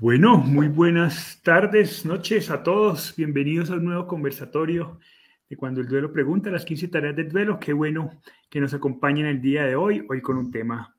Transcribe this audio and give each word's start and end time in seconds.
Bueno, 0.00 0.38
muy 0.38 0.66
buenas 0.66 1.40
tardes, 1.44 2.04
noches 2.04 2.50
a 2.50 2.64
todos. 2.64 3.14
Bienvenidos 3.16 3.70
a 3.70 3.74
un 3.74 3.84
nuevo 3.84 4.08
conversatorio 4.08 4.98
de 5.48 5.56
Cuando 5.56 5.80
el 5.80 5.86
Duelo 5.86 6.12
Pregunta, 6.12 6.50
las 6.50 6.64
15 6.64 6.88
tareas 6.88 7.14
del 7.14 7.30
duelo. 7.30 7.60
Qué 7.60 7.72
bueno 7.72 8.10
que 8.50 8.60
nos 8.60 8.74
acompañen 8.74 9.26
el 9.26 9.40
día 9.40 9.64
de 9.64 9.76
hoy, 9.76 10.04
hoy 10.10 10.20
con 10.20 10.36
un 10.36 10.50
tema 10.50 10.96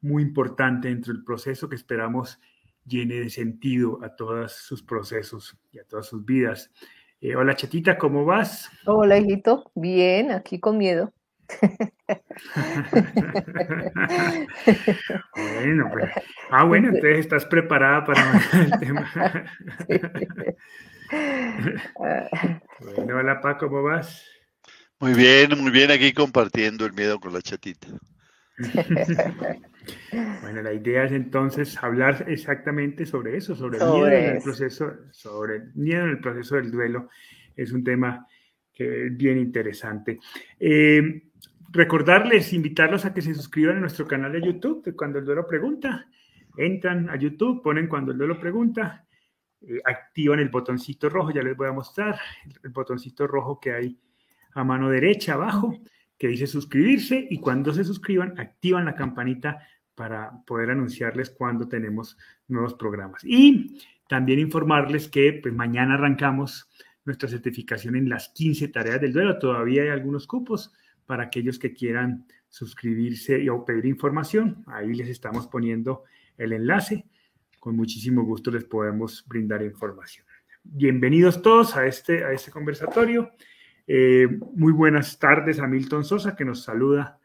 muy 0.00 0.22
importante 0.22 0.88
dentro 0.88 1.12
del 1.12 1.24
proceso 1.24 1.68
que 1.68 1.76
esperamos 1.76 2.40
llene 2.86 3.16
de 3.16 3.28
sentido 3.28 4.02
a 4.02 4.16
todos 4.16 4.52
sus 4.52 4.82
procesos 4.82 5.54
y 5.70 5.78
a 5.78 5.84
todas 5.84 6.06
sus 6.06 6.24
vidas. 6.24 6.72
Eh, 7.20 7.36
hola 7.36 7.54
Chatita, 7.54 7.98
¿cómo 7.98 8.24
vas? 8.24 8.70
Hola 8.86 9.18
hijito, 9.18 9.70
bien, 9.74 10.30
aquí 10.30 10.58
con 10.58 10.78
miedo. 10.78 11.12
Bueno, 15.34 15.90
pues, 15.92 16.10
ah, 16.50 16.64
bueno, 16.64 16.88
entonces 16.88 17.18
estás 17.20 17.44
preparada 17.46 18.04
para 18.04 18.40
el 18.52 18.70
tema. 18.78 19.10
bueno, 22.96 23.16
hola 23.16 23.40
Pa, 23.40 23.56
¿cómo 23.56 23.82
vas? 23.82 24.24
Muy 25.00 25.14
bien, 25.14 25.50
muy 25.58 25.70
bien, 25.70 25.90
aquí 25.90 26.12
compartiendo 26.12 26.84
el 26.84 26.92
miedo 26.92 27.18
con 27.18 27.32
la 27.32 27.40
chatita. 27.40 27.88
Bueno, 30.42 30.62
la 30.62 30.72
idea 30.72 31.04
es 31.04 31.12
entonces 31.12 31.82
hablar 31.82 32.26
exactamente 32.28 33.06
sobre 33.06 33.36
eso, 33.36 33.54
sobre 33.54 33.78
el 33.78 33.84
miedo 33.84 34.08
en 34.08 34.36
el 34.36 34.42
proceso, 34.42 34.92
sobre 35.12 35.56
el 35.56 35.74
miedo 35.74 36.02
en 36.02 36.10
el 36.10 36.20
proceso 36.20 36.56
del 36.56 36.70
duelo. 36.70 37.08
Es 37.56 37.72
un 37.72 37.84
tema 37.84 38.26
que 38.72 39.06
es 39.06 39.16
bien 39.16 39.38
interesante. 39.38 40.18
Eh, 40.58 41.27
recordarles, 41.68 42.52
invitarlos 42.52 43.04
a 43.04 43.12
que 43.12 43.22
se 43.22 43.34
suscriban 43.34 43.76
a 43.76 43.80
nuestro 43.80 44.06
canal 44.06 44.32
de 44.32 44.42
YouTube, 44.42 44.82
de 44.84 44.94
Cuando 44.94 45.18
el 45.18 45.24
Duelo 45.24 45.46
Pregunta. 45.46 46.06
Entran 46.56 47.08
a 47.10 47.16
YouTube, 47.16 47.62
ponen 47.62 47.86
Cuando 47.86 48.12
el 48.12 48.18
Duelo 48.18 48.38
Pregunta, 48.40 49.06
eh, 49.60 49.80
activan 49.84 50.40
el 50.40 50.48
botoncito 50.48 51.08
rojo, 51.08 51.30
ya 51.30 51.42
les 51.42 51.56
voy 51.56 51.68
a 51.68 51.72
mostrar 51.72 52.18
el 52.62 52.70
botoncito 52.70 53.26
rojo 53.26 53.60
que 53.60 53.72
hay 53.72 53.98
a 54.54 54.64
mano 54.64 54.88
derecha 54.88 55.34
abajo, 55.34 55.78
que 56.16 56.28
dice 56.28 56.46
suscribirse, 56.46 57.26
y 57.30 57.38
cuando 57.38 57.72
se 57.72 57.84
suscriban, 57.84 58.38
activan 58.38 58.86
la 58.86 58.94
campanita 58.94 59.60
para 59.94 60.42
poder 60.46 60.70
anunciarles 60.70 61.30
cuando 61.30 61.68
tenemos 61.68 62.16
nuevos 62.48 62.74
programas. 62.74 63.22
Y 63.24 63.78
también 64.08 64.38
informarles 64.38 65.08
que 65.08 65.38
pues, 65.42 65.54
mañana 65.54 65.94
arrancamos 65.94 66.68
nuestra 67.04 67.28
certificación 67.28 67.96
en 67.96 68.08
las 68.08 68.30
15 68.30 68.68
tareas 68.68 69.00
del 69.00 69.12
duelo. 69.12 69.38
Todavía 69.38 69.82
hay 69.82 69.88
algunos 69.88 70.26
cupos 70.26 70.72
para 71.08 71.24
aquellos 71.24 71.58
que 71.58 71.72
quieran 71.72 72.26
suscribirse 72.50 73.40
y, 73.40 73.48
o 73.48 73.64
pedir 73.64 73.86
información. 73.86 74.62
Ahí 74.66 74.92
les 74.92 75.08
estamos 75.08 75.46
poniendo 75.46 76.04
el 76.36 76.52
enlace. 76.52 77.06
Con 77.58 77.76
muchísimo 77.76 78.24
gusto 78.24 78.50
les 78.50 78.64
podemos 78.64 79.24
brindar 79.26 79.62
información. 79.62 80.26
Bienvenidos 80.62 81.40
todos 81.40 81.74
a 81.76 81.86
este, 81.86 82.24
a 82.24 82.32
este 82.32 82.50
conversatorio. 82.50 83.30
Eh, 83.86 84.28
muy 84.54 84.70
buenas 84.74 85.18
tardes 85.18 85.60
a 85.60 85.66
Milton 85.66 86.04
Sosa, 86.04 86.36
que 86.36 86.44
nos 86.44 86.62
saluda 86.62 87.18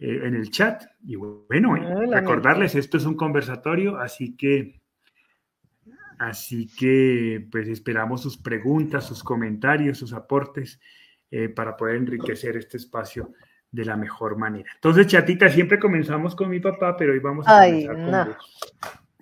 eh, 0.00 0.22
en 0.24 0.34
el 0.34 0.50
chat. 0.50 0.82
Y 1.06 1.14
bueno, 1.14 1.76
recordarles, 2.10 2.74
esto 2.74 2.96
es 2.96 3.04
un 3.04 3.14
conversatorio, 3.14 3.96
así 3.96 4.36
que, 4.36 4.80
así 6.18 6.68
que, 6.76 7.46
pues 7.52 7.68
esperamos 7.68 8.22
sus 8.22 8.36
preguntas, 8.36 9.06
sus 9.06 9.22
comentarios, 9.22 9.98
sus 9.98 10.12
aportes 10.14 10.80
eh, 11.30 11.48
para 11.48 11.76
poder 11.76 11.96
enriquecer 11.96 12.56
este 12.56 12.76
espacio 12.76 13.32
de 13.70 13.84
la 13.84 13.96
mejor 13.96 14.36
manera. 14.36 14.70
Entonces, 14.74 15.06
chatita, 15.06 15.48
siempre 15.48 15.78
comenzamos 15.78 16.34
con 16.34 16.50
mi 16.50 16.60
papá, 16.60 16.96
pero 16.96 17.12
hoy 17.12 17.20
vamos 17.20 17.46
a 17.46 17.64
comenzar 17.64 18.36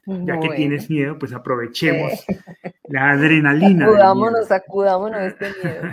con 0.04 0.26
Ya 0.26 0.40
que 0.40 0.48
tienes 0.56 0.88
miedo, 0.88 1.18
pues 1.18 1.32
aprovechemos 1.34 2.24
la 2.88 3.10
adrenalina. 3.10 3.86
Acudámonos, 3.86 4.50
acudámonos 4.50 5.20
este 5.20 5.46
miedo. 5.62 5.82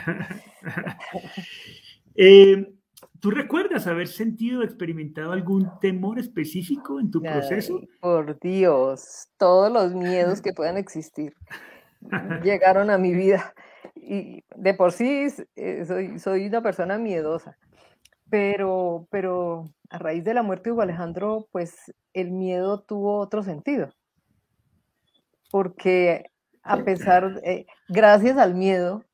Eh, 2.17 2.73
¿Tú 3.19 3.31
recuerdas 3.31 3.87
haber 3.87 4.07
sentido 4.07 4.61
o 4.61 4.63
experimentado 4.63 5.31
algún 5.31 5.69
temor 5.81 6.17
específico 6.17 6.99
en 6.99 7.11
tu 7.11 7.21
proceso? 7.21 7.81
Por 7.99 8.39
Dios, 8.39 9.29
todos 9.37 9.71
los 9.71 9.93
miedos 9.93 10.41
que 10.41 10.53
puedan 10.53 10.77
existir 10.77 11.33
llegaron 12.43 12.89
a 12.89 12.97
mi 12.97 13.13
vida 13.13 13.53
y 13.95 14.43
de 14.55 14.73
por 14.73 14.91
sí 14.91 15.27
eh, 15.55 15.85
soy, 15.85 16.19
soy 16.19 16.47
una 16.47 16.61
persona 16.61 16.97
miedosa, 16.97 17.57
pero, 18.29 19.07
pero 19.11 19.65
a 19.89 19.97
raíz 19.97 20.23
de 20.23 20.33
la 20.33 20.43
muerte 20.43 20.69
de 20.69 20.73
Hugo 20.73 20.81
Alejandro, 20.81 21.47
pues 21.51 21.93
el 22.13 22.31
miedo 22.31 22.81
tuvo 22.81 23.17
otro 23.19 23.43
sentido. 23.43 23.93
Porque 25.51 26.25
a 26.63 26.77
pesar, 26.83 27.39
eh, 27.43 27.67
gracias 27.87 28.37
al 28.37 28.55
miedo, 28.55 29.05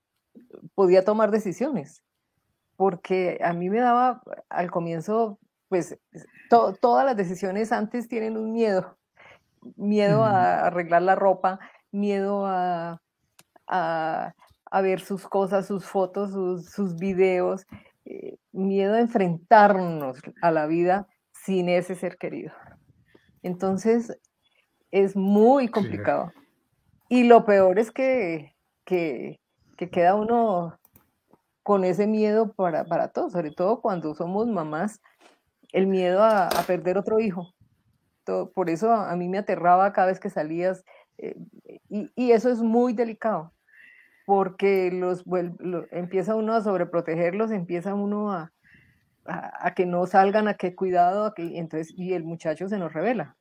podía 0.74 1.04
tomar 1.04 1.30
decisiones. 1.30 2.04
Porque 2.78 3.40
a 3.44 3.54
mí 3.54 3.70
me 3.70 3.80
daba 3.80 4.24
al 4.50 4.72
comienzo, 4.72 5.38
pues 5.68 6.00
todas 6.50 7.06
las 7.06 7.16
decisiones 7.16 7.72
antes 7.72 8.08
tienen 8.08 8.38
un 8.38 8.54
miedo. 8.54 8.98
Miedo 9.76 10.24
a 10.24 10.66
arreglar 10.66 11.04
la 11.04 11.16
ropa, 11.16 11.60
miedo 11.92 12.46
a, 12.46 13.02
a 13.68 14.34
ver 14.80 15.02
sus 15.02 15.28
cosas, 15.28 15.68
sus 15.68 15.86
fotos, 15.86 16.32
sus, 16.32 16.96
videos, 16.96 17.66
eh, 18.06 18.38
miedo 18.54 18.94
a 18.94 19.02
enfrentarnos 19.02 20.20
a 20.42 20.52
la 20.52 20.66
vida 20.68 21.08
sin 21.34 21.68
ese 21.68 21.96
ser 21.96 22.18
querido. 22.18 22.54
Entonces, 23.44 24.18
es 24.92 25.18
muy 25.18 25.68
complicado. 25.68 26.32
Y 27.10 27.26
lo 27.26 27.44
peor 27.46 27.80
es 27.80 27.92
que, 27.92 28.56
que, 28.86 29.40
queda 29.92 30.16
uno 30.16 30.80
con 31.64 31.84
ese 31.84 32.08
miedo 32.08 32.54
para, 32.54 32.86
para 32.86 33.10
todos, 33.10 33.34
sobre 33.34 33.52
todo 33.52 33.82
cuando 33.82 34.14
somos 34.16 34.48
mamás, 34.48 35.02
el 35.74 35.88
miedo 35.88 36.24
a, 36.24 36.50
perder 36.68 36.98
otro 36.98 37.20
hijo. 37.20 37.54
por 38.54 38.70
eso 38.70 38.92
a, 38.92 39.16
mí 39.16 39.28
me 39.28 39.40
aterraba 39.40 39.92
cada 39.92 40.08
vez 40.08 40.20
que 40.20 40.30
salías, 40.30 40.84
eh, 41.18 41.36
y, 41.90 42.10
y, 42.16 42.32
eso 42.32 42.50
es 42.50 42.62
muy 42.62 42.94
delicado, 42.94 43.52
porque 44.32 44.92
los, 44.94 45.26
empieza 45.92 46.36
uno 46.36 46.54
a 46.54 46.62
sobreprotegerlos, 46.62 47.52
empieza 47.52 47.94
uno 47.94 48.32
a, 48.32 48.54
a, 49.26 49.74
que 49.74 49.86
no 49.86 50.06
salgan, 50.06 50.48
a 50.48 50.54
que 50.54 50.74
cuidado, 50.74 51.26
a 51.26 51.34
que, 51.34 51.58
entonces, 51.58 51.94
y 51.98 52.14
el 52.14 52.24
muchacho 52.24 52.70
se 52.70 52.78
nos 52.78 52.94
revela. 52.94 53.36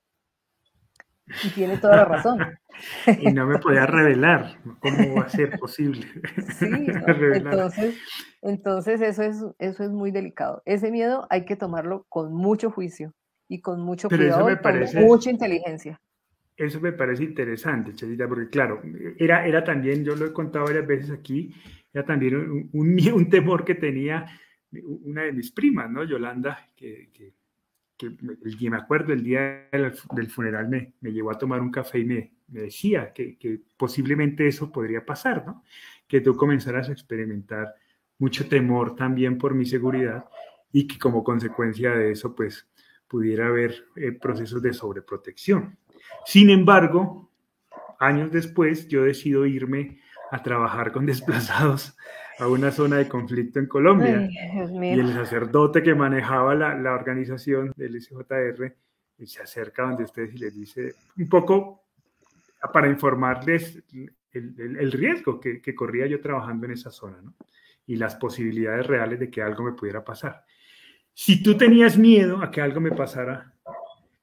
Y 1.44 1.50
tiene 1.50 1.78
toda 1.78 1.94
la 1.94 2.04
razón. 2.06 2.40
y 3.20 3.32
no 3.32 3.46
me 3.46 3.60
podía 3.60 3.86
revelar. 3.86 4.58
¿Cómo 4.80 5.14
va 5.14 5.26
a 5.26 5.28
ser 5.28 5.60
posible? 5.60 6.08
Sí, 6.58 6.66
entonces, 7.34 7.96
entonces 8.42 9.00
eso, 9.00 9.22
es, 9.22 9.36
eso 9.60 9.84
es 9.84 9.90
muy 9.90 10.10
delicado. 10.10 10.60
Ese 10.64 10.90
miedo 10.90 11.24
hay 11.30 11.44
que 11.44 11.54
tomarlo 11.54 12.04
con 12.08 12.34
mucho 12.34 12.72
juicio 12.72 13.14
y 13.46 13.60
con 13.60 13.80
mucho 13.80 14.08
cuidado 14.08 14.50
y 14.50 14.56
con 14.56 15.04
mucha 15.04 15.30
inteligencia. 15.30 16.00
Eso 16.60 16.78
me 16.78 16.92
parece 16.92 17.24
interesante, 17.24 17.94
Chatita, 17.94 18.28
porque 18.28 18.50
claro, 18.50 18.82
era, 19.16 19.46
era 19.46 19.64
también, 19.64 20.04
yo 20.04 20.14
lo 20.14 20.26
he 20.26 20.32
contado 20.34 20.66
varias 20.66 20.86
veces 20.86 21.10
aquí, 21.10 21.54
era 21.90 22.04
también 22.04 22.36
un, 22.36 22.98
un, 23.14 23.30
temor 23.30 23.64
que 23.64 23.76
tenía 23.76 24.26
una 24.70 25.22
de 25.22 25.32
mis 25.32 25.50
primas, 25.52 25.90
¿no? 25.90 26.04
Yolanda, 26.04 26.68
que, 26.76 27.08
que, 27.14 27.32
que, 27.96 28.70
me 28.70 28.76
acuerdo 28.76 29.14
el 29.14 29.24
día 29.24 29.70
del, 29.72 30.28
funeral 30.28 30.68
me, 30.68 30.92
me, 31.00 31.12
llevó 31.12 31.30
a 31.30 31.38
tomar 31.38 31.62
un 31.62 31.70
café 31.70 32.00
y 32.00 32.04
me, 32.04 32.34
me 32.48 32.60
decía 32.60 33.10
que, 33.14 33.38
que, 33.38 33.62
posiblemente 33.78 34.46
eso 34.46 34.70
podría 34.70 35.02
pasar, 35.02 35.46
¿no? 35.46 35.64
Que 36.06 36.20
tú 36.20 36.36
comenzaras 36.36 36.90
a 36.90 36.92
experimentar 36.92 37.74
mucho 38.18 38.46
temor 38.50 38.96
también 38.96 39.38
por 39.38 39.54
mi 39.54 39.64
seguridad 39.64 40.26
y 40.72 40.86
que 40.86 40.98
como 40.98 41.24
consecuencia 41.24 41.92
de 41.92 42.10
eso, 42.10 42.34
pues, 42.34 42.68
pudiera 43.08 43.46
haber 43.46 43.86
eh, 43.96 44.12
procesos 44.12 44.60
de 44.60 44.74
sobreprotección. 44.74 45.78
Sin 46.24 46.50
embargo, 46.50 47.30
años 47.98 48.30
después, 48.30 48.88
yo 48.88 49.04
decido 49.04 49.46
irme 49.46 49.98
a 50.30 50.42
trabajar 50.42 50.92
con 50.92 51.06
desplazados 51.06 51.96
a 52.38 52.48
una 52.48 52.70
zona 52.70 52.96
de 52.96 53.08
conflicto 53.08 53.58
en 53.58 53.66
Colombia. 53.66 54.28
y 54.30 54.98
el 54.98 55.12
sacerdote 55.12 55.82
que 55.82 55.94
manejaba 55.94 56.54
la, 56.54 56.94
organización 56.94 57.72
del 57.76 58.00
SJR 58.00 58.64
eh, 58.64 59.26
se 59.26 59.42
acerca 59.42 59.82
donde 59.82 60.04
ustedes 60.04 60.34
y 60.34 60.38
les 60.38 60.54
dice 60.54 60.94
un 61.18 61.28
poco 61.28 61.84
para 62.72 62.88
informarles 62.88 63.82
el, 64.32 64.92
riesgo 64.92 65.38
que, 65.38 65.60
que, 65.60 65.74
corría 65.74 66.06
yo 66.06 66.20
trabajando 66.20 66.66
en 66.66 66.72
esa 66.72 66.90
zona 66.90 67.20
¿no? 67.20 67.34
y 67.86 67.96
las 67.96 68.14
posibilidades 68.16 68.86
reales 68.86 69.18
de 69.18 69.30
que 69.30 69.42
algo 69.42 69.64
me 69.64 69.72
pudiera 69.72 70.04
pasar. 70.04 70.44
Si 71.12 71.42
tú 71.42 71.56
tenías 71.56 71.98
miedo 71.98 72.42
a 72.42 72.50
que 72.50 72.60
algo 72.62 72.80
me 72.80 72.92
pasara, 72.92 73.49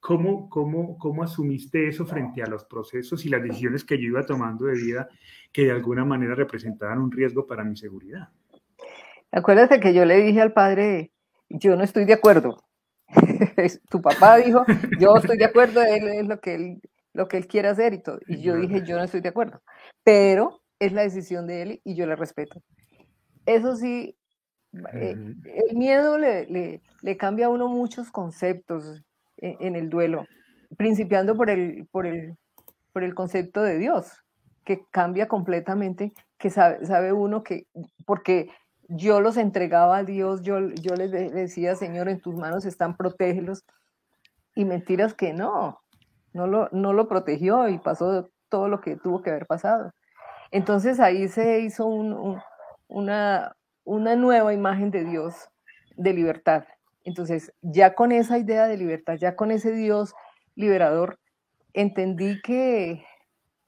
¿Cómo, 0.07 0.47
cómo, 0.47 0.97
¿Cómo 0.97 1.21
asumiste 1.21 1.89
eso 1.89 2.05
frente 2.05 2.41
a 2.41 2.47
los 2.47 2.63
procesos 2.63 3.25
y 3.25 3.29
las 3.29 3.43
decisiones 3.43 3.83
que 3.83 3.97
yo 3.97 4.07
iba 4.07 4.25
tomando 4.25 4.63
de 4.63 4.75
vida 4.75 5.09
que 5.51 5.65
de 5.65 5.71
alguna 5.71 6.05
manera 6.05 6.33
representaban 6.33 6.99
un 6.99 7.11
riesgo 7.11 7.45
para 7.45 7.65
mi 7.65 7.75
seguridad? 7.75 8.29
Acuérdate 9.33 9.81
que 9.81 9.93
yo 9.93 10.05
le 10.05 10.15
dije 10.21 10.39
al 10.39 10.53
padre, 10.53 11.11
yo 11.49 11.75
no 11.75 11.83
estoy 11.83 12.05
de 12.05 12.13
acuerdo. 12.13 12.63
tu 13.89 14.01
papá 14.01 14.37
dijo, 14.37 14.63
yo 14.97 15.17
estoy 15.17 15.37
de 15.37 15.43
acuerdo, 15.43 15.83
él 15.83 16.07
es 16.07 16.25
lo 16.25 16.39
que 16.39 16.55
él, 16.55 16.81
lo 17.11 17.27
que 17.27 17.35
él 17.35 17.47
quiera 17.47 17.71
hacer 17.71 17.93
y 17.93 18.01
todo. 18.01 18.19
Y 18.27 18.41
yo 18.41 18.55
dije, 18.55 18.83
yo 18.85 18.95
no 18.95 19.03
estoy 19.03 19.19
de 19.19 19.27
acuerdo, 19.27 19.61
pero 20.05 20.61
es 20.79 20.93
la 20.93 21.01
decisión 21.01 21.47
de 21.47 21.63
él 21.63 21.81
y 21.83 21.95
yo 21.95 22.05
la 22.05 22.15
respeto. 22.15 22.63
Eso 23.45 23.75
sí, 23.75 24.17
eh, 24.93 25.17
el 25.53 25.75
miedo 25.75 26.17
le, 26.17 26.81
le, 27.01 27.17
cambia 27.17 27.47
a 27.47 27.49
uno 27.49 27.67
muchos 27.67 28.09
conceptos 28.09 29.03
en, 29.37 29.75
el 29.75 29.89
duelo, 29.89 30.25
principiando 30.77 31.35
por 31.35 31.49
el, 31.49 31.87
por, 31.91 32.05
el, 32.05 32.37
por 32.93 33.03
el 33.03 33.13
concepto 33.15 33.61
de 33.61 33.77
Dios, 33.77 34.23
que 34.63 34.85
cambia 34.91 35.27
completamente, 35.27 36.13
que 36.37 36.49
sabe, 36.49 36.85
sabe 36.85 37.13
uno 37.13 37.43
que, 37.43 37.67
porque 38.05 38.49
yo 38.89 39.21
los 39.21 39.37
entregaba 39.37 39.97
a 39.97 40.03
Dios, 40.03 40.41
yo, 40.41 40.59
yo 40.59 40.95
les 40.95 41.11
decía, 41.11 41.75
Señor, 41.75 42.09
en 42.09 42.21
tus 42.21 42.35
manos 42.35 42.65
están, 42.65 42.95
protégelos, 42.95 43.63
y 44.55 44.65
mentiras 44.65 45.13
que 45.13 45.33
no, 45.33 45.79
no 46.33 46.47
lo, 46.47 46.69
no 46.71 46.93
lo 46.93 47.07
protegió 47.07 47.69
y 47.69 47.77
pasó 47.77 48.29
todo 48.49 48.67
lo 48.67 48.81
que 48.81 48.95
tuvo 48.95 49.21
que 49.21 49.29
haber 49.29 49.45
pasado. 49.45 49.91
Entonces 50.51 50.99
ahí 50.99 51.27
se 51.27 51.59
hizo 51.59 51.85
una, 51.85 53.55
una 53.83 54.15
nueva 54.15 54.53
imagen 54.53 54.89
de 54.89 55.03
Dios 55.03 55.49
de 55.95 56.13
libertad. 56.13 56.63
Entonces, 57.07 57.53
ya 57.61 57.95
con 57.95 58.11
esa 58.11 58.37
idea 58.37 58.67
de 58.67 58.75
libertad, 58.75 59.15
ya 59.15 59.37
con 59.37 59.49
ese 59.49 59.71
Dios 59.71 60.13
liberador, 60.55 61.17
entendí 61.71 62.41
que, 62.41 63.01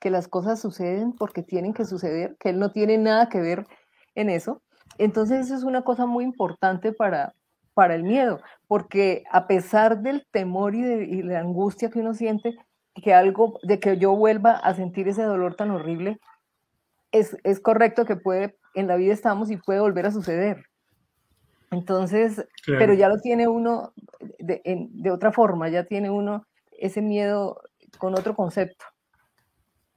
que 0.02 0.10
las 0.10 0.28
cosas 0.28 0.60
suceden 0.60 1.14
porque 1.14 1.42
tienen 1.42 1.74
que 1.74 1.86
suceder, 1.86 2.36
que 2.38 2.50
Él 2.50 2.60
no 2.60 2.74
tiene 2.74 2.98
nada 2.98 3.30
que 3.30 3.40
ver 3.40 3.66
en 4.16 4.30
eso. 4.30 4.62
Entonces, 4.98 5.46
eso 5.46 5.56
es 5.56 5.64
una 5.64 5.84
cosa 5.84 6.06
muy 6.06 6.26
importante 6.26 6.92
para, 6.92 7.34
para 7.74 7.96
el 7.96 8.04
miedo, 8.04 8.42
porque 8.68 9.24
a 9.32 9.48
pesar 9.48 10.02
del 10.02 10.28
temor 10.32 10.76
y 10.76 10.82
de, 10.82 11.24
la 11.24 11.40
angustia 11.40 11.90
que 11.90 12.00
uno 12.00 12.14
siente, 12.14 12.58
que 12.94 13.14
algo, 13.14 13.58
de 13.64 13.80
que 13.80 13.98
yo 13.98 14.18
vuelva 14.18 14.52
a 14.52 14.74
sentir 14.74 15.08
ese 15.08 15.24
dolor 15.24 15.56
tan 15.56 15.72
horrible, 15.72 16.20
es, 17.14 17.38
es 17.46 17.62
correcto 17.62 18.04
que 18.04 18.18
puede 18.18 18.58
en 18.76 18.88
la 18.88 18.98
vida 18.98 19.14
estamos 19.14 19.50
y 19.50 19.56
puede 19.56 19.80
volver 19.80 20.08
a 20.08 20.12
suceder. 20.12 20.69
Entonces, 21.72 22.46
pero 22.66 22.94
ya 22.94 23.10
lo 23.10 23.20
tiene 23.20 23.48
uno 23.48 23.94
de, 24.40 24.62
de, 24.64 25.12
otra 25.12 25.32
forma, 25.32 25.70
ya 25.70 25.84
tiene 25.84 26.10
uno 26.10 26.46
ese 26.72 27.02
miedo 27.02 27.62
con 27.98 28.14
otro 28.14 28.36
concepto. 28.36 28.86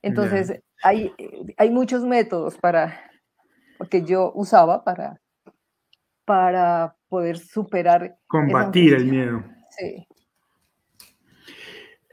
Entonces, 0.02 0.62
hay, 0.82 1.12
hay 1.56 1.70
muchos 1.70 2.04
métodos 2.04 2.58
para, 2.58 3.10
que 3.88 4.04
yo 4.04 4.32
usaba 4.34 4.84
para, 4.84 5.20
para 6.24 6.96
poder 7.08 7.38
superar. 7.38 8.18
Combatir 8.26 8.94
el 8.94 9.06
miedo. 9.06 9.44
Sí. 9.70 10.06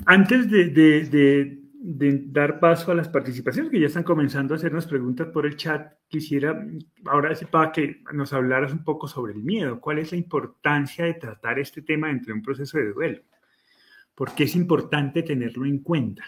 Antes 0.06 0.50
de, 0.50 0.70
de 0.70 1.59
dar 1.82 2.60
paso 2.60 2.92
a 2.92 2.96
las 2.96 3.08
participaciones 3.08 3.72
que 3.72 3.80
ya 3.80 3.88
están 3.88 4.04
comenzando 4.04 4.54
a 4.54 4.58
hacernos 4.58 4.86
preguntas 4.86 5.28
por 5.28 5.46
el 5.46 5.56
chat, 5.56 5.94
quisiera 6.10 6.62
ahora 7.06 7.34
sí 7.36 7.46
para 7.46 7.72
que 7.72 8.04
nos 8.12 8.34
hablaras 8.34 8.74
un 8.74 8.84
poco 8.84 9.08
sobre 9.08 9.32
el 9.32 9.40
miedo. 9.40 9.80
¿Cuál 9.80 10.00
es 10.00 10.12
la 10.12 10.18
importancia 10.18 11.06
de 11.06 11.14
tratar 11.14 11.58
este 11.58 11.82
tema 11.82 12.08
dentro 12.08 12.34
de 12.34 12.40
un 12.40 12.44
proceso 12.44 12.78
de 12.78 12.92
duelo? 12.92 13.22
¿Por 14.14 14.36
qué 14.36 14.44
es 14.44 14.56
importante 14.56 15.24
tenerlo 15.24 15.66
en 15.66 15.80
cuenta? 15.80 16.24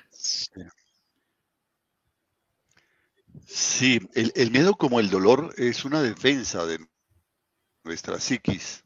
Sí, 3.46 4.00
el, 4.14 4.32
el 4.36 4.52
miedo 4.52 4.76
como 4.76 5.02
el 5.02 5.10
dolor 5.10 5.54
es 5.58 5.84
una 5.84 6.02
defensa 6.02 6.66
de 6.66 6.80
nuestra 7.84 8.22
psiquis. 8.22 8.86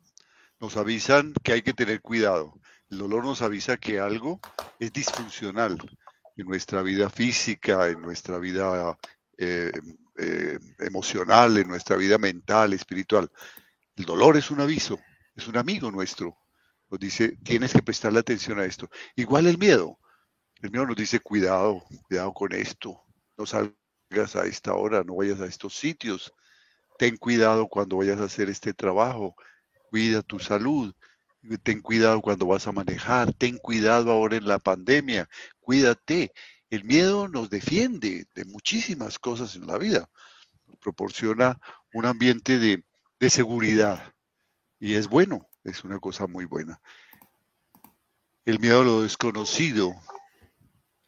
Nos 0.59 0.77
avisan 0.77 1.33
que 1.43 1.51
hay 1.51 1.61
que 1.61 1.73
tener 1.73 2.01
cuidado. 2.01 2.59
El 2.89 2.97
dolor 2.97 3.23
nos 3.23 3.43
avisa 3.43 3.77
que 3.77 3.99
algo 3.99 4.39
es 4.79 4.91
disfuncional 4.91 5.77
en 6.35 6.45
nuestra 6.47 6.81
vida 6.81 7.09
física, 7.09 7.87
en 7.87 8.01
nuestra 8.01 8.37
vida 8.37 8.97
eh, 9.37 9.71
eh, 10.17 10.59
emocional, 10.79 11.57
en 11.57 11.67
nuestra 11.67 11.95
vida 11.95 12.17
mental, 12.17 12.73
espiritual. 12.73 13.29
El 13.95 14.05
dolor 14.05 14.37
es 14.37 14.51
un 14.51 14.61
aviso, 14.61 14.99
es 15.35 15.47
un 15.47 15.57
amigo 15.57 15.91
nuestro. 15.91 16.37
Nos 16.89 16.99
dice, 16.99 17.37
tienes 17.43 17.73
que 17.73 17.81
prestarle 17.81 18.19
atención 18.19 18.59
a 18.59 18.65
esto. 18.65 18.89
Igual 19.15 19.47
el 19.47 19.57
miedo. 19.57 19.97
El 20.61 20.71
miedo 20.71 20.85
nos 20.85 20.95
dice, 20.95 21.19
cuidado, 21.19 21.83
cuidado 22.07 22.33
con 22.33 22.53
esto. 22.53 23.01
No 23.37 23.45
salgas 23.45 24.35
a 24.35 24.45
esta 24.45 24.73
hora, 24.73 25.03
no 25.03 25.15
vayas 25.15 25.41
a 25.41 25.45
estos 25.45 25.75
sitios. 25.75 26.33
Ten 26.97 27.17
cuidado 27.17 27.67
cuando 27.67 27.97
vayas 27.97 28.19
a 28.19 28.25
hacer 28.25 28.49
este 28.49 28.73
trabajo. 28.73 29.35
Cuida 29.89 30.21
tu 30.21 30.39
salud 30.39 30.93
ten 31.63 31.81
cuidado 31.81 32.21
cuando 32.21 32.47
vas 32.47 32.67
a 32.67 32.71
manejar, 32.71 33.33
ten 33.33 33.57
cuidado 33.57 34.11
ahora 34.11 34.37
en 34.37 34.47
la 34.47 34.59
pandemia, 34.59 35.29
cuídate. 35.65 36.31
El 36.69 36.83
miedo 36.83 37.27
nos 37.27 37.49
defiende 37.49 38.27
de 38.35 38.45
muchísimas 38.45 39.17
cosas 39.17 39.55
en 39.55 39.65
la 39.65 39.77
vida, 39.77 40.09
proporciona 40.79 41.59
un 41.93 42.05
ambiente 42.05 42.59
de, 42.59 42.83
seguridad 43.27 44.13
y 44.79 44.93
es 44.93 45.07
bueno, 45.07 45.49
es 45.63 45.83
una 45.83 45.97
cosa 45.97 46.27
muy 46.27 46.45
buena. 46.45 46.79
El 48.45 48.59
miedo 48.59 48.81
a 48.81 48.85
lo 48.85 49.01
desconocido 49.01 49.95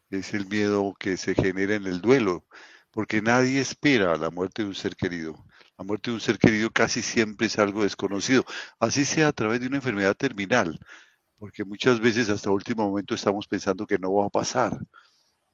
es 0.10 0.34
el 0.34 0.48
miedo 0.48 0.96
que 1.00 1.16
se 1.16 1.36
genera 1.36 1.76
en 1.76 1.86
el 1.86 2.02
duelo, 2.02 2.48
porque 2.90 3.22
nadie 3.22 3.62
espera 3.62 4.18
la 4.18 4.32
muerte 4.32 4.64
de 4.64 4.70
un 4.70 4.74
ser 4.74 4.96
querido. 4.96 5.46
La 5.78 5.84
muerte 5.86 6.10
de 6.10 6.16
un 6.16 6.22
ser 6.22 6.40
querido 6.40 6.72
casi 6.72 7.04
siempre 7.04 7.46
es 7.46 7.60
algo 7.60 7.84
desconocido, 7.84 8.44
así 8.80 9.06
sea 9.06 9.28
a 9.28 9.34
través 9.34 9.60
de 9.62 9.68
una 9.68 9.78
enfermedad 9.78 10.16
terminal, 10.16 10.80
porque 11.38 11.64
muchas 11.64 12.00
veces 12.00 12.30
hasta 12.30 12.52
último 12.52 12.88
momento 12.90 13.16
estamos 13.16 13.48
pensando 13.48 13.86
que 13.86 14.00
no 14.00 14.14
va 14.14 14.26
a 14.26 14.30
pasar. 14.30 14.78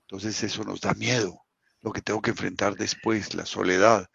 Entonces 0.01 0.41
eso 0.43 0.63
nos 0.63 0.81
da 0.81 0.93
miedo, 0.93 1.41
lo 1.81 1.91
que 1.91 2.01
tengo 2.01 2.21
que 2.21 2.31
enfrentar 2.31 2.75
después, 2.75 3.33
la 3.33 3.45
soledad, 3.45 4.07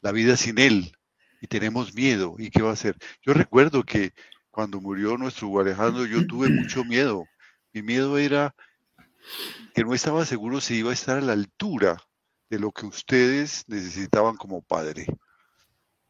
la 0.00 0.12
vida 0.12 0.36
sin 0.36 0.58
él, 0.58 0.92
y 1.40 1.46
tenemos 1.46 1.94
miedo. 1.94 2.36
¿Y 2.38 2.50
qué 2.50 2.62
va 2.62 2.70
a 2.70 2.74
hacer? 2.74 2.96
Yo 3.22 3.32
recuerdo 3.32 3.82
que 3.82 4.12
cuando 4.50 4.80
murió 4.80 5.16
nuestro 5.16 5.58
Alejandro, 5.60 6.04
yo 6.06 6.26
tuve 6.26 6.48
mucho 6.48 6.84
miedo. 6.84 7.24
Mi 7.72 7.82
miedo 7.82 8.18
era 8.18 8.54
que 9.74 9.84
no 9.84 9.94
estaba 9.94 10.24
seguro 10.24 10.60
si 10.60 10.76
iba 10.76 10.90
a 10.90 10.94
estar 10.94 11.18
a 11.18 11.22
la 11.22 11.32
altura 11.32 12.02
de 12.50 12.58
lo 12.58 12.72
que 12.72 12.86
ustedes 12.86 13.64
necesitaban 13.68 14.36
como 14.36 14.62
padre. 14.62 15.06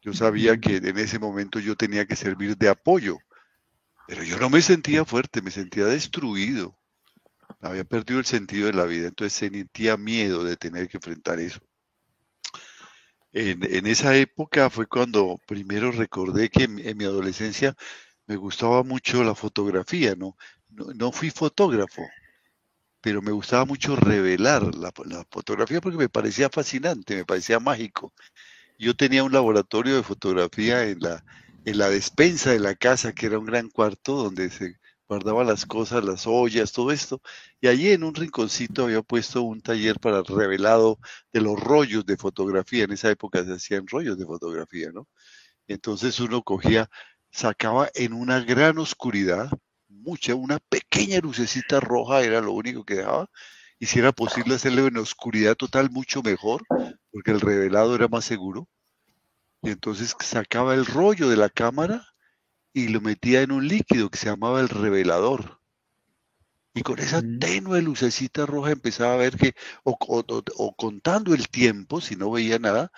Yo 0.01 0.13
sabía 0.13 0.57
que 0.57 0.77
en 0.77 0.97
ese 0.97 1.19
momento 1.19 1.59
yo 1.59 1.75
tenía 1.75 2.05
que 2.05 2.15
servir 2.15 2.57
de 2.57 2.69
apoyo, 2.69 3.17
pero 4.09 4.23
yo 4.23 4.39
no 4.39 4.49
me 4.49 4.59
sentía 4.63 5.05
fuerte, 5.05 5.43
me 5.43 5.51
sentía 5.51 5.85
destruido. 5.85 6.75
Había 7.61 7.83
perdido 7.83 8.19
el 8.19 8.25
sentido 8.25 8.65
de 8.65 8.73
la 8.73 8.85
vida, 8.85 9.07
entonces 9.07 9.33
sentía 9.33 9.97
miedo 9.97 10.43
de 10.43 10.57
tener 10.57 10.87
que 10.87 10.97
enfrentar 10.97 11.39
eso. 11.39 11.59
En, 13.31 13.85
esa 13.85 14.15
época 14.17 14.71
fue 14.71 14.87
cuando 14.87 15.37
primero 15.45 15.91
recordé 15.91 16.49
que 16.49 16.63
en, 16.63 16.97
mi 16.97 17.05
adolescencia 17.05 17.75
me 18.25 18.35
gustaba 18.35 18.81
mucho 18.81 19.23
la 19.23 19.35
fotografía, 19.35 20.15
¿no? 20.15 20.35
No, 20.69 21.11
fui 21.11 21.29
fotógrafo, 21.29 22.01
pero 23.01 23.21
me 23.21 23.31
gustaba 23.31 23.65
mucho 23.65 23.95
revelar 23.95 24.73
la, 24.73 24.91
la, 25.05 25.23
fotografía 25.29 25.81
porque 25.81 25.99
me 25.99 26.09
parecía 26.09 26.49
fascinante, 26.49 27.15
me 27.15 27.25
parecía 27.25 27.59
mágico 27.59 28.11
yo 28.79 28.95
tenía 28.95 29.23
un 29.23 29.33
laboratorio 29.33 29.97
de 29.97 30.03
fotografía 30.03 30.85
en 30.85 31.01
la, 31.01 31.23
en 31.65 31.77
la 31.77 31.89
despensa 31.89 32.51
de 32.51 32.59
la 32.59 32.75
casa, 32.75 33.13
que 33.13 33.25
era 33.27 33.39
un 33.39 33.45
gran 33.45 33.69
cuarto 33.69 34.15
donde 34.15 34.49
se 34.49 34.79
guardaban 35.07 35.47
las 35.47 35.65
cosas, 35.65 36.03
las 36.03 36.27
ollas, 36.27 36.71
todo 36.71 36.91
esto. 36.91 37.21
Y 37.61 37.67
allí 37.67 37.91
en 37.91 38.03
un 38.03 38.13
rinconcito 38.15 38.85
había 38.85 39.01
puesto 39.01 39.41
un 39.41 39.61
taller 39.61 39.99
para 39.99 40.21
revelado 40.23 40.99
de 41.33 41.41
los 41.41 41.59
rollos 41.59 42.05
de 42.05 42.17
fotografía. 42.17 42.83
En 42.83 42.91
esa 42.91 43.09
época 43.09 43.43
se 43.43 43.53
hacían 43.53 43.87
rollos 43.87 44.17
de 44.17 44.25
fotografía, 44.25 44.91
¿no? 44.93 45.07
Entonces 45.67 46.19
uno 46.19 46.43
cogía, 46.43 46.89
sacaba 47.31 47.89
en 47.95 48.13
una 48.13 48.39
gran 48.41 48.77
oscuridad, 48.79 49.49
mucha, 49.87 50.35
una 50.35 50.59
pequeña 50.59 51.19
lucecita 51.19 51.79
roja 51.79 52.21
era 52.23 52.41
lo 52.41 52.53
único 52.53 52.83
que 52.85 52.95
dejaba, 52.95 53.29
y 53.79 53.85
si 53.85 53.99
era 53.99 54.11
posible 54.11 54.55
hacerlo 54.55 54.87
en 54.87 54.97
oscuridad 54.97 55.55
total, 55.55 55.89
mucho 55.89 56.21
mejor, 56.21 56.63
porque 57.11 57.31
el 57.31 57.41
revelado 57.41 57.95
era 57.95 58.07
más 58.07 58.25
seguro. 58.25 58.67
Y 59.61 59.69
entonces 59.71 60.15
sacaba 60.19 60.73
el 60.73 60.85
rollo 60.85 61.29
de 61.29 61.37
la 61.37 61.49
cámara 61.49 62.07
y 62.73 62.87
lo 62.87 63.01
metía 63.01 63.41
en 63.41 63.51
un 63.51 63.67
líquido 63.67 64.09
que 64.09 64.17
se 64.17 64.27
llamaba 64.27 64.61
el 64.61 64.69
revelador. 64.69 65.59
Y 66.73 66.81
con 66.81 66.99
esa 66.99 67.21
tenue 67.21 67.81
lucecita 67.81 68.45
roja 68.45 68.71
empezaba 68.71 69.13
a 69.13 69.17
ver 69.17 69.37
que, 69.37 69.55
o, 69.83 69.97
o, 69.99 70.75
contando 70.75 71.33
el 71.33 71.49
tiempo, 71.49 71.99
si 71.99 72.15
no 72.15 72.31
veía 72.31 72.59
nada, 72.59 72.91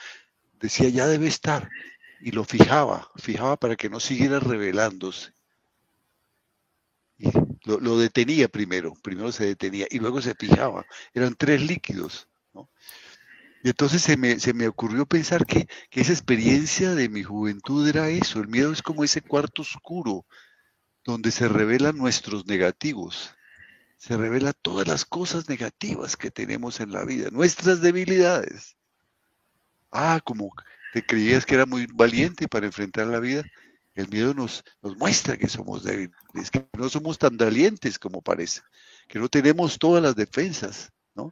decía 0.59 0.89
ya 0.89 1.07
debe 1.07 1.27
estar. 1.27 1.69
Y 2.19 2.31
lo 2.31 2.43
fijaba, 2.43 3.09
fijaba 3.15 3.57
para 3.57 3.75
que 3.75 3.89
no 3.89 3.99
siguiera 3.99 4.39
revelándose 4.39 5.33
lo, 7.65 7.97
detenía 7.97 8.47
primero, 8.47 8.93
primero 9.01 9.31
se 9.31 9.45
detenía 9.45 9.87
y 9.89 9.99
luego 9.99 10.21
se 10.21 10.35
fijaba. 10.35 10.85
Eran 11.13 11.35
tres 11.35 11.61
líquidos. 11.61 12.27
Y 13.63 13.69
entonces 13.69 14.01
se 14.01 14.17
me, 14.17 14.39
se 14.39 14.53
me 14.53 14.67
ocurrió 14.67 15.05
pensar 15.05 15.45
que, 15.45 15.67
que, 15.89 16.01
esa 16.01 16.13
experiencia 16.13 16.95
de 16.95 17.09
mi 17.09 17.23
juventud 17.23 17.87
era 17.87 18.09
eso. 18.09 18.39
El 18.39 18.47
miedo 18.47 18.71
es 18.71 18.81
como 18.81 19.03
ese 19.03 19.21
cuarto 19.21 19.61
oscuro 19.61 20.25
donde 21.03 21.31
se 21.31 21.47
revelan 21.47 21.97
nuestros 21.97 22.45
negativos. 22.45 23.35
se 23.97 24.17
revela 24.17 24.53
todas 24.53 24.87
las 24.87 25.05
cosas 25.05 25.47
negativas 25.47 26.17
que 26.17 26.31
tenemos 26.31 26.79
en 26.79 26.91
la 26.91 27.05
vida, 27.05 27.29
nuestras 27.31 27.81
debilidades. 27.81 28.75
Ah, 29.91 30.19
como 30.23 30.51
te 30.93 31.05
creías 31.05 31.45
que 31.45 31.53
era 31.53 31.67
muy 31.67 31.85
valiente 31.85 32.47
para 32.47 32.65
enfrentar 32.65 33.05
la 33.05 33.19
vida, 33.19 33.43
el 33.93 34.07
miedo 34.09 34.33
nos, 34.33 34.63
nos 34.81 34.97
muestra 34.97 35.37
que 35.37 35.47
somos 35.47 35.83
débiles, 35.83 36.49
que 36.51 36.65
no 36.77 36.89
somos 36.89 37.19
tan 37.19 37.37
valientes 37.37 37.99
como 37.99 38.21
parece, 38.21 38.61
que 39.07 39.19
no 39.19 39.29
tenemos 39.29 39.77
todas 39.77 40.01
las 40.01 40.15
defensas, 40.15 40.91
¿no? 41.13 41.31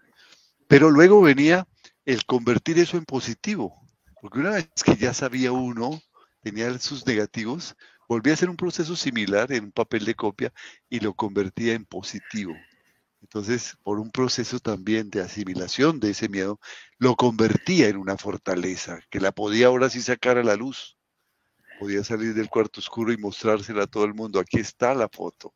Pero 0.68 0.92
luego 0.92 1.22
venía 1.22 1.66
el 2.06 2.26
convertir 2.26 2.80
eso 2.80 2.98
en 2.98 3.06
positivo, 3.06 3.82
porque 4.22 4.40
una 4.40 4.52
vez 4.52 4.70
que 4.84 4.96
ya 4.96 5.14
sabía 5.14 5.52
uno, 5.52 6.02
tenía 6.42 6.78
sus 6.80 7.06
negativos, 7.06 7.76
volvía 8.08 8.34
a 8.34 8.36
hacer 8.36 8.50
un 8.50 8.58
proceso 8.58 8.96
similar 8.96 9.52
en 9.52 9.66
un 9.66 9.72
papel 9.72 10.06
de 10.06 10.16
copia 10.16 10.54
y 10.90 11.00
lo 11.00 11.14
convertía 11.14 11.74
en 11.74 11.86
positivo. 11.86 12.56
Entonces, 13.22 13.78
por 13.84 14.00
un 14.00 14.12
proceso 14.12 14.60
también 14.60 15.10
de 15.10 15.22
asimilación 15.22 16.00
de 16.00 16.12
ese 16.12 16.30
miedo, 16.30 16.60
lo 16.98 17.16
convertía 17.16 17.90
en 17.90 17.98
una 17.98 18.18
fortaleza, 18.18 19.00
que 19.10 19.20
la 19.20 19.32
podía 19.32 19.68
ahora 19.68 19.90
sí 19.90 20.02
sacar 20.02 20.38
a 20.38 20.44
la 20.44 20.56
luz 20.56 20.98
podía 21.80 22.04
salir 22.04 22.34
del 22.34 22.50
cuarto 22.50 22.82
oscuro 22.82 23.14
y 23.14 23.18
mostrársela 23.18 23.84
a 23.84 23.88
todo 23.88 24.04
el 24.04 24.14
mundo. 24.14 24.40
Aquí 24.40 24.60
está 24.60 24.94
la 24.94 25.08
foto. 25.08 25.54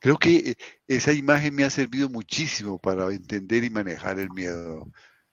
Creo 0.00 0.18
que 0.18 0.36
eh, 0.36 0.56
esa 0.88 1.12
imagen 1.12 1.54
me 1.54 1.62
ha 1.62 1.70
servido 1.70 2.08
muchísimo 2.08 2.78
para 2.78 3.06
entender 3.12 3.62
y 3.62 3.70
manejar 3.70 4.18
el 4.18 4.30
miedo. 4.30 4.90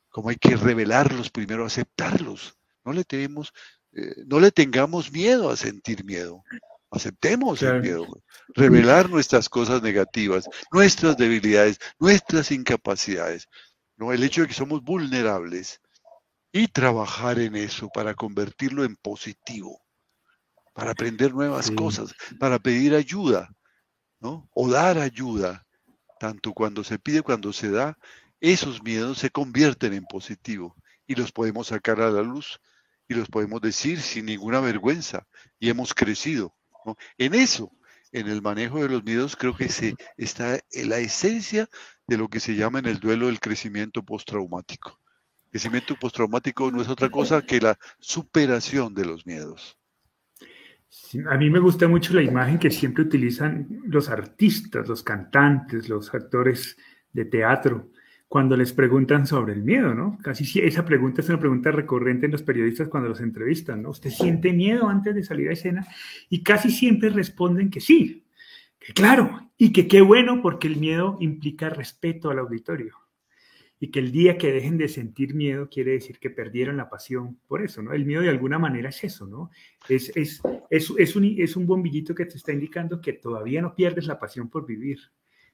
Como 0.10 0.30
hay 0.30 0.36
que 0.36 0.56
revelarlos 0.56 1.30
primero, 1.30 1.66
aceptarlos. 1.66 2.58
No 2.84 2.94
le 2.94 3.04
tenemos, 3.04 3.54
eh, 3.94 4.24
no 4.26 4.40
le 4.40 4.52
tengamos 4.52 5.12
miedo 5.12 5.50
a 5.50 5.58
sentir 5.58 6.04
miedo. 6.04 6.44
Aceptemos 6.92 7.62
el 7.62 7.82
miedo. 7.82 8.08
Revelar 8.56 9.10
nuestras 9.10 9.48
cosas 9.48 9.84
negativas, 9.84 10.50
nuestras 10.72 11.18
debilidades, 11.18 11.80
nuestras 12.00 12.52
incapacidades. 12.52 13.48
¿no? 13.96 14.12
El 14.12 14.24
hecho 14.24 14.42
de 14.42 14.48
que 14.48 14.54
somos 14.54 14.82
vulnerables 14.84 15.82
y 16.52 16.68
trabajar 16.68 17.40
en 17.40 17.56
eso 17.56 17.90
para 17.90 18.16
convertirlo 18.16 18.84
en 18.84 18.96
positivo, 18.96 19.82
para 20.74 20.92
aprender 20.92 21.34
nuevas 21.34 21.70
cosas, 21.72 22.16
para 22.40 22.58
pedir 22.58 22.96
ayuda, 22.96 23.50
¿no? 24.20 24.50
O 24.54 24.70
dar 24.70 24.98
ayuda, 24.98 25.68
tanto 26.20 26.54
cuando 26.54 26.84
se 26.84 26.98
pide, 26.98 27.22
cuando 27.22 27.54
se 27.54 27.70
da, 27.70 27.98
esos 28.42 28.84
miedos 28.84 29.20
se 29.20 29.30
convierten 29.30 29.94
en 29.94 30.06
positivo 30.06 30.76
y 31.08 31.16
los 31.16 31.32
podemos 31.32 31.68
sacar 31.68 32.02
a 32.02 32.12
la 32.12 32.22
luz 32.22 32.60
y 33.08 33.16
los 33.16 33.28
podemos 33.28 33.62
decir 33.62 34.00
sin 34.00 34.26
ninguna 34.26 34.60
vergüenza 34.60 35.28
y 35.60 35.70
hemos 35.70 35.94
crecido. 35.94 36.56
En 37.18 37.34
eso, 37.34 37.72
en 38.12 38.28
el 38.28 38.42
manejo 38.42 38.82
de 38.82 38.90
los 38.90 39.04
miedos, 39.04 39.36
creo 39.36 39.56
que 39.56 39.70
se 39.70 39.96
está 40.18 40.60
en 40.72 40.90
la 40.90 41.00
esencia 41.00 41.68
de 42.08 42.18
lo 42.18 42.28
que 42.28 42.40
se 42.40 42.56
llama 42.56 42.80
en 42.80 42.86
el 42.86 43.00
duelo 43.00 43.28
del 43.28 43.40
crecimiento 43.40 44.04
postraumático. 44.04 45.00
Crecimiento 45.50 45.96
postraumático 45.96 46.72
no 46.72 46.82
es 46.82 46.88
otra 46.88 47.10
cosa 47.10 47.42
que 47.42 47.60
la 47.60 47.78
superación 48.00 48.94
de 48.94 49.06
los 49.06 49.26
miedos. 49.26 49.78
a 51.30 51.38
mí 51.38 51.50
me 51.50 51.60
gusta 51.60 51.88
mucho 51.88 52.14
la 52.14 52.22
imagen 52.22 52.60
que 52.60 52.70
siempre 52.70 53.04
utilizan 53.04 53.68
los 53.86 54.10
artistas, 54.10 54.88
los 54.88 55.02
cantantes, 55.02 55.90
los 55.90 56.14
actores 56.14 56.78
de 57.12 57.26
teatro, 57.26 57.90
cuando 58.30 58.56
les 58.56 58.74
preguntan 58.74 59.26
sobre 59.26 59.54
el 59.54 59.64
miedo, 59.64 59.96
¿no? 59.96 60.20
Casi 60.22 60.60
esa 60.60 60.86
pregunta 60.86 61.22
es 61.22 61.30
una 61.30 61.40
pregunta 61.40 61.72
recurrente 61.72 62.28
en 62.28 62.32
los 62.32 62.44
periodistas 62.44 62.88
cuando 62.88 63.10
los 63.10 63.22
entrevistan, 63.22 63.82
¿no? 63.82 63.90
¿Usted 63.90 64.12
siente 64.12 64.54
miedo 64.54 64.88
antes 64.88 65.16
de 65.16 65.24
salir 65.24 65.50
a 65.50 65.54
escena? 65.54 65.88
Y 66.30 66.44
casi 66.44 66.70
siempre 66.70 67.10
responden 67.10 67.72
que 67.72 67.82
sí, 67.82 68.24
que 68.80 68.94
claro, 68.94 69.50
y 69.58 69.74
que 69.74 69.88
qué 69.88 70.02
bueno 70.02 70.44
porque 70.44 70.68
el 70.68 70.78
miedo 70.78 71.18
implica 71.20 71.70
respeto 71.70 72.30
al 72.30 72.38
auditorio 72.38 72.96
y 73.80 73.90
que 73.90 74.00
el 74.00 74.12
día 74.12 74.38
que 74.38 74.52
dejen 74.52 74.78
de 74.78 74.90
sentir 74.90 75.34
miedo 75.34 75.68
quiere 75.68 75.94
decir 75.94 76.20
que 76.20 76.30
perdieron 76.30 76.78
la 76.78 76.88
pasión 76.88 77.40
por 77.48 77.64
eso, 77.64 77.82
¿no? 77.82 77.94
El 77.94 78.06
miedo 78.06 78.22
de 78.22 78.30
alguna 78.30 78.60
manera 78.60 78.90
es 78.90 79.04
eso, 79.04 79.26
¿no? 79.26 79.50
Es, 79.88 80.12
es, 80.16 80.40
es, 80.70 80.94
es 80.96 81.16
un, 81.16 81.36
es 81.36 81.56
un 81.56 81.66
bombillito 81.66 82.14
que 82.14 82.28
te 82.28 82.38
está 82.38 82.52
indicando 82.52 83.02
que 83.02 83.14
todavía 83.14 83.60
no 83.60 83.74
pierdes 83.74 84.06
la 84.06 84.20
pasión 84.20 84.50
por 84.50 84.68
vivir. 84.68 85.00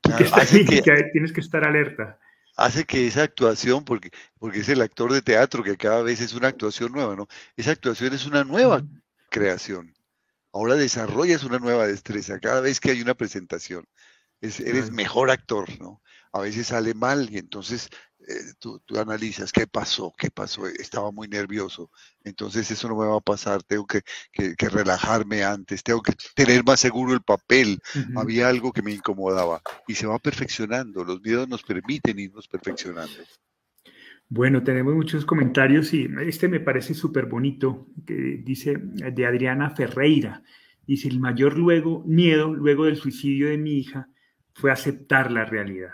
que, 0.84 1.04
tienes 1.14 1.32
que 1.32 1.42
estar 1.42 1.64
alerta. 1.64 2.20
Hace 2.56 2.86
que 2.86 3.08
esa 3.08 3.24
actuación, 3.24 3.84
porque, 3.84 4.12
porque 4.40 4.60
es 4.60 4.70
el 4.70 4.82
actor 4.82 5.12
de 5.12 5.22
teatro 5.22 5.64
que 5.64 5.78
cada 5.78 6.02
vez 6.04 6.22
es 6.22 6.34
una 6.34 6.50
actuación 6.50 6.92
nueva, 6.92 7.16
¿no? 7.16 7.28
Esa 7.58 7.72
actuación 7.72 8.14
es 8.14 8.26
una 8.26 8.44
nueva 8.44 8.84
creación. 9.30 9.94
Ahora 10.54 10.76
desarrollas 10.76 11.44
una 11.44 11.60
nueva 11.60 11.88
destreza 11.88 12.40
cada 12.40 12.62
vez 12.62 12.80
que 12.80 12.92
hay 12.92 13.02
una 13.02 13.14
presentación. 13.14 13.86
eres 14.42 14.92
mejor 14.92 15.32
actor, 15.32 15.68
¿no? 15.82 16.02
A 16.36 16.42
veces 16.42 16.68
sale 16.68 16.94
mal 16.94 17.30
y 17.32 17.38
entonces 17.38 17.90
eh, 18.28 18.34
tú, 18.60 18.82
analizas 19.00 19.54
qué 19.54 19.68
pasó, 19.68 20.14
qué 20.18 20.30
pasó, 20.30 20.68
estaba 20.68 21.10
muy 21.10 21.30
nervioso, 21.30 21.90
entonces 22.26 22.70
eso 22.72 22.90
no 22.90 22.98
me 22.98 23.06
va 23.06 23.16
a 23.16 23.22
pasar, 23.22 23.64
tengo 23.64 23.88
que, 23.88 24.02
relajarme 24.70 25.46
antes, 25.46 25.82
tengo 25.82 26.02
que 26.02 26.12
tener 26.36 26.66
más 26.66 26.82
seguro 26.82 27.14
el 27.14 27.22
papel, 27.22 27.80
había 28.18 28.50
algo 28.50 28.74
que 28.74 28.82
me 28.82 28.92
incomodaba 28.92 29.62
y 29.88 29.94
se 29.94 30.08
va 30.08 30.20
perfeccionando, 30.20 31.06
los 31.06 31.22
miedos 31.22 31.48
nos 31.48 31.64
permiten 31.64 32.20
irnos 32.20 32.50
perfeccionando. 32.50 33.16
Bueno, 34.28 34.62
tenemos 34.62 34.94
muchos 34.94 35.24
comentarios 35.24 35.94
y 35.94 36.10
este 36.28 36.50
me 36.50 36.60
parece 36.60 36.94
súper 36.96 37.28
bonito, 37.28 37.88
que 38.06 38.42
dice 38.44 38.76
de 38.78 39.26
Adriana 39.26 39.70
Ferreira, 39.70 40.44
dice, 40.86 41.08
el 41.08 41.22
mayor 41.22 41.58
luego, 41.58 42.04
miedo 42.06 42.54
luego 42.54 42.86
del 42.86 42.98
suicidio 42.98 43.48
de 43.48 43.58
mi 43.58 43.78
hija 43.78 44.10
fue 44.54 44.72
aceptar 44.72 45.32
la 45.32 45.46
realidad. 45.46 45.94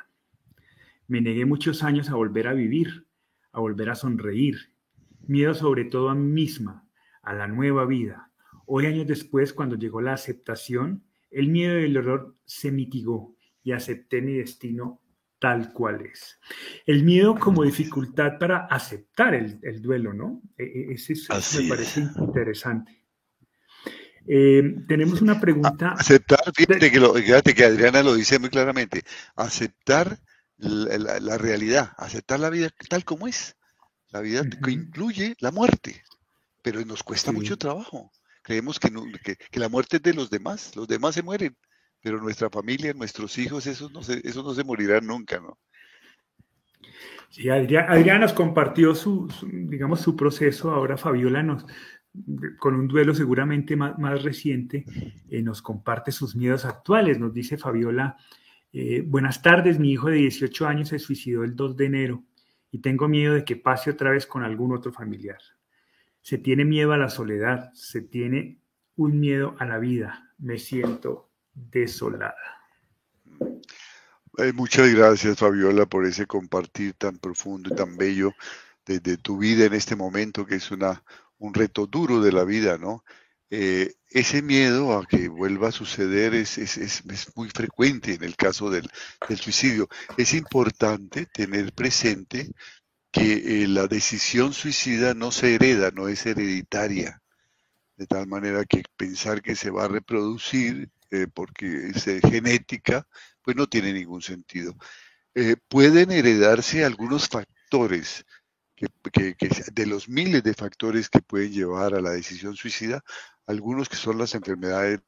Me 1.12 1.20
negué 1.20 1.46
muchos 1.46 1.84
años 1.84 2.10
a 2.10 2.15
volver 2.15 2.48
a 2.48 2.53
vivir, 2.53 3.06
a 3.51 3.60
volver 3.60 3.89
a 3.89 3.96
sonreír. 3.96 4.72
Miedo 5.27 5.53
sobre 5.53 5.84
todo 5.84 6.10
a 6.10 6.15
mí 6.15 6.32
misma, 6.32 6.88
a 7.22 7.34
la 7.34 7.48
nueva 7.48 7.86
vida. 7.86 8.32
Hoy, 8.65 8.86
años 8.86 9.08
después, 9.08 9.51
cuando 9.51 9.75
llegó 9.75 10.00
la 10.00 10.13
aceptación, 10.13 11.03
el 11.30 11.50
miedo 11.50 11.77
y 11.82 11.84
el 11.84 11.98
horror 11.98 12.38
se 12.46 12.72
mitigó 12.72 13.36
y 13.62 13.74
acepté 13.74 14.22
mi 14.22 14.36
destino 14.36 15.01
tal 15.38 15.74
cual 15.74 16.06
es. 16.06 16.39
El 16.86 17.03
miedo 17.03 17.38
como 17.38 17.65
dificultad 17.65 18.39
para 18.39 18.68
aceptar 18.68 19.34
el, 19.34 19.82
duelo, 19.82 20.13
¿no? 20.13 20.41
E, 20.58 20.63
e, 20.63 20.94
eso, 20.94 21.34
me 21.62 21.68
parece 21.68 22.08
interesante. 22.20 23.03
Eh, 24.25 24.63
tenemos 24.88 25.22
una 25.22 25.41
pregunta. 25.41 25.91
Aceptar, 25.91 26.39
fíjate 26.56 26.89
que, 26.89 27.01
fíjate 27.01 27.53
que 27.53 27.65
Adriana 27.65 28.01
lo 28.01 28.15
dice 28.15 28.39
muy 28.39 28.48
claramente, 28.50 29.03
aceptar 29.36 30.18
la, 30.62 31.38
realidad, 31.38 31.94
aceptar 31.98 32.39
la 32.39 32.50
vida 32.50 32.70
tal 32.89 33.03
como 33.03 33.27
es. 33.27 33.56
La 34.10 34.20
vida 34.20 34.44
que 34.44 34.72
incluye 34.72 35.36
la 35.39 35.51
muerte, 35.51 36.03
pero 36.62 36.84
nos 36.84 37.01
cuesta 37.01 37.32
mucho 37.32 37.58
trabajo. 37.58 38.12
Creemos 38.44 38.80
que, 38.80 38.89
que, 39.51 39.60
la 39.60 39.70
muerte 39.70 39.98
es 39.98 40.03
de 40.03 40.13
los 40.13 40.30
demás, 40.30 40.75
los 40.75 40.88
demás 40.88 41.15
se 41.15 41.24
mueren, 41.24 41.56
pero 42.01 42.20
nuestra 42.20 42.50
familia, 42.50 42.94
nuestros 42.94 43.38
hijos, 43.38 43.68
esos 43.68 43.91
no 43.91 44.03
se, 44.03 44.22
no 44.36 44.53
se 44.53 44.63
morirán 44.63 45.08
nunca, 45.08 45.39
¿no? 45.39 45.58
Sí, 47.30 47.48
Adriana, 47.50 48.20
nos 48.20 48.34
compartió 48.34 48.94
su, 48.94 49.30
digamos, 49.50 50.01
su 50.01 50.18
proceso, 50.18 50.72
ahora 50.72 50.98
Fabiola 50.98 51.41
nos, 51.41 51.65
con 52.60 52.75
un 52.75 52.89
duelo 52.89 53.15
seguramente 53.15 53.77
más, 53.77 53.98
más 53.98 54.22
reciente, 54.24 54.84
eh, 55.30 55.41
nos 55.41 55.62
comparte 55.62 56.12
sus 56.12 56.36
miedos 56.36 56.65
actuales, 56.65 57.20
nos 57.20 57.34
dice 57.34 57.58
Fabiola, 57.58 58.18
eh, 58.74 59.04
buenas 59.06 59.42
tardes, 59.42 59.80
mi 59.80 59.92
hijo 59.92 60.10
de 60.10 60.18
18 60.18 60.68
años 60.68 60.90
se 60.90 61.00
suicidó 61.00 61.44
el 61.44 61.56
2 61.56 61.75
de 61.75 61.86
enero 61.86 62.24
y 62.72 62.80
tengo 62.80 63.08
miedo 63.08 63.34
de 63.34 63.44
que 63.44 63.58
pase 63.58 63.92
otra 63.92 64.12
vez 64.12 64.25
con 64.25 64.44
algún 64.44 64.74
otro 64.74 64.94
familiar. 64.94 65.40
Se 66.22 66.38
tiene 66.38 66.63
miedo 66.63 66.94
a 66.94 66.98
la 66.98 67.10
soledad, 67.10 67.72
se 67.74 68.01
tiene 68.01 68.60
un 68.96 69.20
miedo 69.20 69.56
a 69.60 69.66
la 69.66 69.78
vida. 69.78 70.34
Me 70.38 70.58
siento 70.58 71.32
desolada. 71.54 72.62
Eh, 74.38 74.54
muchas 74.54 74.94
gracias, 74.94 75.38
Fabiola, 75.38 75.86
por 75.86 76.06
ese 76.06 76.25
compartir 76.25 76.94
tan 76.94 77.18
profundo 77.18 77.70
y 77.72 77.75
tan 77.75 77.98
bello 77.98 78.34
de, 78.86 79.00
de, 79.00 79.18
tu 79.18 79.38
vida 79.38 79.66
en 79.66 79.74
este 79.74 79.96
momento, 79.98 80.46
que 80.46 80.56
es 80.56 80.72
una, 80.72 81.04
un 81.38 81.54
reto 81.54 81.88
duro 81.88 82.22
de 82.22 82.32
la 82.32 82.46
vida, 82.46 82.78
¿no? 82.78 83.04
Eh, 83.53 83.96
ese 84.10 84.41
miedo 84.41 84.98
a 84.98 85.05
que 85.05 85.27
vuelva 85.27 85.67
a 85.67 85.72
suceder 85.74 86.34
es, 86.34 87.03
muy 87.36 87.50
frecuente 87.50 88.13
en 88.13 88.24
el 88.24 88.38
caso 88.38 88.70
del, 88.70 88.89
suicidio. 89.38 89.89
Es 90.17 90.34
importante 90.34 91.25
tener 91.25 91.74
presente 91.74 92.50
que 93.12 93.63
eh, 93.63 93.67
la 93.67 93.88
decisión 93.88 94.53
suicida 94.53 95.13
no 95.13 95.31
se 95.31 95.55
hereda, 95.55 95.91
no 95.91 96.08
es 96.08 96.25
hereditaria. 96.25 97.22
De 97.98 98.08
tal 98.08 98.25
manera 98.25 98.63
que 98.63 98.84
pensar 98.96 99.41
que 99.41 99.58
se 99.58 99.70
va 99.70 99.84
a 99.84 99.89
reproducir 99.89 100.89
eh, 101.12 101.27
porque 101.34 101.89
es 101.93 102.05
genética, 102.22 103.05
pues 103.41 103.58
no 103.58 103.67
tiene 103.67 103.91
ningún 103.91 104.22
sentido. 104.22 104.75
pueden 105.67 106.12
heredarse 106.12 106.86
algunos 106.86 107.27
factores 107.27 108.25
de 109.74 109.86
los 109.86 110.10
miles 110.10 110.44
de 110.44 110.54
factores 110.54 111.10
que 111.10 111.22
pueden 111.22 111.52
llevar 111.52 111.94
a 111.94 112.02
la 112.02 112.12
decisión 112.12 112.56
suicida, 112.56 113.04
algunos 113.46 113.90
que 113.90 113.96
son 113.96 114.18
las 114.18 114.36
enfermedades 114.36 115.02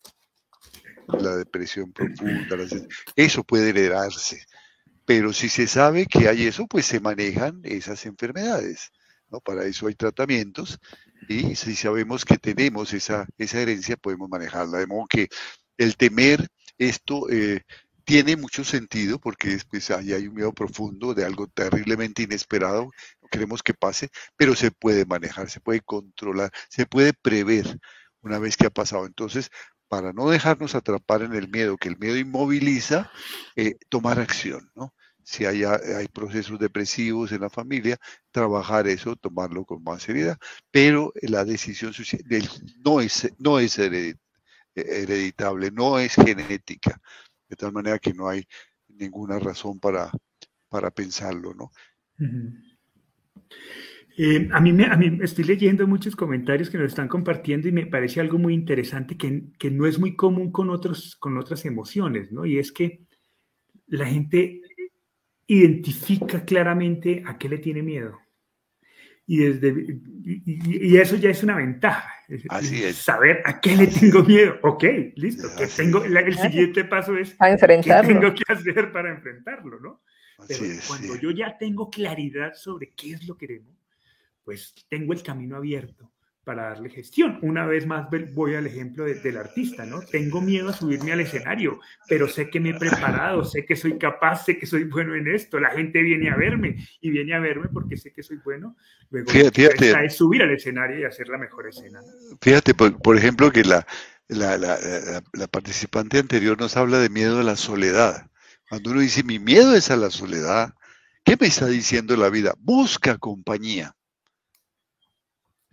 la 1.08 1.36
depresión 1.36 1.92
profunda, 1.92 2.58
eso 3.16 3.44
puede 3.44 3.70
heredarse. 3.70 4.46
Pero 5.06 5.34
si 5.34 5.50
se 5.50 5.68
sabe 5.68 6.06
que 6.06 6.30
hay 6.30 6.48
eso, 6.48 6.66
pues 6.68 6.86
se 6.86 7.00
manejan 7.00 7.60
esas 7.64 8.06
enfermedades. 8.06 8.92
¿no? 9.30 9.42
Para 9.42 9.66
eso 9.66 9.88
hay 9.88 9.96
tratamientos 9.96 10.80
y 11.28 11.56
si 11.56 11.76
sabemos 11.76 12.26
que 12.26 12.38
tenemos 12.38 12.94
esa, 12.94 13.26
esa 13.38 13.60
herencia, 13.60 13.98
podemos 13.98 14.30
manejarla. 14.30 14.80
De 14.80 14.88
modo 14.88 15.06
que 15.10 15.28
el 15.78 15.98
temer 15.98 16.48
esto 16.78 17.30
eh, 17.30 17.64
tiene 18.06 18.36
mucho 18.36 18.64
sentido 18.64 19.20
porque 19.20 19.50
después 19.50 19.90
ahí 19.92 20.14
hay 20.14 20.28
un 20.28 20.36
miedo 20.36 20.54
profundo 20.54 21.14
de 21.14 21.26
algo 21.26 21.48
terriblemente 21.48 22.24
inesperado, 22.24 22.90
queremos 23.32 23.64
que 23.64 23.74
pase, 23.74 24.10
pero 24.38 24.56
se 24.56 24.72
puede 24.72 25.06
manejar, 25.06 25.50
se 25.50 25.60
puede 25.60 25.82
controlar, 25.82 26.52
se 26.70 26.86
puede 26.86 27.14
prever 27.14 27.80
una 28.22 28.40
vez 28.40 28.58
que 28.58 28.68
ha 28.68 28.70
pasado. 28.70 29.06
Entonces, 29.06 29.50
para 29.88 30.14
no 30.14 30.30
dejarnos 30.30 30.76
atrapar 30.76 31.24
en 31.24 31.34
el 31.34 31.50
miedo, 31.50 31.78
que 31.78 31.90
el 31.90 31.98
miedo 31.98 32.18
inmoviliza, 32.18 33.12
eh, 33.56 33.76
tomar 33.90 34.20
acción, 34.20 34.72
¿no? 34.76 34.94
Si 35.26 35.46
hay, 35.46 35.64
hay 35.64 36.08
procesos 36.10 36.60
depresivos 36.60 37.32
en 37.32 37.42
la 37.42 37.50
familia, 37.50 37.98
trabajar 38.32 38.88
eso, 38.88 39.16
tomarlo 39.16 39.66
con 39.66 39.82
más 39.82 40.04
seriedad, 40.04 40.38
pero 40.70 41.14
la 41.22 41.46
decisión 41.46 41.94
no 42.84 43.00
es, 43.00 43.32
no 43.40 43.60
es 43.60 43.80
hereditable, 44.76 45.72
no 45.72 45.98
es 46.00 46.16
genética 46.16 47.00
de 47.54 47.58
tal 47.58 47.72
manera 47.72 48.00
que 48.00 48.14
no 48.14 48.28
hay 48.28 48.44
ninguna 48.88 49.40
razón 49.40 49.80
para, 49.80 50.12
para 50.70 50.90
pensarlo, 50.90 51.54
¿no? 51.54 51.72
Eh, 54.18 54.50
a, 54.52 54.60
mí 54.60 54.74
me, 54.74 54.88
estoy 55.24 55.44
leyendo 55.44 55.88
muchos 55.88 56.16
comentarios 56.16 56.70
que 56.70 56.78
nos 56.78 56.88
están 56.88 57.08
compartiendo 57.08 57.68
y 57.68 57.72
me 57.72 57.86
parece 57.86 58.22
algo 58.22 58.38
muy 58.38 58.54
interesante 58.54 59.18
que, 59.18 59.44
que, 59.58 59.72
no 59.72 59.86
es 59.86 60.00
muy 60.00 60.16
común 60.16 60.52
con, 60.52 60.70
otros, 60.70 61.16
con 61.16 61.38
otras 61.38 61.66
emociones, 61.66 62.32
¿no? 62.32 62.46
Y 62.46 62.58
es 62.58 62.72
que 62.72 63.02
la 63.88 64.06
gente 64.06 64.62
identifica 65.46 66.46
claramente 66.46 67.24
a 67.26 67.38
qué 67.38 67.50
le 67.50 67.58
tiene 67.60 67.84
miedo 67.84 68.23
y, 69.26 69.38
desde, 69.38 70.00
y, 70.24 70.98
eso 70.98 71.16
ya 71.16 71.30
es 71.30 71.44
una 71.44 71.56
ventaja. 71.56 72.10
Así 72.50 72.84
es. 72.84 72.98
Saber 72.98 73.42
a 73.46 73.60
qué 73.60 73.76
le 73.76 73.88
tengo 73.88 74.24
miedo. 74.24 74.56
Ok, 74.64 74.84
listo. 75.16 75.48
Que 75.58 75.68
tengo, 75.68 76.04
el 76.04 76.38
siguiente 76.38 76.84
paso 76.86 77.18
es 77.18 77.36
a 77.40 77.50
enfrentarlo. 77.50 78.08
qué 78.08 78.14
tengo 78.14 78.34
que 78.34 78.54
hacer 78.54 78.92
para 78.92 79.12
enfrentarlo, 79.12 79.80
¿no? 79.80 80.02
Pero 80.48 80.62
cuando 80.88 81.16
yo 81.16 81.32
ya 81.32 81.58
tengo 81.58 81.90
claridad 81.90 82.54
sobre 82.54 82.94
qué 82.94 83.14
es 83.14 83.28
lo 83.28 83.38
que 83.38 83.48
queremos, 83.48 83.76
pues 84.44 84.74
tengo 84.90 85.14
el 85.14 85.24
camino 85.24 85.56
abierto 85.56 86.13
para 86.44 86.64
darle 86.64 86.90
gestión. 86.90 87.40
Una 87.42 87.66
vez 87.66 87.86
más 87.86 88.08
voy 88.34 88.56
al 88.56 88.68
ejemplo 88.68 89.06
del 89.06 89.38
artista, 89.38 89.86
¿no? 89.86 90.02
Tengo 90.02 90.42
miedo 90.42 90.70
a 90.70 90.74
subirme 90.74 91.14
al 91.14 91.22
escenario, 91.22 91.80
pero 92.08 92.28
sé 92.28 92.50
que 92.50 92.60
me 92.60 92.72
he 92.72 92.74
preparado, 92.74 93.46
sé 93.46 93.66
que 93.66 93.76
soy 93.76 93.98
capaz, 93.98 94.46
sé 94.46 94.58
que 94.58 94.66
soy 94.66 94.84
bueno 94.84 95.16
en 95.16 95.28
esto. 95.28 95.60
La 95.60 95.70
gente 95.70 96.02
viene 96.02 96.30
a 96.30 96.36
verme 96.36 96.76
y 97.00 97.12
viene 97.12 97.34
a 97.34 97.40
verme 97.40 97.70
porque 97.72 97.98
sé 97.98 98.12
que 98.12 98.24
soy 98.24 98.40
bueno. 98.44 98.76
Luego 99.10 99.30
fíjate, 99.32 100.06
es 100.06 100.16
subir 100.16 100.44
al 100.44 100.52
escenario 100.52 101.00
y 101.00 101.04
hacer 101.06 101.30
la 101.30 101.38
mejor 101.38 101.68
escena. 101.68 102.02
Fíjate, 102.42 102.74
por, 102.74 103.18
ejemplo, 103.18 103.52
que 103.52 103.64
la, 103.64 103.86
la, 104.28 104.58
la, 104.58 104.78
la, 105.32 105.48
participante 105.48 106.20
anterior 106.20 106.60
nos 106.60 106.76
habla 106.76 107.00
de 107.00 107.10
miedo 107.10 107.40
a 107.40 107.44
la 107.44 107.56
soledad. 107.56 108.28
Cuando 108.68 108.92
uno 108.92 109.00
dice, 109.00 109.24
mi 109.24 109.40
miedo 109.40 109.76
es 109.76 109.92
a 109.92 109.98
la 109.98 110.10
soledad, 110.10 110.74
¿qué 111.24 111.38
me 111.40 111.48
está 111.48 111.68
diciendo 111.68 112.18
la 112.18 112.30
vida? 112.30 112.54
Busca 112.60 113.18
compañía. 113.18 113.96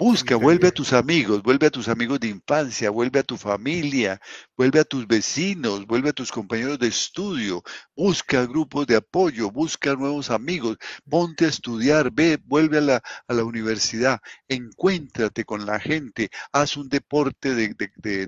Busca, 0.00 0.36
vuelve 0.36 0.68
a 0.68 0.70
tus 0.70 0.94
amigos, 0.94 1.42
vuelve 1.42 1.66
a 1.66 1.70
tus 1.70 1.86
amigos 1.86 2.18
de 2.20 2.28
infancia, 2.28 2.88
vuelve 2.88 3.18
a 3.18 3.22
tu 3.22 3.36
familia, 3.36 4.18
vuelve 4.56 4.80
a 4.80 4.84
tus 4.84 5.06
vecinos, 5.06 5.86
vuelve 5.86 6.08
a 6.08 6.12
tus 6.14 6.32
compañeros 6.32 6.78
de 6.78 6.86
estudio, 6.86 7.62
busca 7.94 8.46
grupos 8.46 8.86
de 8.86 8.96
apoyo, 8.96 9.50
busca 9.50 9.94
nuevos 9.94 10.30
amigos, 10.30 10.78
ponte 11.06 11.44
a 11.44 11.48
estudiar, 11.48 12.10
ve, 12.10 12.38
vuelve 12.46 12.78
a 12.78 12.80
la, 12.80 13.02
a 13.28 13.34
la 13.34 13.44
universidad, 13.44 14.20
encuéntrate 14.48 15.44
con 15.44 15.66
la 15.66 15.78
gente, 15.78 16.30
haz 16.50 16.78
un 16.78 16.88
deporte 16.88 17.54
de, 17.54 17.76
de, 17.96 18.26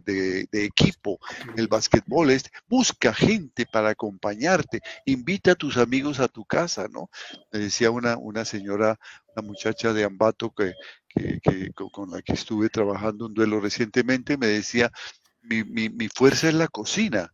de, 0.51 0.65
equipo, 0.67 1.21
el 1.57 1.69
básquetbol, 1.69 2.33
este, 2.33 2.51
busca 2.69 3.15
gente 3.15 3.65
para 3.65 3.89
acompañarte, 3.89 4.83
invita 5.07 5.53
a 5.53 5.55
tus 5.55 5.79
amigos 5.79 6.21
a 6.21 6.29
tu 6.29 6.45
casa, 6.45 6.87
¿no? 6.93 7.09
Me 7.51 7.61
decía 7.61 7.91
una, 7.91 8.19
una 8.19 8.45
señora, 8.45 8.99
una 9.35 9.49
muchacha 9.49 9.95
de 9.95 10.05
Ambato 10.05 10.53
que 10.55 10.75
que, 11.15 11.73
con 11.73 12.11
la 12.11 12.23
que 12.23 12.33
estuve 12.35 12.69
trabajando 12.69 13.27
un 13.27 13.35
duelo 13.35 13.61
recientemente, 13.61 14.37
me 14.37 14.47
decía, 14.47 14.91
mi, 15.43 15.65
mi, 15.65 15.89
mi 15.89 16.09
fuerza 16.09 16.49
es 16.49 16.55
la 16.55 16.69
cocina. 16.69 17.33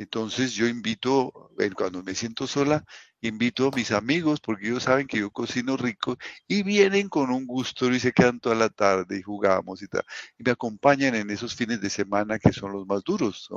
Entonces 0.00 0.54
yo 0.54 0.66
invito, 0.66 1.52
cuando 1.76 2.02
me 2.02 2.14
siento 2.14 2.46
sola, 2.46 2.82
invito 3.20 3.68
a 3.68 3.76
mis 3.76 3.90
amigos 3.92 4.40
porque 4.40 4.68
ellos 4.68 4.84
saben 4.84 5.06
que 5.06 5.18
yo 5.18 5.30
cocino 5.30 5.76
rico 5.76 6.16
y 6.48 6.62
vienen 6.62 7.10
con 7.10 7.30
un 7.30 7.46
gusto 7.46 7.92
y 7.92 8.00
se 8.00 8.12
quedan 8.12 8.40
toda 8.40 8.54
la 8.54 8.70
tarde 8.70 9.18
y 9.18 9.22
jugamos 9.22 9.82
y 9.82 9.88
tal. 9.88 10.02
Y 10.38 10.42
me 10.42 10.52
acompañan 10.52 11.14
en 11.16 11.28
esos 11.28 11.54
fines 11.54 11.82
de 11.82 11.90
semana 11.90 12.38
que 12.38 12.50
son 12.50 12.72
los 12.72 12.86
más 12.86 13.02
duros. 13.04 13.50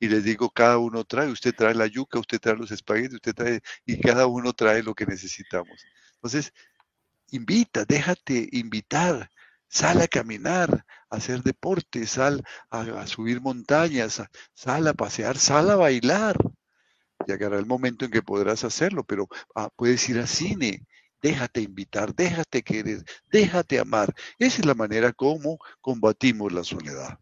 Y 0.00 0.08
les 0.08 0.24
digo, 0.24 0.50
cada 0.50 0.78
uno 0.78 1.04
trae, 1.04 1.28
usted 1.30 1.54
trae 1.54 1.76
la 1.76 1.86
yuca, 1.86 2.18
usted 2.18 2.40
trae 2.40 2.56
los 2.56 2.72
espaguetis, 2.72 3.14
usted 3.14 3.34
trae, 3.34 3.60
y 3.86 4.00
cada 4.00 4.26
uno 4.26 4.52
trae 4.52 4.82
lo 4.82 4.96
que 4.96 5.06
necesitamos. 5.06 5.86
Entonces, 6.16 6.52
invita, 7.30 7.84
déjate 7.84 8.48
invitar, 8.52 9.30
sal 9.68 10.00
a 10.00 10.06
caminar, 10.06 10.84
a 11.10 11.16
hacer 11.16 11.42
deporte, 11.42 12.06
sal 12.06 12.44
a, 12.70 13.06
subir 13.06 13.40
montañas, 13.40 14.22
sal 14.54 14.86
a 14.86 14.94
pasear, 14.94 15.36
sal 15.36 15.70
a 15.70 15.76
bailar. 15.76 16.36
Llegará 17.26 17.58
el 17.58 17.66
momento 17.66 18.04
en 18.04 18.10
que 18.10 18.22
podrás 18.22 18.64
hacerlo, 18.64 19.04
pero 19.04 19.28
ah, 19.54 19.70
puedes 19.74 20.08
ir 20.08 20.18
al 20.18 20.28
cine, 20.28 20.86
déjate 21.22 21.60
invitar, 21.60 22.14
déjate 22.14 22.62
querer, 22.62 23.02
déjate 23.30 23.80
amar. 23.80 24.14
Esa 24.38 24.60
es 24.60 24.66
la 24.66 24.74
manera 24.74 25.12
como 25.12 25.58
combatimos 25.80 26.52
la 26.52 26.62
soledad. 26.62 27.18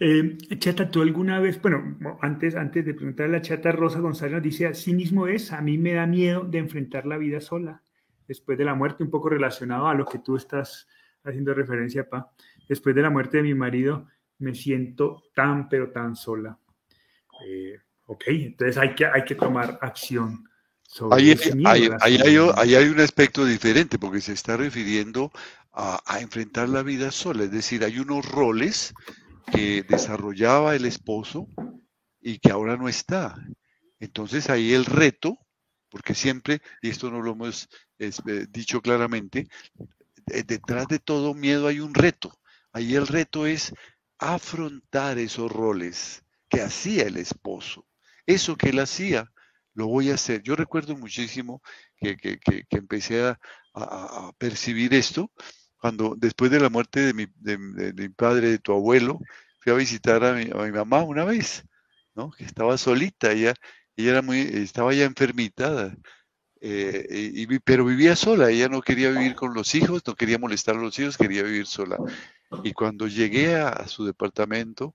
Eh, 0.00 0.36
chata, 0.58 0.90
tú 0.90 1.02
alguna 1.02 1.38
vez, 1.38 1.62
bueno, 1.62 2.18
antes, 2.22 2.56
antes 2.56 2.84
de 2.84 2.94
preguntar 2.94 3.26
a 3.26 3.32
la 3.32 3.42
chata, 3.42 3.70
Rosa 3.70 4.00
González 4.00 4.34
nos 4.34 4.42
dice, 4.42 4.74
sí 4.74 4.94
mismo 4.94 5.28
es, 5.28 5.52
a 5.52 5.60
mí 5.60 5.78
me 5.78 5.92
da 5.92 6.06
miedo 6.06 6.42
de 6.42 6.58
enfrentar 6.58 7.06
la 7.06 7.18
vida 7.18 7.40
sola 7.40 7.82
después 8.26 8.58
de 8.58 8.64
la 8.64 8.74
muerte, 8.74 9.02
un 9.02 9.10
poco 9.10 9.28
relacionado 9.28 9.88
a 9.88 9.94
lo 9.94 10.04
que 10.06 10.18
tú 10.18 10.36
estás 10.36 10.86
haciendo 11.24 11.54
referencia, 11.54 12.08
Pa. 12.08 12.32
Después 12.68 12.94
de 12.94 13.02
la 13.02 13.10
muerte 13.10 13.38
de 13.38 13.42
mi 13.44 13.54
marido, 13.54 14.06
me 14.38 14.54
siento 14.54 15.24
tan, 15.34 15.68
pero 15.68 15.90
tan 15.90 16.16
sola. 16.16 16.58
Eh, 17.46 17.78
ok, 18.06 18.24
entonces 18.28 18.76
hay 18.76 18.94
que, 18.94 19.06
hay 19.06 19.24
que 19.24 19.34
tomar 19.34 19.78
acción. 19.80 20.48
Sobre 20.82 21.22
ahí, 21.22 21.38
hay, 21.64 21.88
ahí, 22.00 22.74
hay, 22.74 22.88
un 22.88 23.00
aspecto 23.00 23.46
diferente 23.46 23.98
porque 23.98 24.20
se 24.20 24.34
está 24.34 24.58
refiriendo 24.58 25.32
a, 25.72 26.02
a, 26.04 26.20
enfrentar 26.20 26.68
la 26.68 26.82
vida 26.82 27.10
sola, 27.10 27.44
es 27.44 27.50
decir, 27.50 27.82
hay 27.82 27.98
unos 27.98 28.30
roles 28.30 28.92
que 29.50 29.82
desarrollaba 29.88 30.76
el 30.76 30.84
esposo 30.84 31.48
y 32.20 32.38
que 32.38 32.50
ahora 32.50 32.76
no 32.76 32.88
está. 32.88 33.36
Entonces 34.00 34.50
ahí 34.50 34.74
el 34.74 34.84
reto, 34.84 35.38
porque 35.88 36.14
siempre, 36.14 36.60
y 36.82 36.90
esto 36.90 37.10
no 37.10 37.22
lo 37.22 37.32
hemos 37.32 37.68
eh, 38.02 38.46
dicho 38.50 38.80
claramente, 38.80 39.48
detrás 40.26 40.88
de 40.88 40.98
todo 40.98 41.34
miedo 41.34 41.66
hay 41.68 41.80
un 41.80 41.94
reto. 41.94 42.32
Ahí 42.72 42.94
el 42.94 43.06
reto 43.06 43.46
es 43.46 43.72
afrontar 44.18 45.18
esos 45.18 45.50
roles 45.50 46.24
que 46.48 46.62
hacía 46.62 47.04
el 47.04 47.16
esposo. 47.16 47.86
Eso 48.26 48.56
que 48.56 48.70
él 48.70 48.78
hacía, 48.78 49.30
lo 49.74 49.88
voy 49.88 50.10
a 50.10 50.14
hacer. 50.14 50.42
Yo 50.42 50.54
recuerdo 50.56 50.96
muchísimo 50.96 51.62
que, 51.96 52.38
empecé 52.70 53.24
a, 53.24 53.38
percibir 54.36 54.92
esto 54.92 55.32
cuando 55.78 56.14
después 56.16 56.50
de 56.50 56.60
la 56.60 56.68
muerte 56.68 57.00
de 57.00 57.14
mi, 57.14 57.26
de, 57.36 57.56
mi, 57.58 58.08
padre, 58.10 58.50
de 58.50 58.58
tu 58.58 58.72
abuelo, 58.72 59.18
fui 59.60 59.72
a 59.72 59.76
visitar 59.76 60.22
a 60.24 60.34
mi, 60.34 60.50
a 60.52 60.64
mi 60.64 60.72
mamá 60.72 61.02
una 61.02 61.24
vez, 61.24 61.64
¿no? 62.14 62.30
Que 62.30 62.44
estaba 62.44 62.76
solita, 62.76 63.32
ella, 63.32 63.54
ella 63.96 64.10
era 64.10 64.22
muy, 64.22 64.40
estaba 64.40 64.92
ya 64.92 65.04
enfermitada 65.04 65.96
eh, 66.64 67.60
pero 67.64 67.84
vivía 67.84 68.14
sola, 68.14 68.48
ella 68.48 68.68
no 68.68 68.82
quería 68.82 69.10
vivir 69.10 69.34
con 69.34 69.52
los 69.52 69.74
hijos, 69.74 70.02
no 70.06 70.14
quería 70.14 70.38
molestar 70.38 70.76
a 70.76 70.80
los 70.80 70.96
hijos, 70.96 71.18
quería 71.18 71.42
vivir 71.42 71.66
sola. 71.66 71.98
Y 72.62 72.72
cuando 72.72 73.08
llegué 73.08 73.56
a, 73.56 73.88
su 73.88 74.04
departamento, 74.04 74.94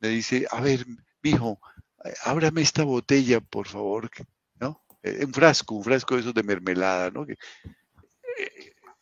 me 0.00 0.08
dice, 0.08 0.46
a 0.50 0.60
ver, 0.60 0.84
mijo, 1.22 1.60
eh, 2.04 2.12
ábrame 2.24 2.62
esta 2.62 2.82
botella, 2.82 3.40
por 3.40 3.68
favor, 3.68 4.10
¿no? 4.58 4.82
Eh, 5.04 5.24
un 5.24 5.32
frasco, 5.32 5.76
un 5.76 5.84
frasco 5.84 6.16
de 6.16 6.22
esos 6.22 6.34
de 6.34 6.42
mermelada, 6.42 7.12
¿no? 7.12 7.24
Que, 7.24 7.36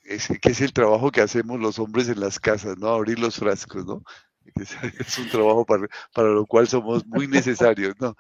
es, 0.04 0.28
que 0.28 0.50
es 0.50 0.60
el 0.60 0.74
trabajo 0.74 1.10
que 1.10 1.22
hacemos 1.22 1.60
los 1.60 1.78
hombres 1.78 2.10
en 2.10 2.20
las 2.20 2.38
casas, 2.38 2.76
¿no? 2.76 2.88
Abrir 2.88 3.18
los 3.18 3.36
frascos, 3.36 3.86
¿no? 3.86 4.02
Es 4.98 5.18
un 5.18 5.30
trabajo 5.30 5.64
para, 5.64 5.88
para 6.12 6.28
lo 6.28 6.44
cual 6.44 6.68
somos 6.68 7.06
muy 7.06 7.26
necesarios, 7.26 7.94
¿no? 8.00 8.16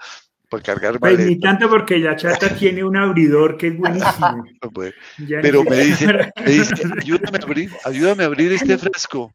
Para 0.52 0.62
cargar 0.62 1.00
pues 1.00 1.18
ni 1.18 1.40
tanto 1.40 1.66
porque 1.66 1.98
ya 1.98 2.14
Chata 2.14 2.54
tiene 2.58 2.84
un 2.84 2.94
abridor 2.94 3.56
que 3.56 3.68
es 3.68 3.78
buenísimo. 3.78 4.44
Pero 5.26 5.64
me 5.64 5.76
dice, 5.78 6.30
ayúdame, 7.00 7.38
a 7.38 7.42
abrir, 7.42 7.70
ayúdame 7.86 8.22
a 8.22 8.26
abrir 8.26 8.52
este 8.52 8.76
frasco, 8.76 9.34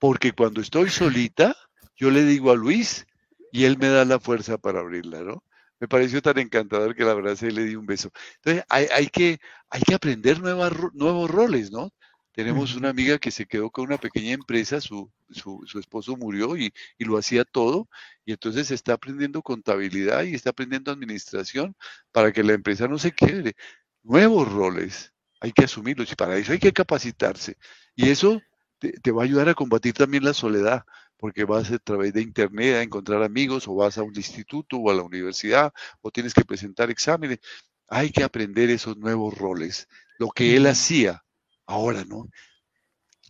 porque 0.00 0.32
cuando 0.32 0.60
estoy 0.60 0.90
solita, 0.90 1.54
yo 1.94 2.10
le 2.10 2.24
digo 2.24 2.50
a 2.50 2.56
Luis, 2.56 3.06
y 3.52 3.64
él 3.64 3.78
me 3.78 3.88
da 3.88 4.04
la 4.04 4.18
fuerza 4.18 4.58
para 4.58 4.80
abrirla, 4.80 5.20
¿no? 5.20 5.44
Me 5.78 5.86
pareció 5.86 6.20
tan 6.20 6.38
encantador 6.38 6.96
que 6.96 7.04
la 7.04 7.12
abracé 7.12 7.48
y 7.48 7.52
le 7.52 7.64
di 7.64 7.76
un 7.76 7.86
beso. 7.86 8.10
Entonces, 8.36 8.64
hay, 8.68 8.88
hay 8.92 9.06
que, 9.06 9.38
hay 9.70 9.82
que 9.82 9.94
aprender 9.94 10.40
nuevas, 10.40 10.72
nuevos 10.94 11.30
roles, 11.30 11.70
¿no? 11.70 11.90
Tenemos 12.34 12.74
una 12.74 12.88
amiga 12.88 13.18
que 13.18 13.30
se 13.30 13.46
quedó 13.46 13.70
con 13.70 13.84
una 13.86 13.96
pequeña 13.96 14.32
empresa, 14.32 14.80
su, 14.80 15.08
su, 15.30 15.62
su 15.66 15.78
esposo 15.78 16.16
murió 16.16 16.56
y, 16.56 16.72
y, 16.98 17.04
lo 17.04 17.16
hacía 17.16 17.44
todo, 17.44 17.88
y 18.24 18.32
entonces 18.32 18.72
está 18.72 18.94
aprendiendo 18.94 19.40
contabilidad 19.40 20.24
y 20.24 20.34
está 20.34 20.50
aprendiendo 20.50 20.90
administración 20.90 21.76
para 22.10 22.32
que 22.32 22.42
la 22.42 22.54
empresa 22.54 22.88
no 22.88 22.98
se 22.98 23.12
quede. 23.12 23.54
Nuevos 24.02 24.50
roles, 24.50 25.12
hay 25.40 25.52
que 25.52 25.64
asumirlos 25.64 26.10
y 26.10 26.16
para 26.16 26.36
eso 26.36 26.50
hay 26.50 26.58
que 26.58 26.72
capacitarse. 26.72 27.56
Y 27.94 28.08
eso 28.08 28.42
te, 28.80 28.92
te 28.94 29.12
va 29.12 29.22
a 29.22 29.26
ayudar 29.26 29.48
a 29.48 29.54
combatir 29.54 29.94
también 29.94 30.24
la 30.24 30.34
soledad, 30.34 30.84
porque 31.16 31.44
vas 31.44 31.70
a 31.70 31.78
través 31.78 32.12
de 32.14 32.22
internet 32.22 32.74
a 32.74 32.82
encontrar 32.82 33.22
amigos 33.22 33.68
o 33.68 33.76
vas 33.76 33.96
a 33.96 34.02
un 34.02 34.16
instituto 34.16 34.78
o 34.78 34.90
a 34.90 34.94
la 34.94 35.02
universidad 35.02 35.72
o 36.00 36.10
tienes 36.10 36.34
que 36.34 36.44
presentar 36.44 36.90
exámenes. 36.90 37.38
Hay 37.86 38.10
que 38.10 38.24
aprender 38.24 38.70
esos 38.70 38.96
nuevos 38.96 39.38
roles. 39.38 39.86
Lo 40.18 40.30
que 40.30 40.56
él 40.56 40.66
hacía 40.66 41.23
ahora, 41.66 42.04
¿no? 42.04 42.28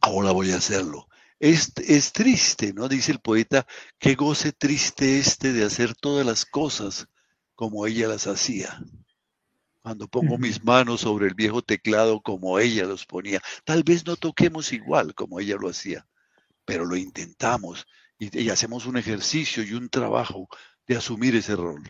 Ahora 0.01 0.33
voy 0.33 0.53
a 0.53 0.57
hacerlo. 0.57 1.09
Es, 1.39 1.73
es 1.77 2.13
triste, 2.13 2.73
¿no? 2.73 2.89
Dice 2.89 3.13
el 3.13 3.21
poeta, 3.21 3.67
qué 3.99 4.15
goce 4.15 4.53
triste 4.53 5.19
este 5.19 5.53
de 5.53 5.65
hacer 5.65 5.95
todas 5.95 6.25
las 6.25 6.45
cosas 6.45 7.07
como 7.55 7.87
ella 7.87 8.09
las 8.09 8.27
hacía. 8.27 8.81
Cuando 9.83 10.09
pongo 10.09 10.39
mis 10.39 10.65
manos 10.65 11.03
sobre 11.03 11.27
el 11.27 11.35
viejo 11.35 11.61
teclado 11.61 12.23
como 12.23 12.59
ella 12.59 12.85
los 12.85 13.05
ponía. 13.05 13.41
Tal 13.65 13.83
vez 13.83 14.07
no 14.07 14.17
toquemos 14.17 14.73
igual 14.73 15.15
como 15.15 15.41
ella 15.41 15.57
lo 15.61 15.69
hacía, 15.69 16.07
pero 16.65 16.87
lo 16.87 16.97
intentamos 16.97 17.87
y, 18.19 18.45
y 18.45 18.49
hacemos 18.49 18.87
un 18.87 18.97
ejercicio 18.97 19.63
y 19.63 19.75
un 19.75 19.91
trabajo 19.91 20.49
de 20.87 20.97
asumir 20.97 21.37
ese 21.37 21.57
rol. 21.57 21.83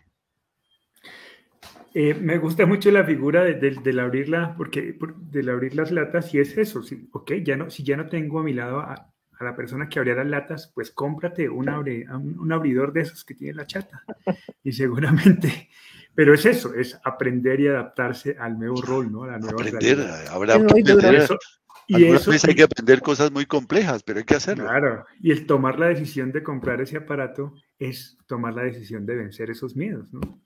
Eh, 1.96 2.14
me 2.14 2.38
gusta 2.38 2.66
mucho 2.66 2.90
la 2.90 3.04
figura 3.04 3.44
del 3.44 3.82
de, 3.82 4.00
abrirla, 4.00 4.56
porque 4.56 4.98
del 5.30 5.48
abrir 5.48 5.76
las 5.76 5.92
latas, 5.92 6.34
y 6.34 6.40
es 6.40 6.58
eso, 6.58 6.82
si, 6.82 7.08
ok, 7.12 7.34
ya 7.44 7.56
no, 7.56 7.70
si 7.70 7.84
ya 7.84 7.96
no 7.96 8.08
tengo 8.08 8.40
a 8.40 8.42
mi 8.42 8.52
lado 8.52 8.80
a, 8.80 8.94
a 9.38 9.44
la 9.44 9.54
persona 9.54 9.88
que 9.88 10.00
abría 10.00 10.16
las 10.16 10.26
latas, 10.26 10.72
pues 10.74 10.90
cómprate 10.90 11.48
un, 11.48 11.68
abre, 11.68 12.04
un, 12.12 12.36
un, 12.36 12.52
abridor 12.52 12.92
de 12.92 13.02
esos 13.02 13.24
que 13.24 13.34
tiene 13.34 13.54
la 13.54 13.66
chata. 13.66 14.02
Y 14.64 14.72
seguramente, 14.72 15.68
pero 16.14 16.34
es 16.34 16.44
eso, 16.46 16.74
es 16.74 16.98
aprender 17.04 17.60
y 17.60 17.68
adaptarse 17.68 18.36
al 18.40 18.58
nuevo 18.58 18.82
rol, 18.82 19.12
¿no? 19.12 19.22
A 19.22 19.28
la 19.28 19.38
nueva 19.38 19.62
aprender, 19.62 20.00
habrá 20.30 20.58
que 20.58 20.64
aprender. 20.64 21.14
Eso, 21.14 21.38
y 21.86 22.04
eso, 22.06 22.30
veces 22.30 22.48
hay 22.48 22.54
que 22.54 22.62
aprender 22.62 23.02
cosas 23.02 23.30
muy 23.30 23.46
complejas, 23.46 24.02
pero 24.02 24.18
hay 24.18 24.24
que 24.24 24.34
hacerlo. 24.34 24.64
Claro, 24.64 25.04
y 25.20 25.30
el 25.32 25.46
tomar 25.46 25.78
la 25.78 25.86
decisión 25.86 26.32
de 26.32 26.42
comprar 26.42 26.80
ese 26.80 26.96
aparato 26.96 27.54
es 27.78 28.16
tomar 28.26 28.54
la 28.54 28.62
decisión 28.62 29.04
de 29.06 29.16
vencer 29.16 29.50
esos 29.50 29.76
miedos, 29.76 30.12
¿no? 30.12 30.43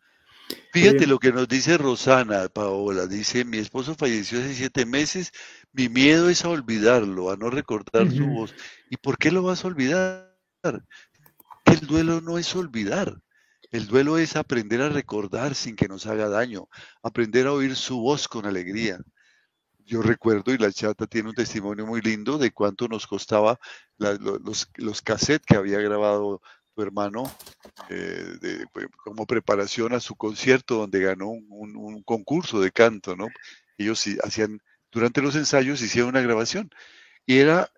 Fíjate 0.73 1.07
lo 1.07 1.19
que 1.19 1.33
nos 1.33 1.49
dice 1.49 1.77
Rosana, 1.79 2.49
Paola. 2.49 3.07
Dice, 3.07 3.45
mi 3.45 3.59
esposo 3.59 3.95
falleció 3.95 4.39
hace 4.39 4.55
siete 4.55 4.87
meses, 4.87 5.33
mi 5.73 5.89
miedo 5.89 6.29
es 6.29 6.45
a 6.45 6.51
olvidarlo, 6.51 7.31
a 7.31 7.37
no 7.37 7.51
recordar 7.51 8.05
uh 8.05 8.07
-huh. 8.07 8.17
su 8.17 8.27
voz. 8.27 8.55
¿Y 8.91 8.97
por 8.97 9.19
qué 9.19 9.31
lo 9.31 9.43
vas 9.43 9.65
a 9.65 9.69
olvidar? 9.69 10.35
El 11.65 11.81
duelo 11.87 12.21
no 12.21 12.39
es 12.39 12.55
olvidar. 12.55 13.21
El 13.71 13.87
duelo 13.87 14.17
es 14.17 14.37
aprender 14.37 14.81
a 14.81 14.89
recordar 14.89 15.55
sin 15.55 15.77
que 15.77 15.89
nos 15.89 16.07
haga 16.07 16.29
daño, 16.29 16.69
aprender 17.03 17.47
a 17.47 17.53
oír 17.53 17.77
su 17.77 18.01
voz 18.01 18.27
con 18.27 18.47
alegría. 18.47 18.99
Yo 19.85 20.03
recuerdo, 20.03 20.53
y 20.53 20.59
la 20.59 20.73
chata 20.73 21.07
tiene 21.07 21.31
un 21.31 21.35
testimonio 21.35 21.87
muy 21.87 22.01
lindo 22.01 22.39
de 22.39 22.51
cuánto 22.51 22.89
nos 22.89 23.07
costaba 23.07 23.59
la, 23.97 24.15
los, 24.15 24.71
los 24.77 25.03
cassettes 25.03 25.47
que 25.47 25.57
había 25.57 25.81
grabado 25.81 26.41
hermano 26.83 27.31
eh, 27.91 28.37
de, 28.41 28.67
como 29.05 29.27
preparación 29.27 29.93
a 29.95 30.01
su 30.01 30.17
concierto 30.17 30.77
donde 30.77 31.01
ganó 31.01 31.29
un, 31.29 31.47
un, 31.51 31.77
un, 31.77 32.03
concurso 32.03 32.61
de 32.61 32.71
canto, 32.71 33.17
¿no? 33.17 33.27
Ellos 33.77 34.05
hacían, 34.23 34.61
durante 34.91 35.23
los 35.23 35.37
ensayos 35.37 35.83
hicieron 35.83 36.11
una 36.11 36.21
grabación 36.21 36.71
y 37.27 37.39
era 37.39 37.71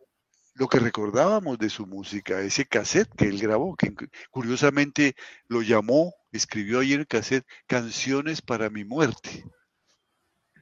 lo 0.55 0.69
que 0.69 0.79
recordábamos 0.79 1.59
de 1.59 1.71
su 1.71 1.87
música, 1.87 2.41
ese 2.41 2.67
cassette 2.67 3.09
que 3.17 3.25
él 3.25 3.41
grabó, 3.41 3.77
que 3.77 3.95
curiosamente 4.31 5.15
lo 5.49 5.63
llamó, 5.63 6.15
escribió 6.33 6.81
ahí 6.81 6.93
en 6.93 7.01
el 7.01 7.07
cassette 7.07 7.47
Canciones 7.67 8.43
para 8.43 8.69
mi 8.69 8.85
muerte. 8.85 9.45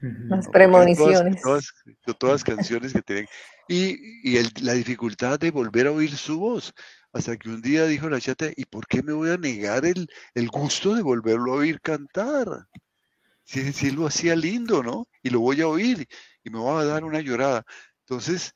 Las 0.01 0.49
premoniciones. 0.49 1.43
Todas, 1.43 1.73
todas, 2.05 2.19
todas 2.19 2.45
canciones 2.45 2.93
que 2.93 3.03
tienen. 3.03 3.27
Y, 3.69 3.99
y 4.23 4.37
el, 4.37 4.53
la 4.63 4.75
dificultad 4.75 5.39
de 5.39 5.51
volver 5.51 5.89
a 5.89 5.93
oír 5.93 6.17
su 6.17 6.39
voz. 6.39 6.73
Hasta 7.19 7.37
que 7.37 7.49
un 7.49 7.61
día 7.61 7.85
dijo 7.87 8.09
la 8.09 8.21
chata, 8.21 8.47
¿y 8.55 8.65
por 8.67 8.87
qué 8.87 9.03
me 9.03 9.13
voy 9.13 9.31
a 9.31 9.37
negar 9.37 9.85
el, 9.85 10.09
el 10.35 10.49
gusto 10.51 10.95
de 10.95 11.03
volverlo 11.03 11.53
a 11.53 11.57
oír 11.57 11.81
cantar? 11.81 12.69
Si, 13.43 13.73
si 13.73 13.91
lo 13.91 14.07
hacía 14.07 14.37
lindo, 14.37 14.85
¿no? 14.85 15.09
Y 15.21 15.31
lo 15.31 15.41
voy 15.41 15.61
a 15.61 15.67
oír 15.67 16.07
y 16.45 16.51
me 16.51 16.61
va 16.61 16.81
a 16.81 16.85
dar 16.85 17.03
una 17.03 17.21
llorada. 17.21 17.65
Entonces, 18.03 18.55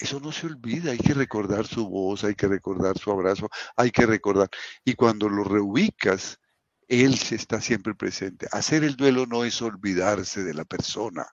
eso 0.00 0.18
no 0.20 0.32
se 0.32 0.46
olvida, 0.46 0.92
hay 0.92 0.98
que 0.98 1.12
recordar 1.12 1.66
su 1.66 1.86
voz, 1.86 2.24
hay 2.24 2.34
que 2.34 2.48
recordar 2.48 2.96
su 2.96 3.10
abrazo, 3.10 3.50
hay 3.76 3.90
que 3.90 4.06
recordar. 4.06 4.48
Y 4.82 4.94
cuando 4.94 5.28
lo 5.28 5.44
reubicas, 5.44 6.38
él 6.88 7.18
se 7.18 7.34
está 7.34 7.60
siempre 7.60 7.94
presente. 7.94 8.48
Hacer 8.50 8.82
el 8.82 8.96
duelo 8.96 9.26
no 9.26 9.44
es 9.44 9.60
olvidarse 9.60 10.42
de 10.42 10.54
la 10.54 10.64
persona, 10.64 11.26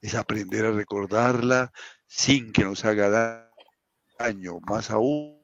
es 0.00 0.14
aprender 0.14 0.64
a 0.64 0.72
recordarla 0.72 1.70
sin 2.06 2.50
que 2.50 2.64
nos 2.64 2.86
haga 2.86 3.10
daño 3.10 3.47
año, 4.18 4.60
más 4.68 4.90
aún, 4.90 5.38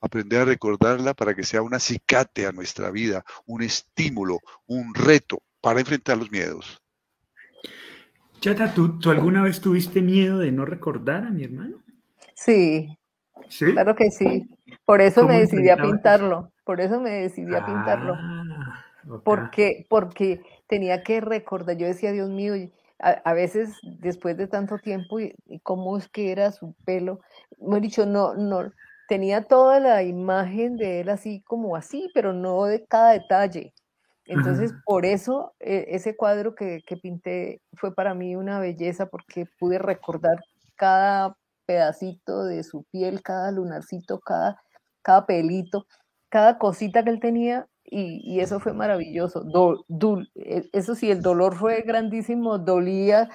aprender 0.00 0.40
a 0.40 0.44
recordarla 0.44 1.14
para 1.14 1.34
que 1.34 1.42
sea 1.42 1.62
un 1.62 1.74
acicate 1.74 2.46
a 2.46 2.52
nuestra 2.52 2.90
vida, 2.90 3.24
un 3.46 3.62
estímulo, 3.62 4.38
un 4.66 4.94
reto 4.94 5.42
para 5.60 5.80
enfrentar 5.80 6.16
los 6.16 6.30
miedos. 6.30 6.80
Chata, 8.40 8.72
¿tú, 8.72 8.98
¿tú 8.98 9.10
alguna 9.10 9.42
vez 9.42 9.60
tuviste 9.60 10.02
miedo 10.02 10.38
de 10.38 10.52
no 10.52 10.64
recordar 10.64 11.24
a 11.24 11.30
mi 11.30 11.44
hermano? 11.44 11.82
Sí, 12.34 12.96
¿Sí? 13.48 13.72
claro 13.72 13.96
que 13.96 14.10
sí. 14.10 14.48
Por 14.84 15.00
eso 15.00 15.26
me 15.26 15.40
decidí 15.40 15.70
a 15.70 15.76
pintarlo, 15.76 16.52
por 16.64 16.80
eso 16.80 17.00
me 17.00 17.10
decidí 17.10 17.54
a 17.54 17.64
pintarlo. 17.64 18.14
Ah, 18.16 18.84
okay. 19.04 19.20
Porque, 19.24 19.86
porque 19.88 20.40
tenía 20.68 21.02
que 21.02 21.20
recordar, 21.20 21.76
yo 21.76 21.86
decía, 21.86 22.12
Dios 22.12 22.30
mío, 22.30 22.54
a, 22.98 23.10
a, 23.10 23.32
veces 23.34 23.76
después 23.82 24.36
de 24.36 24.46
tanto 24.46 24.78
tiempo, 24.78 25.20
y, 25.20 25.34
y, 25.46 25.60
cómo 25.60 25.96
es 25.96 26.08
que 26.08 26.32
era 26.32 26.52
su 26.52 26.74
pelo, 26.84 27.20
me 27.58 27.78
he 27.78 27.80
dicho, 27.80 28.06
no, 28.06 28.34
no, 28.34 28.70
tenía 29.08 29.42
toda 29.42 29.80
la 29.80 30.02
imagen 30.02 30.76
de 30.76 31.00
él 31.00 31.08
así 31.08 31.42
como 31.42 31.76
así, 31.76 32.10
pero 32.14 32.32
no 32.32 32.64
de 32.64 32.84
cada 32.86 33.12
detalle. 33.12 33.72
Entonces, 34.26 34.72
Ajá. 34.72 34.82
por 34.84 35.06
eso 35.06 35.54
eh, 35.60 35.86
ese 35.90 36.16
cuadro 36.16 36.54
que, 36.54 36.82
que, 36.84 36.96
pinté 36.96 37.62
fue 37.74 37.94
para 37.94 38.12
mí 38.14 38.34
una 38.34 38.58
belleza 38.58 39.06
porque 39.06 39.46
pude 39.58 39.78
recordar 39.78 40.40
cada 40.74 41.36
pedacito 41.64 42.44
de 42.44 42.64
su 42.64 42.84
piel, 42.90 43.22
cada 43.22 43.52
lunarcito, 43.52 44.18
cada, 44.18 44.60
cada 45.02 45.26
pelito, 45.26 45.86
cada 46.28 46.58
cosita 46.58 47.04
que 47.04 47.10
él 47.10 47.20
tenía 47.20 47.68
y, 47.90 48.20
y 48.24 48.40
eso 48.40 48.60
fue 48.60 48.72
maravilloso. 48.72 49.42
Do, 49.44 49.84
do, 49.88 50.22
eh, 50.34 50.68
eso 50.72 50.94
sí, 50.94 51.10
el 51.10 51.22
dolor 51.22 51.56
fue 51.56 51.82
grandísimo, 51.82 52.58
dolía 52.58 53.28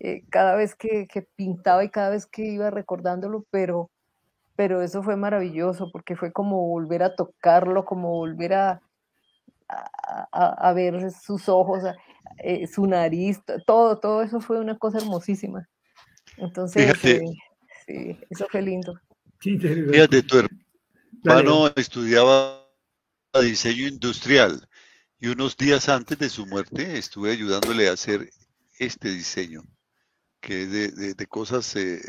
eh, 0.00 0.22
cada 0.30 0.54
vez 0.54 0.74
que, 0.74 1.06
que, 1.06 1.22
pintaba 1.22 1.84
y 1.84 1.90
cada 1.90 2.10
vez 2.10 2.26
que 2.26 2.44
iba 2.44 2.70
recordándolo, 2.70 3.44
pero, 3.50 3.90
pero 4.56 4.82
eso 4.82 5.02
fue 5.02 5.16
maravilloso 5.16 5.90
porque 5.92 6.16
fue 6.16 6.32
como 6.32 6.68
volver 6.68 7.02
a 7.02 7.14
tocarlo, 7.14 7.84
como 7.84 8.10
volver 8.10 8.54
a, 8.54 8.80
a, 9.68 10.68
a 10.68 10.72
ver 10.72 11.10
sus 11.10 11.48
ojos, 11.48 11.82
eh, 12.38 12.66
su 12.66 12.86
nariz, 12.86 13.40
todo, 13.66 13.98
todo 13.98 14.22
eso 14.22 14.40
fue 14.40 14.60
una 14.60 14.78
cosa 14.78 14.98
hermosísima. 14.98 15.68
Entonces, 16.36 17.04
eh, 17.04 17.20
sí, 17.86 18.18
eso 18.30 18.46
fue 18.50 18.62
lindo. 18.62 18.94
Fíjate, 19.40 20.22
tu 20.22 20.38
hermano 20.38 21.68
Dale. 21.68 21.72
estudiaba 21.76 22.67
diseño 23.34 23.86
industrial 23.86 24.68
y 25.18 25.28
unos 25.28 25.56
días 25.56 25.88
antes 25.88 26.18
de 26.18 26.28
su 26.28 26.46
muerte 26.46 26.98
estuve 26.98 27.32
ayudándole 27.32 27.88
a 27.88 27.92
hacer 27.92 28.30
este 28.78 29.10
diseño, 29.10 29.62
que 30.40 30.62
es 30.62 31.16
de, 31.16 31.26
cosas 31.26 31.74
eh, 31.76 32.00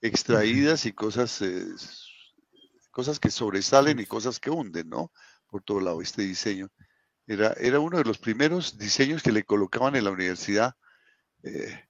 extraídas 0.00 0.86
y 0.86 0.92
cosas, 0.92 1.42
eh, 1.42 1.66
cosas 2.90 3.20
que 3.20 3.30
sobresalen 3.30 4.00
y 4.00 4.06
cosas 4.06 4.40
que 4.40 4.50
hunden, 4.50 4.88
¿no? 4.88 5.12
Por 5.46 5.62
todo 5.62 5.80
lado, 5.80 6.00
este 6.00 6.22
diseño. 6.22 6.68
Era, 7.26 7.52
era 7.58 7.78
uno 7.78 7.98
de 7.98 8.04
los 8.04 8.18
primeros 8.18 8.78
diseños 8.78 9.22
que 9.22 9.32
le 9.32 9.44
colocaban 9.44 9.94
en 9.94 10.04
la 10.04 10.10
universidad. 10.10 10.74
Eh, 11.42 11.84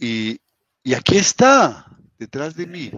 y, 0.00 0.40
y 0.82 0.94
aquí 0.94 1.18
está, 1.18 1.86
detrás 2.18 2.56
de 2.56 2.66
mí. 2.66 2.90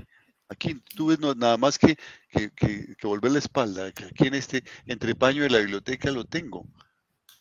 Aquí 0.53 0.81
tú 0.95 1.09
ves 1.09 1.19
no, 1.19 1.35
nada 1.35 1.57
más 1.57 1.79
que, 1.79 1.97
que, 2.31 2.51
que, 2.51 2.95
que, 2.97 3.07
volver 3.07 3.33
la 3.33 3.38
espalda, 3.38 3.91
que 3.93 4.05
aquí 4.05 4.29
en 4.29 4.35
este 4.35 4.62
entrepaño 4.87 5.43
de 5.43 5.51
la 5.51 5.59
biblioteca 5.59 6.11
lo 6.11 6.25
tengo. 6.25 6.67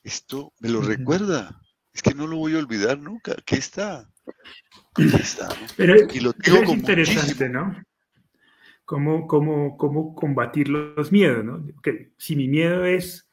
Esto 0.03 0.53
me 0.59 0.69
lo 0.69 0.81
recuerda. 0.81 1.61
Es 1.93 2.01
que 2.01 2.13
no 2.13 2.25
lo 2.25 2.37
voy 2.37 2.55
a 2.55 2.59
olvidar 2.59 2.97
nunca. 2.97 3.33
Aquí 3.33 3.55
está. 3.55 4.09
Aquí 4.95 5.15
está. 5.15 5.49
Pero, 5.77 5.95
y 6.11 6.19
lo 6.21 6.33
tengo 6.33 6.63
es 6.63 6.69
interesante, 6.69 7.49
muchísimo. 7.49 7.59
¿no? 7.59 7.83
cómo, 8.91 9.25
cómo, 9.25 9.77
cómo 9.77 10.13
combatir 10.13 10.67
los 10.67 11.13
miedos, 11.13 11.45
¿no? 11.45 11.65
Que 11.81 12.11
si 12.17 12.35
mi 12.35 12.49
miedo 12.49 12.83
es 12.83 13.29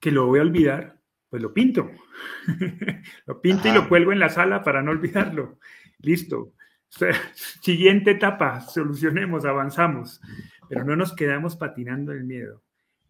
que 0.00 0.10
lo 0.10 0.24
voy 0.24 0.38
a 0.38 0.42
olvidar, 0.42 0.98
pues 1.28 1.42
lo 1.42 1.52
pinto. 1.52 1.90
lo 3.26 3.42
pinto 3.42 3.68
y 3.68 3.72
lo 3.72 3.90
cuelgo 3.90 4.12
en 4.12 4.20
la 4.20 4.30
sala 4.30 4.62
para 4.62 4.82
no 4.82 4.92
olvidarlo. 4.92 5.58
Listo. 5.98 6.54
Siguiente 7.60 8.12
etapa, 8.12 8.60
solucionemos, 8.60 9.44
avanzamos, 9.44 10.20
pero 10.68 10.84
no 10.84 10.96
nos 10.96 11.14
quedamos 11.14 11.56
patinando 11.56 12.12
el 12.12 12.24
miedo. 12.24 12.62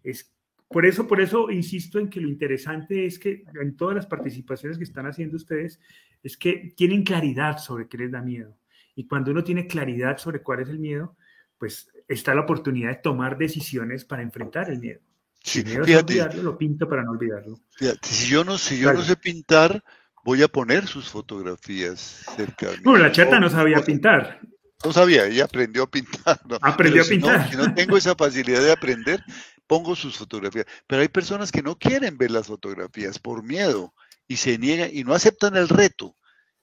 Es 0.03 0.33
por 0.69 0.85
eso, 0.85 1.07
por 1.07 1.21
eso 1.21 1.51
insisto 1.51 1.99
en 1.99 2.11
que 2.11 2.21
lo 2.21 2.29
interesante 2.29 3.07
es 3.07 3.19
que 3.19 3.45
en 3.61 3.77
todas 3.77 3.95
las 3.95 4.07
participaciones 4.07 4.79
que 4.79 4.85
están 4.85 5.07
haciendo 5.07 5.37
ustedes 5.37 5.81
es 6.23 6.37
que 6.37 6.75
tienen 6.77 7.05
claridad 7.05 7.59
sobre 7.59 7.89
qué 7.89 7.99
les 7.99 8.11
da 8.11 8.21
miedo. 8.21 8.59
Y 8.97 9.07
cuando 9.07 9.31
uno 9.31 9.45
tiene 9.45 9.67
claridad 9.67 10.19
sobre 10.19 10.43
cuál 10.43 10.61
es 10.61 10.69
el 10.69 10.79
miedo, 10.79 11.17
pues 11.59 11.89
está 12.09 12.35
la 12.35 12.43
oportunidad 12.43 12.91
de 12.91 12.97
tomar 12.97 13.39
decisiones 13.39 14.05
para 14.05 14.23
enfrentar 14.23 14.71
el 14.71 14.81
miedo. 14.81 15.01
Si 15.41 15.63
miedo 15.63 15.85
olvidarlo, 15.85 16.43
lo 16.43 16.59
pinto 16.59 16.89
para 16.89 17.05
no 17.05 17.13
olvidarlo. 17.13 17.61
si 18.03 18.29
yo 18.29 18.43
no, 18.43 18.59
si 18.59 18.81
yo 18.81 18.93
no 18.93 19.03
sé 19.03 19.17
pintar, 19.17 19.85
voy 20.27 20.43
a 20.43 20.49
poner 20.49 20.89
sus 20.89 21.09
fotografías 21.09 22.25
cerca 22.37 22.67
de 22.67 22.79
mí. 22.79 22.83
Bueno, 22.85 23.05
la 23.05 23.13
chata 23.13 23.39
no 23.39 23.49
sabía 23.49 23.81
pintar. 23.81 24.41
No 24.85 24.93
sabía, 24.93 25.27
ella 25.27 25.45
aprendió 25.45 25.85
a 25.85 25.87
pintar. 25.87 26.41
Aprendió 26.61 27.03
a 27.03 27.07
pintar. 27.07 27.49
si 27.49 27.57
no 27.57 27.73
tengo 27.73 27.97
esa 27.97 28.17
facilidad 28.17 28.61
de 28.61 28.73
aprender, 28.73 29.23
pongo 29.69 29.95
sus 29.95 30.19
fotografías. 30.19 30.67
Pero 30.89 31.03
hay 31.03 31.09
personas 31.09 31.53
que 31.53 31.63
no 31.63 31.79
quieren 31.79 32.19
ver 32.19 32.33
las 32.33 32.49
fotografías 32.49 33.21
por 33.21 33.45
miedo 33.45 33.95
y 34.27 34.37
se 34.37 34.59
niegan 34.59 34.91
y 34.93 35.05
no 35.05 35.15
aceptan 35.15 35.57
el 35.57 35.69
reto. 35.69 36.17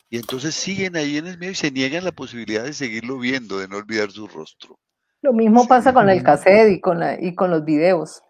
Y 0.09 0.17
entonces 0.17 0.53
siguen 0.53 0.97
ahí 0.97 1.17
en 1.17 1.27
el 1.27 1.39
miedo 1.39 1.53
y 1.53 1.55
se 1.55 1.71
niegan 1.71 2.03
la 2.03 2.11
posibilidad 2.11 2.65
de 2.65 2.73
seguirlo 2.73 3.17
viendo, 3.17 3.59
de 3.59 3.69
no 3.69 3.77
olvidar 3.77 4.11
su 4.11 4.27
rostro. 4.27 4.77
Lo 5.21 5.31
mismo 5.31 5.69
pasa 5.69 5.93
con 5.93 6.09
el 6.09 6.21
cassette 6.21 6.73
y 6.73 6.81
con, 6.81 6.99
la, 6.99 7.17
y 7.19 7.33
con 7.33 7.49
los 7.49 7.63
videos. 7.63 8.21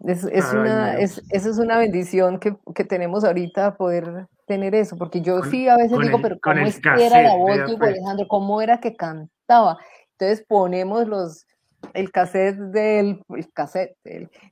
Es, 0.00 0.24
una, 0.52 0.98
es, 0.98 1.22
eso 1.30 1.50
es 1.50 1.58
una 1.58 1.78
bendición 1.78 2.38
que, 2.38 2.54
que, 2.74 2.84
tenemos 2.84 3.24
ahorita 3.24 3.76
poder 3.76 4.26
tener 4.46 4.74
eso, 4.74 4.96
porque 4.96 5.20
yo 5.20 5.42
sí 5.42 5.68
a 5.68 5.76
veces 5.76 5.98
digo, 5.98 6.18
pero 6.22 6.38
¿cómo 6.40 6.60
es 6.60 6.80
que 6.80 6.88
era 7.04 7.22
la 7.22 7.34
voz 7.36 7.56
de 7.56 7.76
pues. 7.76 7.90
Alejandro? 7.90 8.26
¿Cómo 8.28 8.62
era 8.62 8.78
que 8.80 8.96
cantaba? 8.96 9.78
Entonces 10.12 10.44
ponemos 10.48 11.06
los, 11.06 11.46
el 11.94 12.10
cassette 12.10 12.56
del 12.56 13.22
el 13.28 13.52
cassette 13.52 13.96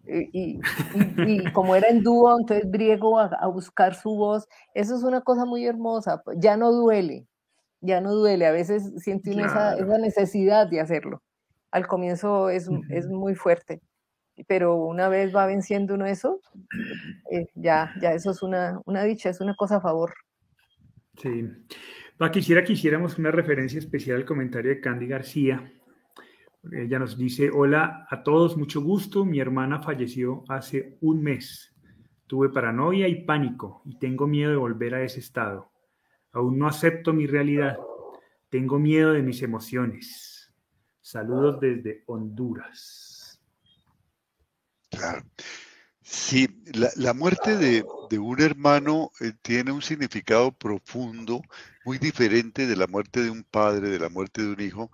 y, 0.04 0.60
y, 1.26 1.52
como 1.52 1.74
era 1.76 1.88
en 1.88 2.02
dúo, 2.02 2.38
entonces 2.38 2.70
griego 2.70 3.18
a, 3.18 3.46
buscar 3.46 3.94
su 3.94 4.14
voz. 4.14 4.46
Eso 4.74 4.96
es 4.96 5.02
una 5.02 5.20
cosa 5.22 5.44
muy 5.44 5.64
hermosa, 5.64 6.22
pues, 6.22 6.38
ya 6.40 6.56
no 6.56 6.72
duele, 6.72 7.26
ya 7.80 8.00
no 8.00 8.14
duele, 8.14 8.46
a 8.46 8.52
veces 8.52 8.92
siente 8.98 9.30
esa, 9.30 9.74
esa, 9.76 9.98
necesidad 9.98 10.68
de 10.68 10.80
hacerlo. 10.80 11.22
Al 11.70 11.86
comienzo 11.86 12.50
es, 12.50 12.68
es, 12.90 13.08
muy 13.08 13.34
fuerte, 13.34 13.80
pero 14.46 14.76
una 14.76 15.08
vez 15.08 15.34
va 15.34 15.46
venciendo 15.46 15.94
uno 15.94 16.06
eso, 16.06 16.40
eh, 17.30 17.46
ya, 17.54 17.94
ya 18.00 18.12
eso 18.12 18.30
es 18.30 18.42
una, 18.42 18.80
una 18.86 19.04
dicha, 19.04 19.30
es 19.30 19.40
una 19.40 19.54
cosa 19.54 19.76
a 19.76 19.80
favor. 19.80 20.14
Sí. 21.16 21.48
Va, 22.20 22.30
quisiera 22.30 22.64
que 22.64 22.72
hiciéramos 22.72 23.18
una 23.18 23.30
referencia 23.30 23.78
especial 23.78 24.18
al 24.18 24.24
comentario 24.24 24.70
de 24.70 24.80
Candy 24.80 25.06
García, 25.06 25.72
ella 26.72 26.98
nos 26.98 27.18
dice, 27.18 27.50
hola 27.50 28.06
a 28.08 28.22
todos, 28.22 28.56
mucho 28.56 28.80
gusto. 28.80 29.24
Mi 29.24 29.38
hermana 29.38 29.80
falleció 29.82 30.44
hace 30.48 30.96
un 31.00 31.22
mes. 31.22 31.74
Tuve 32.26 32.48
paranoia 32.48 33.06
y 33.06 33.24
pánico 33.24 33.82
y 33.84 33.98
tengo 33.98 34.26
miedo 34.26 34.50
de 34.50 34.56
volver 34.56 34.94
a 34.94 35.02
ese 35.02 35.20
estado. 35.20 35.70
Aún 36.32 36.58
no 36.58 36.66
acepto 36.66 37.12
mi 37.12 37.26
realidad. 37.26 37.76
Tengo 38.48 38.78
miedo 38.78 39.12
de 39.12 39.22
mis 39.22 39.42
emociones. 39.42 40.54
Saludos 41.00 41.60
desde 41.60 42.02
Honduras. 42.06 43.13
Claro. 44.96 45.24
Sí, 46.02 46.48
la, 46.96 47.14
muerte 47.14 47.56
de, 47.56 47.82
un 48.18 48.40
hermano 48.40 49.10
eh, 49.20 49.32
tiene 49.40 49.72
un 49.72 49.80
significado 49.80 50.52
profundo, 50.52 51.40
muy 51.84 51.96
diferente 51.98 52.66
de 52.66 52.76
la 52.76 52.86
muerte 52.86 53.22
de 53.22 53.30
un 53.30 53.42
padre, 53.42 53.88
de 53.88 53.98
la 53.98 54.10
muerte 54.10 54.42
de 54.42 54.48
un 54.48 54.60
hijo, 54.60 54.92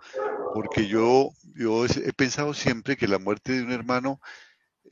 porque 0.54 0.86
yo, 0.86 1.30
yo 1.56 1.84
he 1.84 2.12
pensado 2.12 2.54
siempre 2.54 2.96
que 2.96 3.08
la 3.08 3.18
muerte 3.18 3.52
de 3.52 3.62
un 3.62 3.72
hermano 3.72 4.20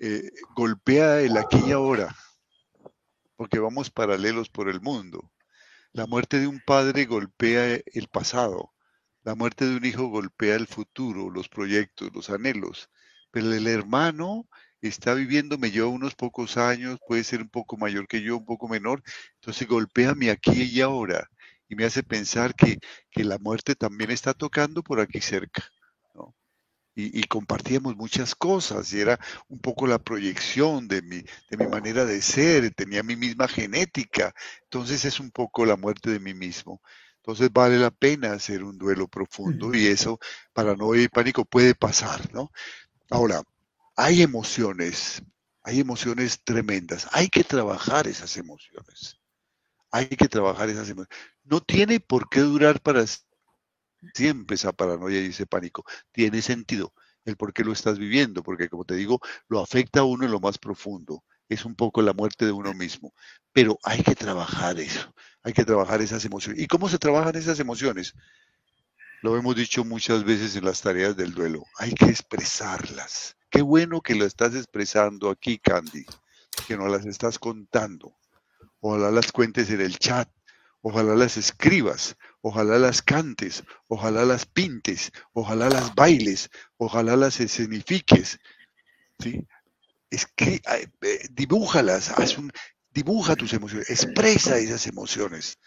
eh, 0.00 0.30
golpea 0.56 1.20
el 1.20 1.36
aquí 1.36 1.60
y 1.68 1.72
ahora, 1.72 2.14
porque 3.36 3.60
vamos 3.60 3.90
paralelos 3.90 4.48
por 4.48 4.68
el 4.68 4.80
mundo. 4.80 5.30
La 5.92 6.06
muerte 6.06 6.40
de 6.40 6.48
un 6.48 6.60
padre 6.66 7.06
golpea 7.06 7.80
el 7.86 8.08
pasado, 8.08 8.72
la 9.22 9.36
muerte 9.36 9.66
de 9.66 9.76
un 9.76 9.84
hijo 9.84 10.08
golpea 10.08 10.56
el 10.56 10.66
futuro, 10.66 11.30
los 11.30 11.48
proyectos, 11.48 12.10
los 12.12 12.28
anhelos, 12.28 12.90
pero 13.30 13.52
el 13.52 13.68
hermano 13.68 14.48
está 14.80 15.14
viviendo, 15.14 15.58
me 15.58 15.70
lleva 15.70 15.88
unos 15.88 16.14
pocos 16.14 16.56
años, 16.56 16.98
puede 17.06 17.24
ser 17.24 17.42
un 17.42 17.48
poco 17.48 17.76
mayor 17.76 18.06
que 18.06 18.22
yo, 18.22 18.36
un 18.36 18.44
poco 18.46 18.68
menor, 18.68 19.02
entonces 19.34 19.66
golpea 19.66 20.14
mi 20.14 20.28
aquí 20.28 20.62
y 20.62 20.80
ahora 20.80 21.28
y 21.68 21.74
me 21.74 21.84
hace 21.84 22.02
pensar 22.02 22.54
que, 22.54 22.78
la 23.14 23.38
muerte 23.38 23.74
también 23.74 24.12
está 24.12 24.32
tocando 24.32 24.82
por 24.82 25.00
aquí 25.00 25.20
cerca. 25.20 25.64
¿no? 26.14 26.34
Y, 26.94 27.24
compartíamos 27.24 27.96
muchas 27.96 28.34
cosas 28.34 28.92
y 28.92 29.00
era 29.00 29.18
un 29.48 29.58
poco 29.58 29.86
la 29.88 29.98
proyección 29.98 30.86
de 30.86 31.02
mi, 31.02 31.16
de 31.16 31.56
mi 31.56 31.66
manera 31.66 32.04
de 32.04 32.22
ser, 32.22 32.72
tenía 32.74 33.02
mi 33.02 33.16
misma 33.16 33.48
genética, 33.48 34.32
entonces 34.62 35.04
es 35.04 35.18
un 35.18 35.30
poco 35.32 35.66
la 35.66 35.76
muerte 35.76 36.10
de 36.10 36.20
mí 36.20 36.32
mismo. 36.32 36.80
Entonces 37.16 37.52
vale 37.52 37.76
la 37.78 37.90
pena 37.90 38.32
hacer 38.32 38.62
un 38.62 38.78
duelo 38.78 39.08
profundo 39.08 39.74
y 39.74 39.86
eso, 39.88 40.18
para 40.52 40.74
no 40.76 40.94
y 40.94 41.08
pánico, 41.08 41.44
puede 41.44 41.74
pasar, 41.74 42.32
¿no? 42.32 42.50
Ahora, 43.10 43.42
hay 43.98 44.22
emociones, 44.22 45.24
hay 45.64 45.80
emociones 45.80 46.40
tremendas, 46.44 47.08
hay 47.10 47.28
que 47.28 47.42
trabajar 47.42 48.06
esas 48.06 48.36
emociones. 48.36 49.18
Hay 49.90 50.06
que 50.06 50.28
trabajar 50.28 50.68
esas 50.68 50.88
emociones. 50.88 51.08
No 51.42 51.60
tiene 51.60 51.98
por 51.98 52.28
qué 52.28 52.40
durar 52.40 52.80
para 52.80 53.04
siempre 54.14 54.54
esa 54.54 54.70
paranoia 54.70 55.20
y 55.20 55.26
ese 55.26 55.46
pánico. 55.46 55.84
Tiene 56.12 56.42
sentido 56.42 56.94
el 57.24 57.36
por 57.36 57.52
qué 57.52 57.64
lo 57.64 57.72
estás 57.72 57.98
viviendo, 57.98 58.44
porque 58.44 58.68
como 58.68 58.84
te 58.84 58.94
digo, 58.94 59.18
lo 59.48 59.58
afecta 59.60 60.00
a 60.00 60.04
uno 60.04 60.26
en 60.26 60.30
lo 60.30 60.38
más 60.38 60.58
profundo. 60.58 61.24
Es 61.48 61.64
un 61.64 61.74
poco 61.74 62.00
la 62.00 62.12
muerte 62.12 62.46
de 62.46 62.52
uno 62.52 62.72
mismo. 62.74 63.12
Pero 63.52 63.80
hay 63.82 64.04
que 64.04 64.14
trabajar 64.14 64.78
eso, 64.78 65.12
hay 65.42 65.52
que 65.52 65.64
trabajar 65.64 66.02
esas 66.02 66.24
emociones. 66.24 66.62
¿Y 66.62 66.68
cómo 66.68 66.88
se 66.88 66.98
trabajan 66.98 67.34
esas 67.34 67.58
emociones? 67.58 68.14
Lo 69.22 69.36
hemos 69.36 69.56
dicho 69.56 69.84
muchas 69.84 70.22
veces 70.22 70.54
en 70.54 70.66
las 70.66 70.82
tareas 70.82 71.16
del 71.16 71.34
duelo. 71.34 71.64
Hay 71.78 71.94
que 71.94 72.04
expresarlas. 72.04 73.37
Qué 73.50 73.62
bueno 73.62 74.00
que 74.00 74.14
lo 74.14 74.24
estás 74.24 74.54
expresando 74.54 75.30
aquí, 75.30 75.58
Candy, 75.58 76.04
que 76.66 76.76
no 76.76 76.88
las 76.88 77.06
estás 77.06 77.38
contando. 77.38 78.14
Ojalá 78.80 79.10
las 79.10 79.32
cuentes 79.32 79.70
en 79.70 79.80
el 79.80 79.98
chat, 79.98 80.28
ojalá 80.82 81.14
las 81.14 81.36
escribas, 81.36 82.16
ojalá 82.42 82.78
las 82.78 83.02
cantes, 83.02 83.64
ojalá 83.88 84.24
las 84.24 84.46
pintes, 84.46 85.10
ojalá 85.32 85.68
las 85.68 85.94
bailes, 85.94 86.50
ojalá 86.76 87.16
las 87.16 87.40
escenifiques. 87.40 88.38
¿sí? 89.18 89.46
Eh, 90.10 91.28
dibújalas, 91.30 92.12
dibuja 92.90 93.36
tus 93.36 93.52
emociones, 93.52 93.90
expresa 93.90 94.58
esas 94.58 94.86
emociones. 94.86 95.58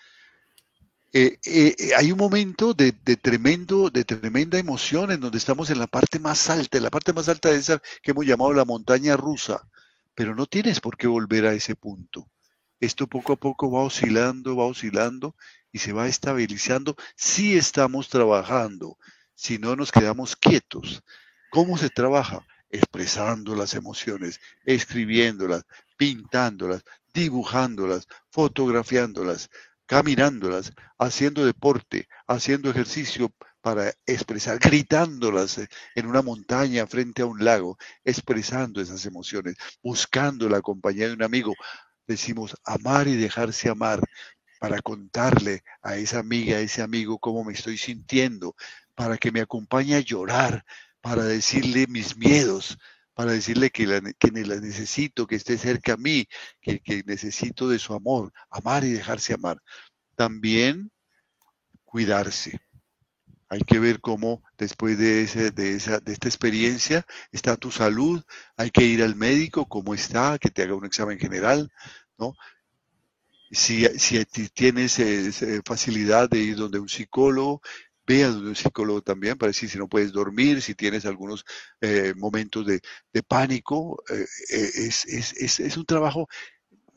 Eh, 1.13 1.39
eh, 1.45 1.91
hay 1.97 2.11
un 2.13 2.17
momento 2.17 2.73
de, 2.73 2.93
tremendo, 2.93 3.89
de 3.89 4.05
tremenda 4.05 4.57
emoción 4.57 5.11
en 5.11 5.19
donde 5.19 5.37
estamos 5.37 5.69
en 5.69 5.79
la 5.79 5.87
parte 5.87 6.19
más 6.19 6.49
alta, 6.49 6.77
en 6.77 6.83
la 6.83 6.89
parte 6.89 7.11
más 7.11 7.27
alta 7.27 7.49
de 7.49 7.57
esa 7.57 7.81
que 8.01 8.11
hemos 8.11 8.25
llamado 8.25 8.53
la 8.53 8.63
montaña 8.63 9.17
rusa, 9.17 9.67
pero 10.15 10.35
no 10.35 10.45
tienes 10.45 10.79
por 10.79 10.95
qué 10.95 11.07
volver 11.07 11.45
a 11.45 11.53
ese 11.53 11.75
punto. 11.75 12.29
Esto 12.79 13.07
poco 13.07 13.33
a 13.33 13.35
poco 13.35 13.69
va 13.69 13.81
oscilando, 13.81 14.55
va 14.55 14.65
oscilando 14.65 15.35
y 15.73 15.79
se 15.79 15.91
va 15.91 16.07
estabilizando 16.07 16.95
si 17.15 17.57
estamos 17.57 18.07
trabajando, 18.07 18.97
si 19.35 19.57
no 19.57 19.75
nos 19.75 19.91
quedamos 19.91 20.37
quietos. 20.37 21.03
¿Cómo 21.49 21.77
se 21.77 21.89
trabaja? 21.89 22.45
Expresando 22.69 23.53
las 23.53 23.73
emociones, 23.73 24.39
escribiéndolas, 24.63 25.65
pintándolas, 25.97 26.83
dibujándolas, 27.13 28.07
fotografiándolas, 28.29 29.49
caminándolas, 29.91 30.71
haciendo 30.97 31.45
deporte, 31.45 32.07
haciendo 32.25 32.69
ejercicio 32.69 33.29
para 33.59 33.93
expresar, 34.05 34.57
gritándolas 34.63 35.59
en 35.95 36.05
una 36.05 36.21
montaña 36.21 36.87
frente 36.87 37.23
a 37.23 37.25
un 37.25 37.43
lago, 37.43 37.77
expresando 38.05 38.79
esas 38.79 39.05
emociones, 39.05 39.57
buscando 39.83 40.47
la 40.47 40.61
compañía 40.61 41.09
de 41.09 41.15
un 41.15 41.23
amigo, 41.23 41.53
decimos 42.07 42.55
amar 42.63 43.09
y 43.09 43.17
dejarse 43.17 43.67
amar 43.67 43.99
para 44.61 44.81
contarle 44.81 45.61
a 45.81 45.97
esa 45.97 46.19
amiga, 46.19 46.55
a 46.55 46.61
ese 46.61 46.81
amigo 46.81 47.19
cómo 47.19 47.43
me 47.43 47.51
estoy 47.51 47.77
sintiendo, 47.77 48.55
para 48.95 49.17
que 49.17 49.33
me 49.33 49.41
acompañe 49.41 49.95
a 49.95 49.99
llorar, 49.99 50.63
para 51.01 51.25
decirle 51.25 51.85
mis 51.87 52.15
miedos, 52.15 52.77
para 53.13 53.31
decirle 53.31 53.69
que, 53.69 53.87
la, 53.87 54.01
que 54.17 54.31
la 54.31 54.55
necesito, 54.57 55.27
que 55.27 55.35
esté 55.35 55.57
cerca 55.57 55.93
a 55.93 55.97
mí, 55.97 56.27
que, 56.61 56.79
que 56.79 57.03
necesito 57.05 57.67
de 57.69 57.79
su 57.79 57.93
amor, 57.93 58.31
amar 58.49 58.83
y 58.83 58.91
dejarse 58.91 59.33
amar. 59.33 59.61
También 60.15 60.91
cuidarse. 61.83 62.59
Hay 63.49 63.61
que 63.61 63.79
ver 63.79 63.99
cómo 63.99 64.41
después 64.57 64.97
de, 64.97 65.23
ese, 65.23 65.51
de, 65.51 65.75
esa, 65.75 65.99
de 65.99 66.13
esta 66.13 66.29
experiencia 66.29 67.05
está 67.33 67.57
tu 67.57 67.69
salud, 67.69 68.23
hay 68.55 68.71
que 68.71 68.85
ir 68.85 69.03
al 69.03 69.15
médico, 69.15 69.67
cómo 69.67 69.93
está, 69.93 70.39
que 70.39 70.49
te 70.49 70.63
haga 70.63 70.73
un 70.73 70.85
examen 70.85 71.19
general, 71.19 71.69
¿no? 72.17 72.33
Si, 73.51 73.85
si 73.99 74.23
tienes 74.53 74.97
eh, 74.99 75.61
facilidad 75.65 76.29
de 76.29 76.39
ir 76.39 76.55
donde 76.55 76.79
un 76.79 76.87
psicólogo, 76.87 77.61
un 78.19 78.55
psicólogo 78.55 79.01
también 79.01 79.37
para 79.37 79.49
decir 79.49 79.69
si 79.69 79.77
no 79.77 79.87
puedes 79.87 80.11
dormir, 80.11 80.61
si 80.61 80.75
tienes 80.75 81.05
algunos 81.05 81.45
eh, 81.81 82.13
momentos 82.17 82.65
de, 82.65 82.81
pánico. 83.27 84.03
Eh, 84.09 84.25
es, 84.49 85.05
es, 85.05 85.59
es, 85.59 85.77
un 85.77 85.85
trabajo 85.85 86.27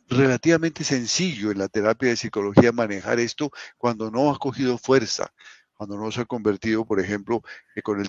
relativamente 0.08 0.84
sencillo 0.84 1.50
en 1.50 1.58
la 1.58 1.68
terapia 1.68 2.10
de 2.10 2.16
psicología 2.16 2.72
manejar 2.72 3.20
esto 3.20 3.50
cuando 3.78 4.10
no 4.10 4.30
ha 4.30 4.38
cogido 4.38 4.78
fuerza, 4.78 5.32
cuando 5.74 5.96
no 5.96 6.10
se 6.10 6.22
ha 6.22 6.24
convertido, 6.24 6.84
por 6.84 7.00
ejemplo, 7.00 7.42
con 7.82 8.00
el 8.00 8.08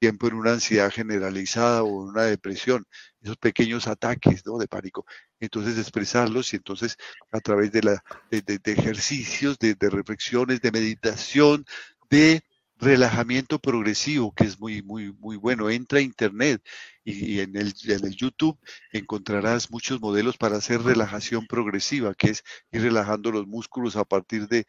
tiempo 0.00 0.26
en 0.26 0.34
una 0.34 0.52
ansiedad 0.52 0.90
generalizada 0.90 1.82
o 1.82 1.88
una 1.88 2.22
depresión, 2.22 2.84
esos 3.20 3.36
pequeños 3.36 3.86
ataques 3.86 4.44
¿no? 4.46 4.58
de 4.58 4.66
pánico. 4.66 5.04
Entonces 5.38 5.78
expresarlos 5.78 6.52
y 6.52 6.56
entonces 6.56 6.96
a 7.30 7.40
través 7.40 7.70
de, 7.70 7.82
la, 7.82 8.02
de, 8.30 8.60
ejercicios, 8.64 9.58
de, 9.58 9.76
reflexiones, 9.90 10.62
de 10.62 10.72
meditación, 10.72 11.66
de 12.10 12.42
relajamiento 12.76 13.58
progresivo, 13.58 14.32
que 14.34 14.44
es 14.44 14.58
muy, 14.58 14.82
muy, 14.82 15.12
muy 15.12 15.36
bueno. 15.36 15.70
Entra 15.70 15.98
a 15.98 16.02
Internet 16.02 16.62
y, 17.04 17.40
en, 17.40 17.56
el, 17.56 17.74
en, 17.84 18.04
el, 18.04 18.16
YouTube 18.16 18.58
encontrarás 18.92 19.70
muchos 19.70 20.00
modelos 20.00 20.36
para 20.38 20.56
hacer 20.56 20.82
relajación 20.82 21.46
progresiva, 21.46 22.14
que 22.14 22.30
es 22.30 22.42
ir 22.72 22.82
relajando 22.82 23.30
los 23.30 23.46
músculos 23.46 23.96
a 23.96 24.04
partir 24.04 24.48
de, 24.48 24.66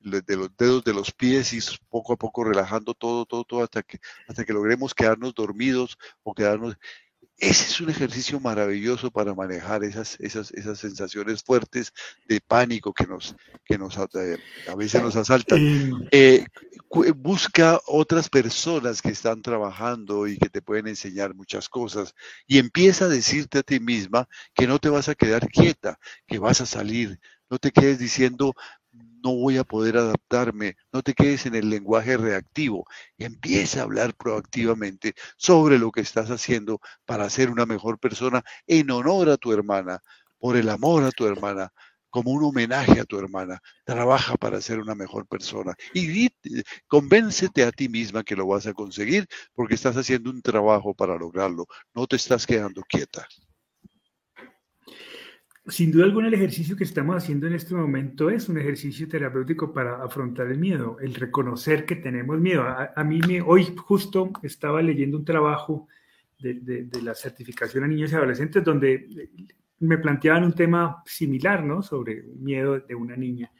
de 0.00 0.36
los 0.36 0.56
dedos 0.56 0.84
de 0.84 0.94
los 0.94 1.12
pies 1.12 1.52
y 1.52 1.60
poco 1.88 2.14
a 2.14 2.16
poco 2.16 2.44
relajando 2.44 2.94
todo, 2.94 3.26
todo, 3.26 3.44
todo 3.44 3.62
hasta 3.62 3.82
que, 3.82 3.98
hasta 4.26 4.44
que 4.44 4.52
logremos 4.52 4.94
quedarnos 4.94 5.34
dormidos 5.34 5.98
o 6.22 6.34
quedarnos 6.34 6.76
ese 7.38 7.64
es 7.64 7.80
un 7.80 7.88
ejercicio 7.88 8.40
maravilloso 8.40 9.12
para 9.12 9.32
manejar 9.32 9.84
esas, 9.84 10.18
esas, 10.18 10.50
esas 10.52 10.78
sensaciones 10.78 11.42
fuertes 11.44 11.92
de 12.26 12.40
pánico 12.40 12.92
que 12.92 13.06
nos, 13.06 13.36
que 13.64 13.78
nos 13.78 13.96
eh, 13.96 14.38
a 14.68 14.74
veces 14.74 15.00
nos 15.02 15.14
asaltan. 15.14 16.08
Eh, 16.10 16.44
busca 17.16 17.80
otras 17.86 18.28
personas 18.28 19.00
que 19.02 19.10
están 19.10 19.42
trabajando 19.42 20.26
y 20.26 20.36
que 20.36 20.48
te 20.48 20.62
pueden 20.62 20.88
enseñar 20.88 21.34
muchas 21.34 21.68
cosas 21.68 22.14
y 22.46 22.58
empieza 22.58 23.04
a 23.04 23.08
decirte 23.08 23.58
a 23.58 23.62
ti 23.62 23.78
misma 23.78 24.28
que 24.52 24.66
no 24.66 24.80
te 24.80 24.88
vas 24.88 25.08
a 25.08 25.14
quedar 25.14 25.48
quieta, 25.48 25.98
que 26.26 26.38
vas 26.38 26.60
a 26.60 26.66
salir. 26.66 27.20
No 27.50 27.58
te 27.58 27.70
quedes 27.70 27.98
diciendo, 27.98 28.54
no 29.22 29.34
voy 29.34 29.58
a 29.58 29.64
poder 29.64 29.96
adaptarme, 29.96 30.76
no 30.92 31.02
te 31.02 31.14
quedes 31.14 31.46
en 31.46 31.54
el 31.54 31.70
lenguaje 31.70 32.16
reactivo, 32.16 32.86
empieza 33.16 33.80
a 33.80 33.82
hablar 33.84 34.14
proactivamente 34.14 35.14
sobre 35.36 35.78
lo 35.78 35.90
que 35.90 36.00
estás 36.00 36.30
haciendo 36.30 36.80
para 37.04 37.30
ser 37.30 37.50
una 37.50 37.66
mejor 37.66 37.98
persona 37.98 38.42
en 38.66 38.90
honor 38.90 39.28
a 39.30 39.36
tu 39.36 39.52
hermana, 39.52 40.00
por 40.38 40.56
el 40.56 40.68
amor 40.68 41.04
a 41.04 41.10
tu 41.10 41.26
hermana, 41.26 41.72
como 42.10 42.30
un 42.32 42.44
homenaje 42.44 43.00
a 43.00 43.04
tu 43.04 43.18
hermana. 43.18 43.60
Trabaja 43.84 44.36
para 44.36 44.60
ser 44.60 44.78
una 44.78 44.94
mejor 44.94 45.26
persona 45.26 45.74
y 45.94 46.28
convéncete 46.86 47.64
a 47.64 47.72
ti 47.72 47.88
misma 47.88 48.24
que 48.24 48.36
lo 48.36 48.46
vas 48.46 48.66
a 48.66 48.74
conseguir 48.74 49.26
porque 49.54 49.74
estás 49.74 49.96
haciendo 49.96 50.30
un 50.30 50.42
trabajo 50.42 50.94
para 50.94 51.16
lograrlo, 51.16 51.66
no 51.94 52.06
te 52.06 52.16
estás 52.16 52.46
quedando 52.46 52.82
quieta 52.88 53.26
sin 55.68 55.92
duda 55.92 56.04
alguna 56.04 56.28
el 56.28 56.34
ejercicio 56.34 56.76
que 56.76 56.84
estamos 56.84 57.16
haciendo 57.16 57.46
en 57.46 57.54
este 57.54 57.74
momento 57.74 58.30
es 58.30 58.48
un 58.48 58.58
ejercicio 58.58 59.08
terapéutico 59.08 59.72
para 59.72 60.02
afrontar 60.02 60.46
el 60.48 60.58
miedo, 60.58 60.98
el 61.00 61.14
reconocer 61.14 61.84
que 61.84 61.96
tenemos 61.96 62.38
miedo. 62.38 62.62
A, 62.62 63.04
mí 63.04 63.20
me, 63.26 63.40
hoy 63.40 63.74
justo 63.76 64.32
estaba 64.42 64.80
leyendo 64.82 65.18
un 65.18 65.24
trabajo 65.24 65.88
de, 66.38 66.88
la 67.02 67.14
certificación 67.14 67.84
a 67.84 67.88
niños 67.88 68.12
y 68.12 68.14
adolescentes 68.14 68.64
donde 68.64 69.30
me 69.80 69.98
planteaban 69.98 70.44
un 70.44 70.54
tema 70.54 71.02
similar, 71.04 71.64
¿no? 71.64 71.82
Sobre 71.82 72.22
miedo 72.22 72.80
de 72.80 72.94
una 72.94 73.16
niña 73.16 73.52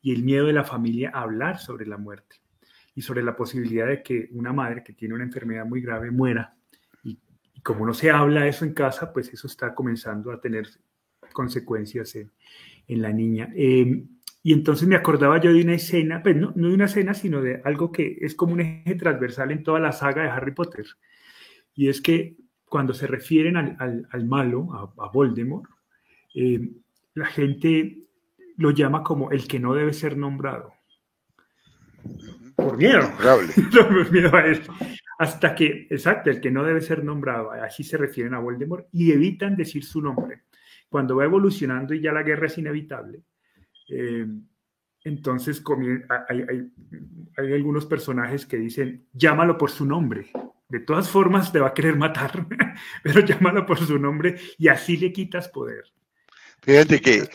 y 0.00 0.12
el 0.12 0.22
miedo 0.22 0.46
de 0.46 0.52
la 0.52 0.64
familia 0.64 1.10
a 1.14 1.22
hablar 1.22 1.58
sobre 1.58 1.86
la 1.86 1.96
muerte 1.96 2.36
y 2.94 3.02
sobre 3.02 3.22
la 3.22 3.36
posibilidad 3.36 3.86
de 3.86 4.02
que 4.02 4.28
una 4.32 4.52
madre 4.52 4.82
que 4.82 4.92
tiene 4.92 5.14
una 5.14 5.24
enfermedad 5.24 5.64
muy 5.64 5.80
grave 5.80 6.10
muera. 6.10 6.56
Y, 7.04 7.18
y 7.54 7.60
como 7.60 7.86
no 7.86 7.94
se 7.94 8.10
habla 8.10 8.46
eso 8.46 8.64
en 8.64 8.74
casa, 8.74 9.12
pues 9.12 9.32
eso 9.32 9.46
está 9.46 9.74
comenzando 9.74 10.32
a 10.32 10.40
tener 10.40 10.66
consecuencias 11.32 12.14
en, 12.16 12.30
la 13.02 13.12
niña. 13.12 13.50
Em, 13.54 14.08
y 14.42 14.52
entonces 14.52 14.88
me 14.88 14.96
acordaba 14.96 15.40
yo 15.40 15.52
de 15.52 15.62
una 15.62 15.74
escena, 15.74 16.22
pues 16.22 16.36
no, 16.36 16.52
de 16.52 16.74
una 16.74 16.86
escena, 16.86 17.14
sino 17.14 17.40
de 17.40 17.60
algo 17.64 17.92
que 17.92 18.18
es 18.20 18.34
como 18.34 18.52
un 18.54 18.60
eje 18.60 18.96
transversal 18.96 19.50
en 19.52 19.62
toda 19.62 19.80
la 19.80 19.92
saga 19.92 20.22
de 20.22 20.30
Harry 20.30 20.52
Potter. 20.52 20.84
Y 21.74 21.88
es 21.88 22.00
que 22.00 22.36
cuando 22.66 22.92
se 22.92 23.06
refieren 23.06 23.56
al, 23.56 24.24
malo, 24.26 24.92
a, 24.98 25.10
Voldemort, 25.12 25.70
em, 26.34 26.74
la 27.14 27.26
gente 27.26 27.98
lo 28.56 28.70
llama 28.70 29.02
como 29.02 29.30
el 29.30 29.46
que 29.46 29.60
no 29.60 29.74
debe 29.74 29.92
ser 29.92 30.16
nombrado. 30.16 30.72
Por 32.56 32.76
miedo. 32.76 33.08
Por 33.72 34.12
miedo 34.12 34.34
a 34.34 34.46
eso. 34.46 34.72
Hasta 35.18 35.54
que, 35.54 35.86
exacto, 35.88 36.30
el 36.30 36.40
que 36.40 36.50
no 36.50 36.64
debe 36.64 36.80
ser 36.80 37.04
nombrado, 37.04 37.52
así 37.52 37.84
se 37.84 37.96
refieren 37.96 38.34
a 38.34 38.40
Voldemort 38.40 38.86
y 38.92 39.12
evitan 39.12 39.56
decir 39.56 39.84
su 39.84 40.00
nombre 40.00 40.42
cuando 40.92 41.16
va 41.16 41.24
evolucionando 41.24 41.94
y 41.94 42.00
ya 42.00 42.12
la 42.12 42.22
guerra 42.22 42.46
es 42.46 42.58
inevitable, 42.58 43.22
eh, 43.88 44.26
entonces 45.04 45.64
hay, 46.28 46.44
hay, 47.36 47.52
algunos 47.52 47.86
personajes 47.86 48.46
que 48.46 48.58
dicen, 48.58 49.08
llámalo 49.12 49.58
por 49.58 49.70
su 49.70 49.84
nombre. 49.84 50.30
De 50.68 50.80
todas 50.80 51.08
formas 51.10 51.50
te 51.50 51.58
va 51.58 51.68
a 51.68 51.74
querer 51.74 51.96
matar, 51.96 52.46
pero 53.02 53.20
llámalo 53.20 53.66
por 53.66 53.78
su 53.78 53.98
nombre 53.98 54.36
y 54.58 54.68
así 54.68 54.96
le 54.98 55.12
quitas 55.12 55.48
poder. 55.48 55.84
Fíjate 56.60 57.00
que... 57.00 57.28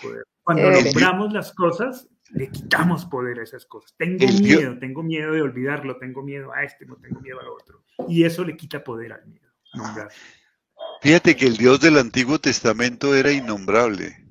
Cuando 0.43 0.71
nombramos 0.71 1.33
las 1.33 1.51
cosas, 1.51 2.07
le 2.31 2.49
quitamos 2.49 3.05
poder 3.05 3.39
a 3.39 3.43
esas 3.43 3.65
cosas. 3.65 3.93
Tengo 3.97 4.25
miedo, 4.39 4.79
tengo 4.79 5.03
miedo 5.03 5.33
de 5.33 5.41
olvidarlo, 5.41 5.97
tengo 5.97 6.23
miedo 6.23 6.53
a 6.53 6.63
este, 6.63 6.85
no 6.85 6.95
tengo 6.95 7.19
miedo 7.19 7.41
al 7.41 7.49
otro. 7.49 7.83
Y 8.07 8.23
eso 8.23 8.45
le 8.45 8.55
quita 8.55 8.81
poder 8.81 9.11
al 9.11 9.27
miedo. 9.27 9.51
Nombrar. 9.73 10.07
Fíjate 11.01 11.35
que 11.35 11.45
el 11.45 11.57
Dios 11.57 11.79
del 11.79 11.97
Antiguo 11.97 12.39
Testamento 12.39 13.13
era 13.13 13.31
innombrable. 13.31 14.25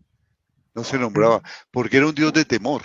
No 0.74 0.82
se 0.82 0.98
nombraba, 0.98 1.42
porque 1.70 1.98
era 1.98 2.06
un 2.06 2.14
Dios 2.14 2.32
de 2.32 2.44
temor. 2.44 2.82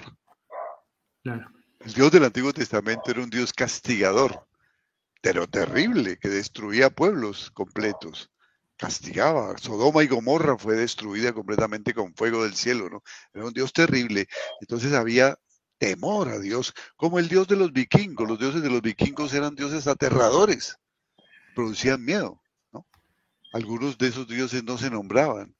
El 1.23 1.93
Dios 1.93 2.11
del 2.11 2.25
Antiguo 2.25 2.53
Testamento 2.53 3.09
era 3.09 3.21
un 3.21 3.29
Dios 3.29 3.51
castigador, 3.53 4.47
pero 5.21 5.47
terrible, 5.47 6.17
que 6.17 6.29
destruía 6.29 6.89
pueblos 6.91 7.49
completos. 7.51 8.29
Castigaba. 8.77 9.57
Sodoma 9.57 10.03
y 10.03 10.07
Gomorra 10.07 10.57
fue 10.57 10.75
destruida 10.75 11.33
completamente 11.33 11.93
con 11.93 12.15
fuego 12.15 12.43
del 12.43 12.55
cielo, 12.55 12.89
¿no? 12.89 13.03
Era 13.33 13.45
un 13.45 13.53
Dios 13.53 13.73
terrible. 13.73 14.27
Entonces 14.59 14.93
había 14.93 15.37
temor 15.77 16.29
a 16.29 16.39
Dios, 16.39 16.73
como 16.95 17.19
el 17.19 17.27
Dios 17.27 17.47
de 17.47 17.55
los 17.55 17.73
vikingos. 17.73 18.27
Los 18.27 18.39
dioses 18.39 18.61
de 18.61 18.69
los 18.69 18.81
vikingos 18.81 19.33
eran 19.33 19.55
dioses 19.55 19.87
aterradores, 19.87 20.77
producían 21.55 22.03
miedo 22.03 22.40
algunos 23.51 23.97
de 23.97 24.07
esos 24.07 24.27
dioses 24.27 24.63
no 24.63 24.77
se 24.77 24.89
nombraban. 24.89 25.55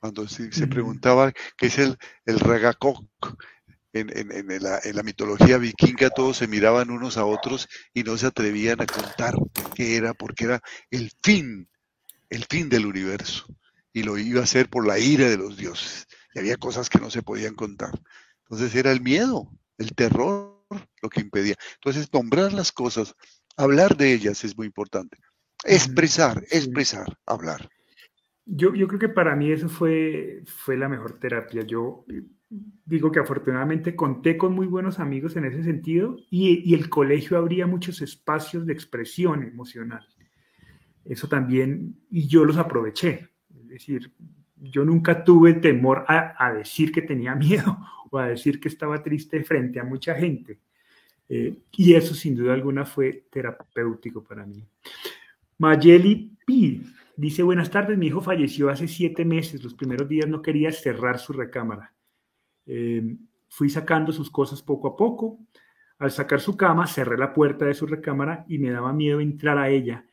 Cuando 0.00 0.28
se, 0.28 0.48
preguntaba 0.66 1.32
qué 1.56 1.66
es 1.66 1.78
el, 1.78 1.96
el 2.26 2.38
Ragakok, 2.38 3.06
en, 3.94 4.10
en, 4.14 4.62
la, 4.62 4.80
en, 4.82 4.96
la, 4.96 5.02
mitología 5.02 5.56
vikinga 5.56 6.10
todos 6.10 6.38
se 6.38 6.48
miraban 6.48 6.90
unos 6.90 7.16
a 7.16 7.24
otros 7.24 7.68
y 7.94 8.02
no 8.02 8.16
se 8.16 8.26
atrevían 8.26 8.80
a 8.80 8.86
contar 8.86 9.34
qué 9.74 9.96
era, 9.96 10.14
porque 10.14 10.44
era 10.46 10.60
el 10.90 11.12
fin, 11.22 11.68
el 12.28 12.44
fin 12.44 12.68
del 12.68 12.86
universo. 12.86 13.46
Y 13.92 14.02
lo 14.02 14.18
iba 14.18 14.40
a 14.40 14.44
hacer 14.44 14.68
por 14.68 14.86
la 14.86 14.98
ira 14.98 15.28
de 15.28 15.36
los 15.36 15.56
dioses. 15.56 16.06
Y 16.34 16.40
había 16.40 16.56
cosas 16.56 16.90
que 16.90 16.98
no 16.98 17.10
se 17.10 17.22
podían 17.22 17.54
contar. 17.54 17.92
Entonces 18.40 18.74
era 18.74 18.90
el 18.90 19.00
miedo, 19.00 19.48
el 19.78 19.94
terror 19.94 20.66
lo 21.00 21.08
que 21.08 21.20
impedía. 21.20 21.54
Entonces 21.74 22.12
nombrar 22.12 22.52
las 22.52 22.72
cosas, 22.72 23.14
hablar 23.56 23.96
de 23.96 24.12
ellas 24.12 24.42
es 24.44 24.56
muy 24.56 24.66
importante. 24.66 25.16
Expresar, 25.64 26.44
expresar, 26.50 27.06
hablar. 27.26 27.68
Yo, 28.46 28.74
yo 28.74 28.86
creo 28.86 29.00
que 29.00 29.08
para 29.08 29.34
mí 29.34 29.50
eso 29.50 29.68
fue, 29.68 30.42
fue 30.46 30.76
la 30.76 30.88
mejor 30.88 31.18
terapia. 31.18 31.62
Yo 31.62 32.04
eh, 32.10 32.22
digo 32.84 33.10
que 33.10 33.20
afortunadamente 33.20 33.96
conté 33.96 34.36
con 34.36 34.52
muy 34.52 34.66
buenos 34.66 34.98
amigos 34.98 35.36
en 35.36 35.46
ese 35.46 35.62
sentido 35.62 36.16
y, 36.30 36.62
y 36.70 36.74
el 36.74 36.90
colegio 36.90 37.38
abría 37.38 37.66
muchos 37.66 38.02
espacios 38.02 38.66
de 38.66 38.74
expresión 38.74 39.42
emocional. 39.42 40.06
Eso 41.04 41.28
también, 41.28 41.96
y 42.10 42.26
yo 42.28 42.44
los 42.44 42.56
aproveché. 42.56 43.30
Es 43.58 43.68
decir, 43.68 44.12
yo 44.56 44.84
nunca 44.84 45.24
tuve 45.24 45.54
temor 45.54 46.04
a, 46.08 46.34
a 46.38 46.52
decir 46.52 46.92
que 46.92 47.02
tenía 47.02 47.34
miedo 47.34 47.78
o 48.10 48.18
a 48.18 48.28
decir 48.28 48.60
que 48.60 48.68
estaba 48.68 49.02
triste 49.02 49.42
frente 49.42 49.80
a 49.80 49.84
mucha 49.84 50.14
gente. 50.14 50.60
Eh, 51.28 51.56
y 51.72 51.94
eso 51.94 52.14
sin 52.14 52.36
duda 52.36 52.52
alguna 52.52 52.84
fue 52.84 53.26
terapéutico 53.30 54.22
para 54.22 54.44
mí. 54.44 54.62
Mayeli 55.64 56.36
P. 56.46 56.82
dice, 57.16 57.42
buenas 57.42 57.70
tardes, 57.70 57.96
mi 57.96 58.08
hijo 58.08 58.20
falleció 58.20 58.68
hace 58.68 58.86
siete 58.86 59.24
meses, 59.24 59.64
los 59.64 59.72
primeros 59.72 60.06
días 60.06 60.28
no 60.28 60.42
quería 60.42 60.70
cerrar 60.70 61.18
su 61.18 61.32
recámara. 61.32 61.94
Em, 62.66 63.18
fui 63.48 63.70
sacando 63.70 64.12
sus 64.12 64.30
cosas 64.30 64.62
poco 64.62 64.88
a 64.88 64.96
poco, 64.96 65.38
Al 65.96 66.10
sacar 66.10 66.40
su 66.40 66.56
cama, 66.56 66.86
cerré 66.88 67.16
la 67.16 67.32
puerta 67.32 67.64
de 67.64 67.72
su 67.72 67.86
recámara 67.86 68.44
y 68.48 68.58
me 68.58 68.70
daba 68.70 68.92
miedo 68.92 69.20
entrar 69.20 69.56
a 69.56 69.70
ella 69.70 70.04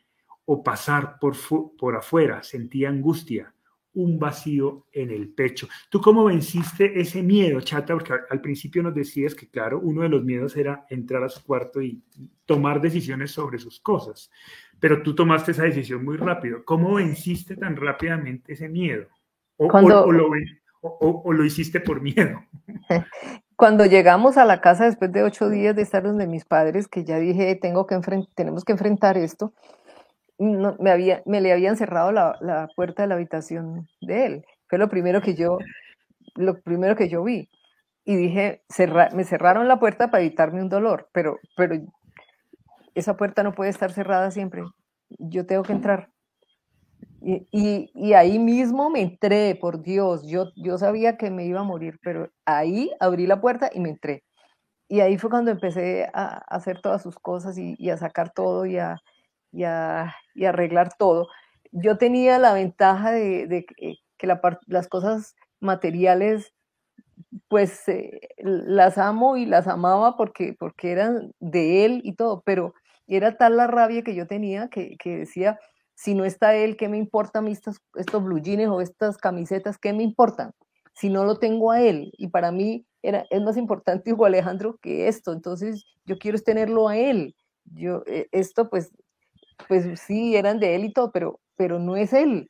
o 0.45 0.63
pasar 0.63 1.17
por, 1.19 1.35
por 1.77 1.95
afuera. 1.95 2.43
Sentía 2.43 2.87
angustia, 2.89 3.53
un 3.93 4.19
vacío 4.19 4.85
en 4.91 5.11
el 5.11 5.29
pecho. 5.29 5.67
¿Tú 5.89 5.99
cómo 5.99 6.23
venciste 6.25 6.99
ese 6.99 7.23
miedo, 7.23 7.59
Chata? 7.61 7.93
Porque 7.93 8.13
al 8.29 8.41
principio 8.41 8.83
nos 8.83 8.93
decías 8.93 9.35
que, 9.35 9.49
claro, 9.49 9.79
uno 9.81 10.03
de 10.03 10.09
los 10.09 10.23
miedos 10.23 10.55
era 10.55 10.85
entrar 10.89 11.23
a 11.23 11.29
su 11.29 11.43
cuarto 11.43 11.81
y 11.81 12.01
tomar 12.45 12.79
decisiones 12.79 13.31
sobre 13.31 13.59
sus 13.59 13.79
cosas, 13.79 14.29
pero 14.81 15.03
tú 15.03 15.15
tomaste 15.15 15.51
esa 15.51 15.63
decisión 15.63 16.03
muy 16.03 16.17
rápido. 16.17 16.65
¿Cómo 16.65 16.95
venciste 16.95 17.55
tan 17.55 17.77
rápidamente 17.77 18.53
ese 18.53 18.67
miedo? 18.67 19.05
¿O, 19.57 19.67
o, 19.67 21.33
lo, 21.33 21.45
hiciste 21.45 21.79
por 21.79 22.01
miedo? 22.01 22.41
Cuando 23.55 23.85
llegamos 23.85 24.37
a 24.37 24.45
la 24.45 24.59
casa 24.59 24.85
después 24.85 25.11
de 25.11 25.21
ocho 25.21 25.49
días 25.49 25.75
de 25.75 25.83
estar 25.83 26.01
donde 26.01 26.25
mis 26.25 26.45
padres, 26.45 26.87
que 26.87 27.03
ya 27.03 27.19
dije, 27.19 27.55
tengo 27.55 27.85
que 27.85 27.99
tenemos 28.35 28.65
que 28.65 28.71
enfrentar 28.71 29.17
esto, 29.17 29.53
me, 30.39 30.89
había, 30.89 31.21
me 31.27 31.41
le 31.41 31.53
habían 31.53 31.77
cerrado 31.77 32.11
la, 32.11 32.35
la, 32.41 32.67
puerta 32.75 33.03
de 33.03 33.09
la 33.09 33.15
habitación 33.15 33.87
de 34.01 34.25
él. 34.25 34.45
Fue 34.67 34.79
lo 34.79 34.89
primero 34.89 35.21
que 35.21 35.35
yo, 35.35 35.59
lo 36.33 36.59
primero 36.59 36.95
que 36.95 37.07
yo 37.07 37.23
vi. 37.23 37.51
Y 38.03 38.15
dije, 38.15 38.63
me 39.13 39.25
cerraron 39.25 39.67
la 39.67 39.79
puerta 39.79 40.09
para 40.09 40.23
evitarme 40.23 40.63
un 40.63 40.69
dolor, 40.69 41.07
pero, 41.13 41.37
pero 41.55 41.75
esa 42.95 43.17
puerta 43.17 43.43
no 43.43 43.53
puede 43.53 43.69
estar 43.69 43.91
cerrada 43.91 44.31
siempre. 44.31 44.63
Yo 45.09 45.45
tengo 45.45 45.63
que 45.63 45.73
entrar. 45.73 46.09
Y, 47.21 47.47
y, 47.51 47.91
y, 47.93 48.13
ahí 48.13 48.39
mismo 48.39 48.89
me 48.89 49.01
entré, 49.01 49.55
por 49.55 49.83
Dios, 49.83 50.25
yo, 50.25 50.51
yo 50.55 50.79
sabía 50.79 51.17
que 51.17 51.29
me 51.29 51.45
iba 51.45 51.59
a 51.59 51.63
morir, 51.63 51.99
pero 52.01 52.31
ahí 52.45 52.91
abrí 52.99 53.27
la 53.27 53.39
puerta 53.39 53.69
y 53.71 53.79
me 53.79 53.89
entré. 53.89 54.23
Y 54.87 55.01
ahí 55.01 55.17
fue 55.17 55.29
cuando 55.29 55.51
empecé 55.51 56.09
a, 56.13 56.43
hacer 56.47 56.81
todas 56.81 57.03
sus 57.03 57.17
cosas 57.19 57.57
y, 57.57 57.75
y 57.77 57.91
a 57.91 57.97
sacar 57.97 58.31
todo 58.33 58.65
y 58.65 58.77
a, 58.77 58.97
y, 59.51 59.63
a, 59.65 60.15
y 60.33 60.45
arreglar 60.45 60.95
todo. 60.97 61.27
Yo 61.71 61.97
tenía 61.97 62.39
la 62.39 62.53
ventaja 62.53 63.11
de, 63.11 63.47
de 63.47 63.65
que 64.17 64.27
la, 64.27 64.41
las 64.67 64.87
cosas 64.87 65.35
materiales, 65.59 66.53
pues 67.47 67.87
eh, 67.87 68.19
las 68.37 68.97
amo 68.97 69.37
y 69.37 69.45
las 69.45 69.67
amaba 69.67 70.17
porque, 70.17 70.55
porque 70.59 70.91
eran 70.91 71.33
de 71.39 71.85
él 71.85 72.01
y 72.03 72.15
todo, 72.15 72.41
pero 72.45 72.73
era 73.17 73.37
tal 73.37 73.57
la 73.57 73.67
rabia 73.67 74.03
que 74.03 74.15
yo 74.15 74.27
tenía 74.27 74.69
que, 74.69 74.97
que 74.97 75.17
decía, 75.17 75.59
si 75.95 76.15
no 76.15 76.25
está 76.25 76.55
él, 76.55 76.77
¿qué 76.77 76.89
me 76.89 76.97
importa 76.97 77.43
estos, 77.47 77.77
estos 77.95 78.23
blue 78.23 78.41
jeans 78.41 78.69
o 78.69 78.81
estas 78.81 79.17
camisetas? 79.17 79.77
¿Qué 79.77 79.93
me 79.93 80.03
importan? 80.03 80.51
Si 80.93 81.09
no 81.09 81.25
lo 81.25 81.37
tengo 81.39 81.71
a 81.71 81.81
él. 81.81 82.11
Y 82.17 82.27
para 82.29 82.51
mí 82.51 82.85
era, 83.01 83.25
es 83.29 83.41
más 83.41 83.57
importante 83.57 84.13
Hugo 84.13 84.25
Alejandro 84.25 84.77
que 84.81 85.07
esto. 85.07 85.33
Entonces 85.33 85.85
yo 86.05 86.17
quiero 86.17 86.39
tenerlo 86.39 86.87
a 86.87 86.97
él. 86.97 87.35
Yo, 87.65 88.03
eh, 88.07 88.27
esto 88.31 88.69
pues 88.69 88.91
pues 89.67 89.99
sí, 89.99 90.35
eran 90.35 90.59
de 90.59 90.75
él 90.75 90.85
y 90.85 90.93
todo, 90.93 91.11
pero, 91.11 91.39
pero 91.55 91.79
no 91.79 91.95
es 91.95 92.13
él. 92.13 92.49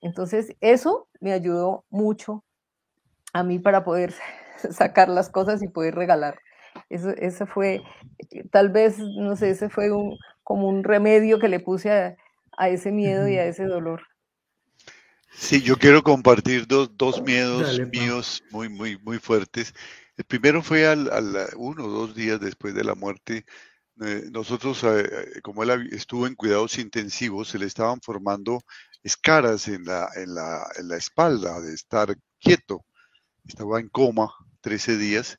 Entonces, 0.00 0.54
eso 0.60 1.08
me 1.20 1.32
ayudó 1.32 1.84
mucho 1.90 2.44
a 3.32 3.42
mí 3.42 3.58
para 3.58 3.84
poder 3.84 4.14
sacar 4.70 5.08
las 5.08 5.28
cosas 5.28 5.62
y 5.62 5.68
poder 5.68 5.94
regalar. 5.94 6.38
Eso, 6.88 7.10
eso 7.10 7.46
fue, 7.46 7.82
tal 8.50 8.70
vez, 8.70 8.98
no 8.98 9.36
sé, 9.36 9.50
ese 9.50 9.68
fue 9.68 9.90
un, 9.90 10.16
como 10.42 10.68
un 10.68 10.84
remedio 10.84 11.38
que 11.38 11.48
le 11.48 11.60
puse 11.60 11.90
a, 11.90 12.16
ese 12.68 12.90
miedo 12.90 13.28
y 13.28 13.36
a 13.36 13.44
ese 13.44 13.64
dolor. 13.64 14.02
Sí, 15.30 15.62
yo 15.62 15.76
quiero 15.76 16.02
compartir 16.02 16.66
dos, 16.66 16.90
dos 16.96 17.22
miedos 17.22 17.78
míos 17.92 18.42
muy, 18.50 18.68
muy, 18.68 18.98
muy 18.98 19.18
fuertes. 19.18 19.72
El 20.16 20.24
primero 20.24 20.62
fue 20.62 20.86
al, 20.86 21.10
al, 21.12 21.36
uno 21.56 21.84
o 21.84 21.88
dos 21.88 22.16
días 22.16 22.40
después 22.40 22.74
de 22.74 22.82
la 22.82 22.96
muerte 22.96 23.44
eh, 24.00 24.28
nosotros, 24.30 24.84
eh, 24.84 25.08
eh, 25.36 25.40
como 25.42 25.62
él 25.64 25.88
estuvo 25.92 26.26
en 26.26 26.36
cuidados 26.36 26.78
intensivos, 26.78 27.48
se 27.48 27.58
le 27.58 27.66
estaban 27.66 28.00
formando 28.00 28.62
escaras 29.02 29.66
en 29.66 29.84
la, 29.84 30.08
en 30.14 30.34
la, 30.34 30.64
en 30.76 30.88
la 30.88 30.96
espalda 30.96 31.60
de 31.60 31.74
estar 31.74 32.16
quieto. 32.38 32.84
Estaba 33.44 33.80
en 33.80 33.88
coma 33.88 34.32
13 34.60 34.98
días 34.98 35.38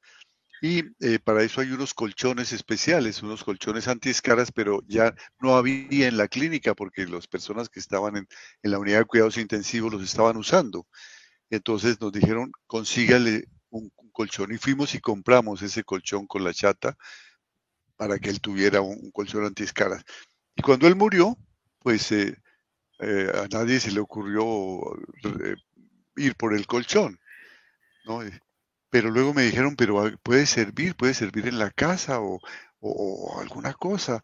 y 0.61 0.83
para 1.19 1.43
eso 1.43 1.61
hay 1.61 1.71
unos 1.71 1.93
colchones 1.93 2.51
especiales, 2.51 3.23
unos 3.23 3.43
colchones 3.43 3.87
anti-escaras, 3.87 4.51
pero 4.51 4.81
ya 4.87 5.13
no 5.39 5.55
había 5.55 6.07
en 6.07 6.17
la 6.17 6.27
clínica 6.27 6.75
porque 6.75 7.05
las 7.07 7.27
personas 7.27 7.69
que 7.69 7.79
estaban 7.79 8.17
en, 8.17 8.27
en, 8.63 8.71
la 8.71 8.79
unidad 8.79 8.99
de 8.99 9.05
cuidados 9.05 9.37
intensivos 9.37 9.91
los 9.91 10.03
estaban 10.03 10.37
usando. 10.37 10.85
Entonces 11.49 11.99
nos 12.01 12.11
dijeron, 12.11 12.51
consígale 12.67 13.45
un, 13.69 13.91
un 13.95 14.09
colchón 14.11 14.51
y 14.51 14.57
fuimos 14.57 14.93
y 14.95 14.99
compramos 14.99 15.61
ese 15.61 15.83
colchón 15.83 16.27
con 16.27 16.43
la 16.43 16.53
chata 16.53 16.97
para 17.99 18.17
que 18.17 18.29
él 18.29 18.39
tuviera 18.39 18.79
un, 18.79 19.11
colchón 19.11 19.45
antiescaras. 19.45 20.05
Y 20.55 20.61
cuando 20.61 20.87
él 20.87 20.95
murió, 20.95 21.37
pues 21.79 22.09
eh, 22.13 22.33
eh, 22.99 23.29
a 23.35 23.47
nadie 23.49 23.81
se 23.81 23.91
le 23.91 23.99
ocurrió 23.99 24.95
eh, 25.25 25.55
ir 26.15 26.35
por 26.35 26.53
el 26.53 26.65
colchón, 26.65 27.19
¿no? 28.05 28.21
Pero 28.89 29.11
luego 29.11 29.33
me 29.33 29.43
dijeron, 29.43 29.75
pero 29.75 30.05
ah, 30.05 30.11
puede 30.23 30.45
servir, 30.45 30.95
puede 30.95 31.13
servir 31.13 31.47
en 31.47 31.59
la 31.59 31.71
casa 31.71 32.21
o, 32.21 32.39
o 32.79 33.39
alguna 33.39 33.73
cosa. 33.73 34.21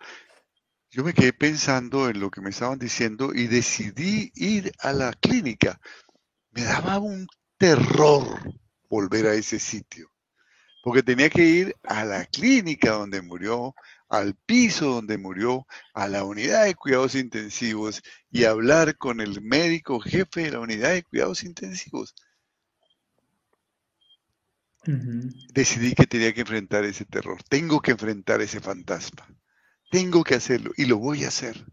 Yo 0.91 1.03
me 1.03 1.13
quedé 1.13 1.34
pensando 1.34 2.09
en 2.09 2.20
lo 2.20 2.32
que 2.32 2.41
me 2.41 2.49
estaban 2.51 2.80
diciendo 2.80 3.34
y 3.34 3.47
decidí 3.47 4.32
ir 4.36 4.72
a 4.80 4.93
la 4.93 5.13
clínica. 5.13 5.80
Me 6.51 6.63
daba 6.63 6.99
un 6.99 7.28
terror 7.57 8.39
volver 8.89 9.28
a 9.28 9.34
ese 9.34 9.59
sitio 9.59 10.09
porque 10.86 11.01
tenía 11.01 11.32
que 11.32 11.41
ir 11.43 11.76
a 11.82 12.05
la 12.05 12.26
clínica 12.26 12.91
donde 12.91 13.24
murió, 13.24 13.74
al 14.07 14.36
piso 14.36 14.91
donde 14.91 15.18
murió, 15.18 15.66
a 15.95 16.07
la 16.07 16.24
unidad 16.24 16.66
de 16.66 16.76
cuidados 16.76 17.16
intensivos 17.16 18.03
y 18.30 18.43
hablar 18.43 18.95
con 18.95 19.20
el 19.20 19.41
médico 19.41 19.99
jefe 19.99 20.43
de 20.43 20.51
la 20.51 20.59
unidad 20.59 20.91
de 20.91 21.01
cuidados 21.01 21.43
intensivos. 21.43 22.13
Decidí 25.53 25.93
que 25.95 26.05
tenía 26.05 26.33
que 26.33 26.41
enfrentar 26.41 26.83
ese 26.86 27.05
terror. 27.05 27.41
Tengo 27.49 27.81
que 27.81 27.91
enfrentar 27.91 28.41
ese 28.41 28.59
fantasma. 28.59 29.27
Tengo 29.91 30.23
que 30.23 30.36
hacerlo 30.36 30.71
y 30.77 30.86
lo 30.86 30.97
voy 30.97 31.23
a 31.23 31.29
hacer 31.29 31.65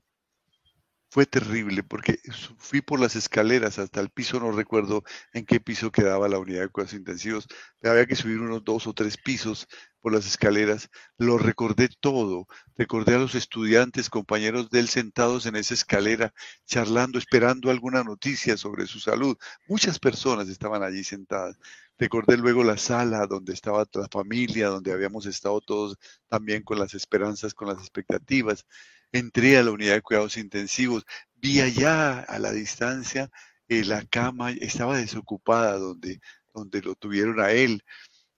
fue 1.12 1.26
terrible 1.26 1.82
porque 1.82 2.18
fui 2.56 2.80
por 2.80 2.98
las 2.98 3.16
escaleras 3.16 3.78
hasta 3.78 4.00
el 4.00 4.08
piso, 4.08 4.40
no 4.40 4.50
recuerdo 4.50 5.04
en 5.34 5.44
qué 5.44 5.60
piso 5.60 5.92
quedaba 5.92 6.26
la 6.26 6.38
unidad 6.38 6.62
de 6.62 6.68
cuidados 6.70 6.94
intensivos, 6.94 7.48
pero 7.78 7.92
había 7.92 8.06
que 8.06 8.16
subir 8.16 8.40
unos 8.40 8.64
dos 8.64 8.86
o 8.86 8.94
tres 8.94 9.18
pisos 9.18 9.68
por 10.00 10.14
las 10.14 10.26
escaleras. 10.26 10.88
Lo 11.18 11.36
recordé 11.36 11.90
todo, 12.00 12.46
recordé 12.78 13.16
a 13.16 13.18
los 13.18 13.34
estudiantes, 13.34 14.08
compañeros 14.08 14.70
de 14.70 14.80
él 14.80 14.88
sentados 14.88 15.44
en 15.44 15.56
esa 15.56 15.74
escalera, 15.74 16.32
charlando, 16.64 17.18
esperando 17.18 17.70
alguna 17.70 18.02
noticia 18.04 18.56
sobre 18.56 18.86
su 18.86 18.98
salud. 18.98 19.36
Muchas 19.68 19.98
personas 19.98 20.48
estaban 20.48 20.82
allí 20.82 21.04
sentadas. 21.04 21.58
Recordé 22.02 22.36
luego 22.36 22.64
la 22.64 22.78
sala 22.78 23.28
donde 23.28 23.52
estaba 23.52 23.86
la 23.94 24.08
familia, 24.10 24.66
donde 24.66 24.92
habíamos 24.92 25.24
estado 25.26 25.60
todos 25.60 25.96
también 26.28 26.64
con 26.64 26.80
las 26.80 26.94
esperanzas, 26.94 27.54
con 27.54 27.68
las 27.68 27.78
expectativas 27.78 28.66
entré 29.12 29.56
a 29.56 29.62
la 29.62 29.70
unidad 29.70 29.94
de 29.94 30.02
cuidados 30.02 30.36
intensivos, 30.36 31.04
vi 31.36 31.60
allá 31.60 32.20
a 32.20 32.38
la 32.40 32.50
distancia 32.50 33.30
eh, 33.68 33.84
la 33.84 34.04
cama, 34.04 34.50
estaba 34.50 34.96
desocupada 34.96 35.78
donde, 35.78 36.20
donde 36.52 36.82
lo 36.82 36.94
tuvieron 36.96 37.38
a 37.40 37.52
él, 37.52 37.84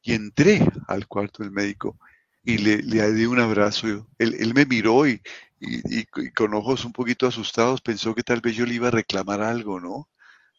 y 0.02 0.12
entré 0.12 0.60
al 0.86 1.08
cuarto 1.08 1.42
del 1.42 1.52
médico 1.52 1.98
y 2.42 2.58
le, 2.58 2.82
le 2.82 3.10
di 3.12 3.24
un 3.24 3.40
abrazo. 3.40 4.06
Él, 4.18 4.36
él 4.38 4.52
me 4.52 4.66
miró 4.66 5.08
y, 5.08 5.22
y, 5.58 6.04
con 6.32 6.52
ojos 6.52 6.84
un 6.84 6.92
poquito 6.92 7.26
asustados 7.26 7.80
pensó 7.80 8.14
que 8.14 8.22
tal 8.22 8.42
vez 8.42 8.54
yo 8.54 8.66
le 8.66 8.74
iba 8.74 8.88
a 8.88 8.90
reclamar 8.90 9.40
algo, 9.40 9.80
¿no? 9.80 10.10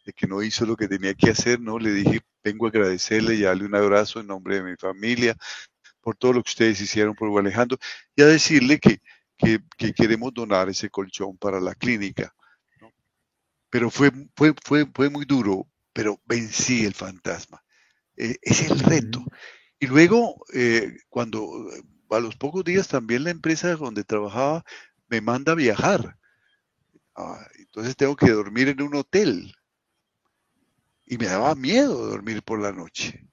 De 0.05 0.13
que 0.13 0.27
no 0.27 0.43
hizo 0.43 0.65
lo 0.65 0.75
que 0.75 0.87
tenía 0.87 1.13
que 1.15 1.31
hacer, 1.31 1.59
¿no? 1.59 1.79
Le 1.79 1.91
dije, 1.91 2.21
vengo 2.43 2.67
a 2.67 2.69
agradecerle 2.69 3.35
y 3.35 3.41
darle 3.41 3.65
un 3.65 3.75
abrazo 3.75 4.19
en 4.19 4.27
nombre 4.27 4.57
de 4.57 4.63
mi 4.63 4.75
familia 4.77 5.35
por 6.01 6.15
todo 6.15 6.33
lo 6.33 6.43
que 6.43 6.49
ustedes 6.49 6.79
hicieron 6.79 7.15
por 7.15 7.37
Alejandro 7.39 7.79
y 8.15 8.21
a 8.21 8.27
decirle 8.27 8.79
que, 8.79 9.01
que, 9.37 9.93
queremos 9.93 10.31
donar 10.33 10.69
ese 10.69 10.89
colchón 10.91 11.35
para 11.37 11.59
la 11.59 11.73
clínica. 11.73 12.35
Pero 13.71 13.89
fue, 13.89 14.11
fue, 14.35 14.53
fue, 14.63 14.85
fue 14.93 15.09
muy 15.09 15.25
duro, 15.25 15.67
pero 15.91 16.21
vencí 16.25 16.85
el 16.85 16.93
fantasma. 16.93 17.63
Eh, 18.15 18.37
es 18.41 18.69
el 18.69 18.79
reto. 18.79 19.23
Y 19.79 19.87
luego, 19.87 20.45
eh, 20.53 20.95
cuando 21.09 21.49
a 22.11 22.19
los 22.19 22.35
pocos 22.35 22.63
días 22.63 22.87
también 22.87 23.23
la 23.23 23.31
empresa 23.31 23.75
donde 23.75 24.03
trabajaba 24.03 24.63
me 25.07 25.21
manda 25.21 25.53
a 25.53 25.55
viajar. 25.55 26.17
Ah, 27.15 27.45
entonces 27.57 27.95
tengo 27.95 28.15
que 28.15 28.29
dormir 28.29 28.69
en 28.69 28.81
un 28.81 28.95
hotel. 28.95 29.53
Y 31.05 31.17
me 31.17 31.25
daba 31.27 31.55
miedo 31.55 32.07
dormir 32.07 32.41
por 32.43 32.59
la 32.59 32.71
noche. 32.71 33.27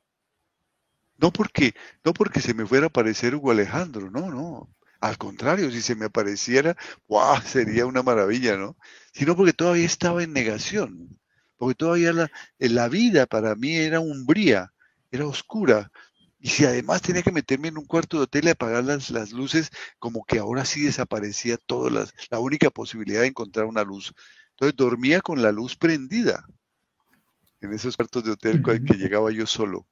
No 1.17 1.33
porque, 1.33 1.75
no 2.05 2.13
porque 2.13 2.41
se 2.41 2.53
me 2.55 2.67
fuera 2.67 2.87
a 2.87 2.89
aparecer 2.89 3.35
Hugo 3.35 3.53
Alejandro, 3.53 4.11
no, 4.11 4.31
no. 4.31 4.75
Al 5.01 5.19
contrario, 5.19 5.71
si 5.71 5.81
se 5.81 5.95
me 5.95 6.07
apareciera, 6.07 6.77
¡wow! 7.09 7.41
Sería 7.45 7.87
una 7.87 8.03
maravilla, 8.03 8.57
¿no? 8.57 8.77
Sino 9.13 9.37
porque 9.37 9.53
todavía 9.53 9.87
estaba 9.87 10.23
en 10.23 10.33
negación, 10.33 11.19
porque 11.57 11.77
todavía 11.77 12.13
la, 12.13 12.31
la 12.59 12.89
vida 12.89 13.27
para 13.27 13.55
mí 13.55 13.77
era 13.77 14.01
umbría, 14.01 14.73
era 15.11 15.27
oscura. 15.27 15.91
Y 16.41 16.49
si 16.51 16.65
además 16.65 17.03
tenía 17.03 17.23
que 17.23 17.33
meterme 17.33 17.69
en 17.69 17.79
un 17.79 17.87
cuarto 17.87 18.17
de 18.19 18.25
hotel 18.25 18.47
y 18.47 18.51
apagar 18.51 18.85
las, 18.85 19.11
las 19.11 19.33
luces, 19.33 19.71
como 19.99 20.25
que 20.25 20.39
ahora 20.39 20.65
sí 20.65 20.83
desaparecía 20.83 21.57
toda 21.57 22.09
la 22.31 22.39
única 22.41 22.71
posibilidad 22.71 23.21
de 23.21 23.29
encontrar 23.29 23.67
una 23.67 23.85
luz. 23.85 24.13
Entonces 24.51 24.77
dormía 24.77 25.21
con 25.21 25.41
la 25.41 25.53
luz 25.53 25.77
prendida 25.77 26.47
en 27.63 27.73
esos 27.73 27.97
cuartos 27.97 28.25
de 28.25 28.33
hotel 28.33 28.63
que 28.63 28.95
llegaba 28.95 29.31
yo 29.31 29.47
solo, 29.47 29.87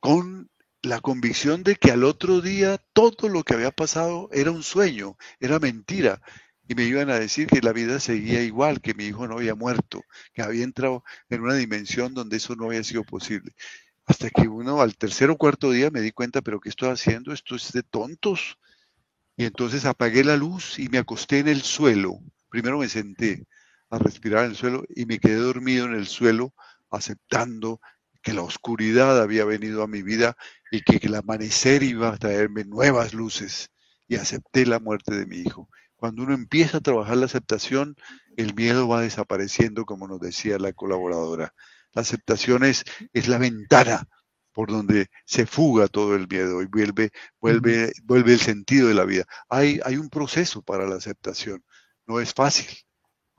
con 0.00 0.48
la 0.82 1.00
convicción 1.00 1.64
de 1.64 1.74
que 1.76 1.90
al 1.90 2.04
otro 2.04 2.40
día 2.40 2.78
todo 2.92 3.28
lo 3.28 3.42
que 3.42 3.54
había 3.54 3.72
pasado 3.72 4.28
era 4.32 4.52
un 4.52 4.62
sueño, 4.62 5.16
era 5.40 5.58
mentira. 5.58 6.22
Y 6.68 6.74
me 6.74 6.84
iban 6.84 7.10
a 7.10 7.18
decir 7.18 7.46
que 7.46 7.60
la 7.60 7.72
vida 7.72 8.00
seguía 8.00 8.42
igual, 8.42 8.80
que 8.80 8.94
mi 8.94 9.04
hijo 9.04 9.28
no 9.28 9.34
había 9.34 9.54
muerto, 9.54 10.02
que 10.32 10.42
había 10.42 10.64
entrado 10.64 11.04
en 11.28 11.42
una 11.42 11.54
dimensión 11.54 12.12
donde 12.12 12.38
eso 12.38 12.56
no 12.56 12.66
había 12.66 12.82
sido 12.82 13.04
posible. 13.04 13.52
Hasta 14.04 14.30
que 14.30 14.48
uno 14.48 14.80
al 14.80 14.96
tercer 14.96 15.30
o 15.30 15.36
cuarto 15.36 15.70
día 15.70 15.90
me 15.90 16.00
di 16.00 16.12
cuenta, 16.12 16.42
pero 16.42 16.60
¿qué 16.60 16.68
estoy 16.68 16.90
haciendo? 16.90 17.32
Esto 17.32 17.54
es 17.54 17.72
de 17.72 17.82
tontos. 17.82 18.58
Y 19.36 19.44
entonces 19.44 19.84
apagué 19.84 20.24
la 20.24 20.36
luz 20.36 20.78
y 20.78 20.88
me 20.88 20.98
acosté 20.98 21.38
en 21.40 21.48
el 21.48 21.62
suelo. 21.62 22.18
Primero 22.48 22.78
me 22.78 22.88
senté 22.88 23.46
a 23.90 23.98
respirar 23.98 24.44
en 24.44 24.50
el 24.50 24.56
suelo 24.56 24.84
y 24.88 25.06
me 25.06 25.18
quedé 25.18 25.36
dormido 25.36 25.86
en 25.86 25.94
el 25.94 26.06
suelo 26.06 26.54
aceptando 26.90 27.80
que 28.22 28.32
la 28.32 28.42
oscuridad 28.42 29.20
había 29.20 29.44
venido 29.44 29.82
a 29.82 29.86
mi 29.86 30.02
vida 30.02 30.36
y 30.70 30.82
que 30.82 31.06
el 31.06 31.14
amanecer 31.14 31.82
iba 31.82 32.08
a 32.08 32.16
traerme 32.16 32.64
nuevas 32.64 33.14
luces. 33.14 33.70
Y 34.08 34.16
acepté 34.16 34.66
la 34.66 34.78
muerte 34.78 35.14
de 35.14 35.26
mi 35.26 35.36
hijo. 35.38 35.68
Cuando 35.96 36.22
uno 36.22 36.34
empieza 36.34 36.78
a 36.78 36.80
trabajar 36.80 37.16
la 37.16 37.26
aceptación, 37.26 37.96
el 38.36 38.54
miedo 38.54 38.86
va 38.88 39.00
desapareciendo, 39.00 39.84
como 39.84 40.06
nos 40.06 40.20
decía 40.20 40.58
la 40.58 40.72
colaboradora. 40.72 41.54
La 41.92 42.02
aceptación 42.02 42.64
es, 42.64 42.84
la 43.28 43.38
ventana 43.38 44.06
por 44.52 44.70
donde 44.70 45.08
se 45.24 45.46
fuga 45.46 45.88
todo 45.88 46.14
el 46.14 46.26
miedo 46.28 46.62
y 46.62 46.66
vuelve, 46.66 47.10
vuelve, 47.40 47.92
vuelve 48.04 48.32
el 48.32 48.40
sentido 48.40 48.88
de 48.88 48.94
la 48.94 49.04
vida. 49.04 49.24
Hay, 49.48 49.80
hay 49.84 49.96
un 49.96 50.08
proceso 50.08 50.62
para 50.62 50.86
la 50.86 50.96
aceptación. 50.96 51.64
No 52.06 52.20
es 52.20 52.34
fácil, 52.34 52.66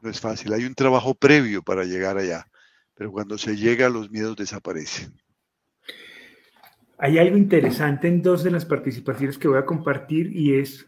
no 0.01 0.09
es 0.09 0.19
fácil. 0.19 0.53
Hay 0.53 0.65
un 0.65 0.75
trabajo 0.75 1.13
previo 1.13 1.63
para 1.63 1.83
llegar 1.83 2.17
allá, 2.17 2.47
pero 2.93 3.11
cuando 3.11 3.37
se 3.37 3.55
llega 3.55 3.89
los 3.89 4.09
miedos 4.09 4.35
desaparecen. 4.35 5.13
Hay 6.99 7.19
algo 7.19 7.37
interesante 7.37 8.07
en 8.07 8.21
dos 8.21 8.43
de 8.43 8.51
las 8.51 8.65
participaciones 8.65 9.37
que 9.37 9.47
voy 9.47 9.59
a 9.59 9.65
compartir 9.65 10.35
y 10.35 10.55
es, 10.55 10.85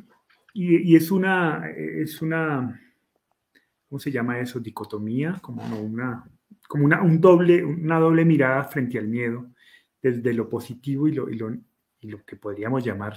y, 0.54 0.96
es 0.96 1.12
una, 1.12 1.70
es 1.70 2.22
una, 2.22 2.82
¿cómo 3.88 4.00
se 4.00 4.12
llama 4.12 4.40
eso? 4.40 4.60
Dicotomía, 4.60 5.38
como 5.42 5.64
una, 5.80 6.24
como 6.68 6.86
una, 6.86 7.04
un 7.04 7.22
doble, 7.22 7.64
una 7.64 8.00
doble 8.00 8.26
mirada 8.26 8.64
frente 8.64 8.98
al 8.98 9.08
miedo, 9.08 9.52
desde 10.02 10.34
lo 10.34 10.50
positivo 10.50 11.08
y 11.08 11.12
lo, 11.12 11.30
y 11.30 11.36
lo, 11.36 11.52
y 12.00 12.10
lo 12.10 12.24
que 12.26 12.38
podríamos 12.38 12.84
llamar 12.84 13.16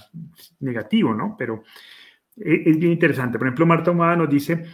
negativo, 0.59 1.13
¿no? 1.13 1.35
Pero 1.37 1.63
e, 2.37 2.69
es, 2.69 2.77
bien 2.77 2.91
interesante. 2.91 3.37
Por 3.37 3.47
ejemplo, 3.47 3.65
Marta 3.65 3.91
Omada 3.91 4.17
nos 4.17 4.29
dice, 4.29 4.65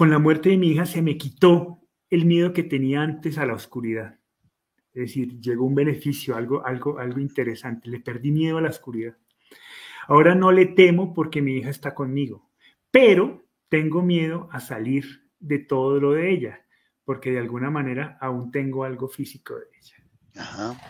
con 0.00 0.08
la 0.08 0.18
muerte 0.18 0.48
de 0.48 0.56
mi 0.56 0.68
hija 0.68 0.86
se 0.86 1.02
me 1.02 1.18
quitó 1.18 1.82
el 2.08 2.24
miedo 2.24 2.54
que 2.54 2.62
tenía 2.62 3.02
antes 3.02 3.36
a 3.36 3.44
la 3.44 3.52
oscuridad. 3.52 4.18
Es 4.94 5.02
decir, 5.02 5.38
llegó 5.38 5.66
un 5.66 5.74
beneficio, 5.74 6.36
algo, 6.36 6.64
algo, 6.64 6.98
algo 6.98 7.20
interesante. 7.20 7.90
Le 7.90 8.00
perdí 8.00 8.30
miedo 8.30 8.56
a 8.56 8.62
la 8.62 8.70
oscuridad. 8.70 9.14
Ahora 10.08 10.34
no 10.34 10.52
le 10.52 10.64
temo 10.64 11.12
porque 11.12 11.42
mi 11.42 11.58
hija 11.58 11.68
está 11.68 11.94
conmigo, 11.94 12.50
pero 12.90 13.44
tengo 13.68 14.00
miedo 14.00 14.48
a 14.52 14.60
salir 14.60 15.30
de 15.38 15.58
todo 15.58 16.00
lo 16.00 16.12
de 16.12 16.30
ella 16.30 16.66
porque 17.04 17.32
de 17.32 17.40
alguna 17.40 17.70
manera 17.70 18.16
aún 18.22 18.50
tengo 18.50 18.84
algo 18.84 19.06
físico 19.06 19.54
de 19.56 19.66
ella. 19.78 20.42
Ajá. 20.42 20.80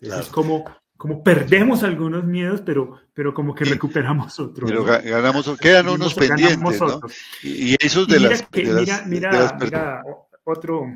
Es 0.00 0.28
como, 0.28 0.66
como 1.00 1.22
perdemos 1.22 1.82
algunos 1.82 2.24
miedos, 2.24 2.60
pero, 2.60 3.00
pero 3.14 3.32
como 3.32 3.54
que 3.54 3.64
recuperamos 3.64 4.38
otros. 4.38 4.70
Pero 4.70 4.84
ganamos, 4.84 5.58
quedan 5.58 5.88
unos 5.88 6.12
pendientes, 6.12 6.78
¿no? 6.78 7.00
Y, 7.42 7.74
esos 7.82 8.06
de, 8.06 8.20
las, 8.20 8.46
mira, 8.52 9.04
mira, 9.06 9.56
mira, 9.58 10.02
otro, 10.44 10.88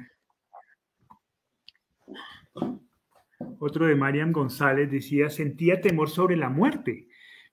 otro 3.58 3.86
de 3.86 3.94
Mariam 3.94 4.30
González 4.30 4.90
decía, 4.90 5.30
sentía 5.30 5.80
temor 5.80 6.10
sobre 6.10 6.36
la 6.36 6.50
muerte, 6.50 7.08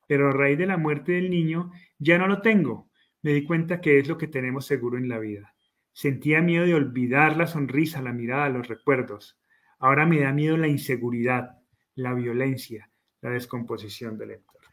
pero 0.05 0.27
a 0.27 0.33
raíz 0.33 0.57
de 0.57 0.65
la 0.65 0.75
muerte 0.75 1.13
del 1.13 1.29
niño 1.29 1.71
ya 1.99 2.17
no 2.17 2.27
lo 2.27 2.41
tengo. 2.41 2.89
Me 3.21 3.31
di 3.31 3.45
cuenta 3.45 3.79
que 3.79 3.97
es 3.97 4.09
lo 4.09 4.17
que 4.17 4.27
tenemos 4.27 4.65
seguro 4.65 4.97
en 4.97 5.07
la 5.07 5.19
vida. 5.19 5.55
Sentía 5.93 6.41
miedo 6.41 6.65
de 6.65 6.75
olvidar 6.75 7.37
la 7.37 7.47
sonrisa, 7.47 8.01
la 8.01 8.11
mirada, 8.11 8.49
los 8.49 8.67
recuerdos. 8.67 9.39
Ahora 9.79 10.05
me 10.05 10.19
da 10.19 10.33
miedo 10.33 10.57
la 10.57 10.67
inseguridad, 10.67 11.60
la 11.95 12.13
violencia, 12.13 12.89
la 13.21 13.31
descomposición 13.31 14.17
del 14.17 14.31
entorno. 14.31 14.69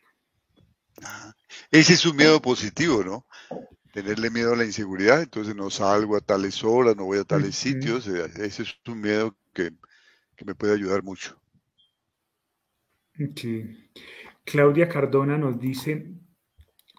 ese 1.71 1.95
es 1.95 2.07
un 2.07 2.17
miedo 2.17 2.41
positivo, 2.41 3.03
¿no? 3.05 3.27
Tenerle 3.93 4.31
miedo 4.31 4.53
a 4.53 4.57
la 4.57 4.65
inseguridad, 4.65 5.23
entonces 5.23 5.57
no 5.57 5.71
salgo 5.71 6.17
a 6.17 6.21
tales 6.21 6.63
horas, 6.63 6.97
no 6.97 7.05
voy 7.05 7.19
a 7.19 7.25
tales 7.25 7.57
sitios. 7.57 8.07
Eh, 8.07 8.25
ese 8.37 8.63
es 8.63 8.75
un 8.87 9.01
miedo 9.01 9.37
que, 9.53 9.73
me 10.45 10.55
puede 10.55 10.75
ayudar 10.75 11.03
mucho. 11.03 11.41
Sí. 13.35 13.91
Claudia 14.45 14.89
Cardona 14.89 15.37
nos 15.37 15.59
dice, 15.59 16.13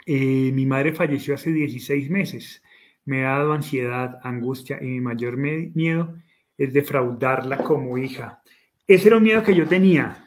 eh, 0.06 0.52
mi 0.52 0.66
madre 0.66 0.94
falleció 0.94 1.36
hace 1.36 1.52
16 1.52 2.10
meses 2.10 2.62
me 3.10 3.26
ha 3.26 3.40
dado 3.40 3.54
ansiedad, 3.54 4.20
angustia 4.24 4.78
y 4.80 4.86
mi 4.86 5.02
mayor 5.02 5.36
miedo 5.36 6.16
es 6.56 6.72
defraudarla 6.74 7.58
como 7.58 7.98
hija. 7.98 8.44
Ese 8.90 9.10
era 9.10 9.18
un 9.18 9.24
miedo 9.24 9.44
que 9.44 9.54
yo 9.54 9.68
tenía, 9.68 10.26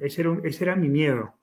ese 0.00 0.22
era, 0.62 0.74
mi 0.74 0.88
miedo, 0.88 1.34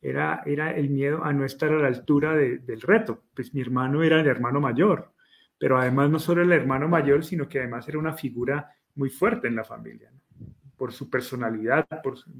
era, 0.00 0.44
el 0.44 0.90
miedo 0.90 1.24
a 1.24 1.32
no 1.32 1.44
estar 1.44 1.72
a 1.72 1.78
la 1.80 1.88
altura 1.88 2.36
del 2.36 2.80
reto. 2.80 3.24
Pues 3.34 3.52
mi 3.52 3.60
hermano 3.60 4.04
era 4.04 4.20
el 4.20 4.28
hermano 4.28 4.60
mayor, 4.60 5.12
pero 5.58 5.76
además 5.76 6.08
no 6.08 6.20
solo 6.20 6.42
el 6.42 6.52
hermano 6.52 6.86
mayor, 6.86 7.24
sino 7.24 7.48
que 7.48 7.58
además 7.58 7.88
era 7.88 7.98
una 7.98 8.12
figura 8.12 8.72
muy 8.94 9.10
fuerte 9.10 9.48
en 9.48 9.56
la 9.56 9.64
familia, 9.64 10.12
por 10.76 10.92
su 10.92 11.10
personalidad, 11.10 11.88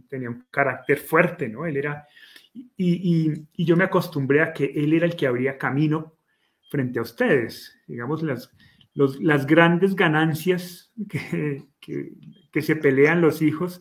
tenía 0.09 0.31
un 0.31 0.47
carácter 0.53 0.99
fuerte, 0.99 1.49
¿no? 1.49 1.67
Él 1.67 1.79
era, 1.79 2.07
y, 2.55 2.69
y, 2.77 3.49
y 3.57 3.65
yo 3.65 3.77
me 3.77 3.83
acostumbré 3.83 4.41
a 4.41 4.53
que 4.53 4.67
él 4.67 4.93
era 4.93 5.05
el 5.05 5.17
que 5.17 5.27
abría 5.27 5.59
camino 5.59 6.15
frente 6.71 7.01
a 7.01 7.03
ustedes. 7.03 7.77
Digamos, 7.89 8.23
las, 8.23 8.53
las 8.95 9.47
grandes 9.47 9.95
ganancias 9.95 10.93
que, 11.09 11.63
que, 11.81 12.63
se 12.63 12.77
pelean 12.77 13.21
los 13.21 13.43
hijos, 13.43 13.81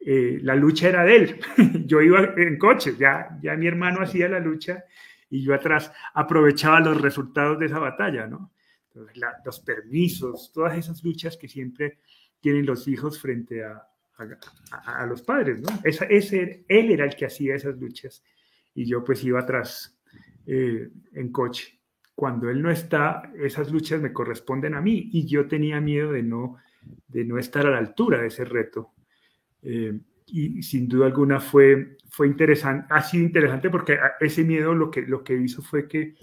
eh, 0.00 0.38
la 0.42 0.54
lucha 0.54 0.88
era 0.88 1.04
de 1.04 1.16
él. 1.16 1.40
yo 1.86 2.00
iba 2.00 2.34
en 2.36 2.58
coche, 2.58 2.94
ya, 2.98 3.38
ya 3.42 3.54
mi 3.56 3.66
hermano 3.66 4.00
hacía 4.00 4.28
la 4.28 4.40
lucha 4.40 4.84
y 5.28 5.42
yo 5.42 5.54
atrás 5.54 5.92
aprovechaba 6.14 6.80
los 6.80 7.00
resultados 7.00 7.58
de 7.58 7.66
esa 7.66 7.78
batalla, 7.78 8.26
¿no? 8.26 8.52
los 9.44 9.60
permisos, 9.60 10.50
todas 10.54 10.78
esas 10.78 11.04
luchas 11.04 11.36
que 11.36 11.48
siempre 11.48 11.98
tienen 12.40 12.64
los 12.64 12.88
hijos 12.88 13.20
frente 13.20 13.62
a, 13.62 13.86
a, 14.16 15.04
los 15.04 15.20
padres, 15.20 15.60
¿no? 15.60 15.68
Esa, 15.84 16.06
ese, 16.06 16.64
él 16.66 16.90
era 16.90 17.04
el 17.04 17.14
que 17.14 17.26
hacía 17.26 17.54
esas 17.54 17.76
luchas 17.76 18.24
y 18.74 18.86
yo 18.86 19.04
pues 19.04 19.22
iba 19.22 19.40
atrás 19.40 19.94
eh, 20.46 20.88
en 21.12 21.30
coche 21.30 21.75
cuando 22.16 22.48
él 22.48 22.62
no 22.62 22.70
está, 22.70 23.30
esas 23.38 23.70
luchas 23.70 24.00
me 24.00 24.12
corresponden 24.12 24.74
a 24.74 24.80
mí 24.80 25.10
y 25.12 25.26
yo 25.26 25.46
tenía 25.46 25.82
miedo 25.82 26.12
de 26.12 26.22
no, 26.22 26.56
de 27.06 27.26
no 27.26 27.38
estar 27.38 27.66
a 27.66 27.70
la 27.70 27.78
altura 27.78 28.22
de 28.22 28.28
ese 28.28 28.46
reto. 28.46 28.94
Eh, 29.62 30.00
y 30.28 30.62
sin 30.62 30.88
duda 30.88 31.06
alguna 31.06 31.38
fue, 31.38 31.98
fue 32.08 32.26
interesante, 32.26 32.86
ha 32.90 33.02
sido 33.02 33.22
interesante 33.22 33.68
porque 33.68 33.98
ese 34.18 34.44
miedo 34.44 34.74
lo 34.74 34.90
que, 34.90 35.02
lo 35.02 35.22
que 35.22 35.34
hizo 35.34 35.62
fue 35.62 35.86
que 35.86 36.14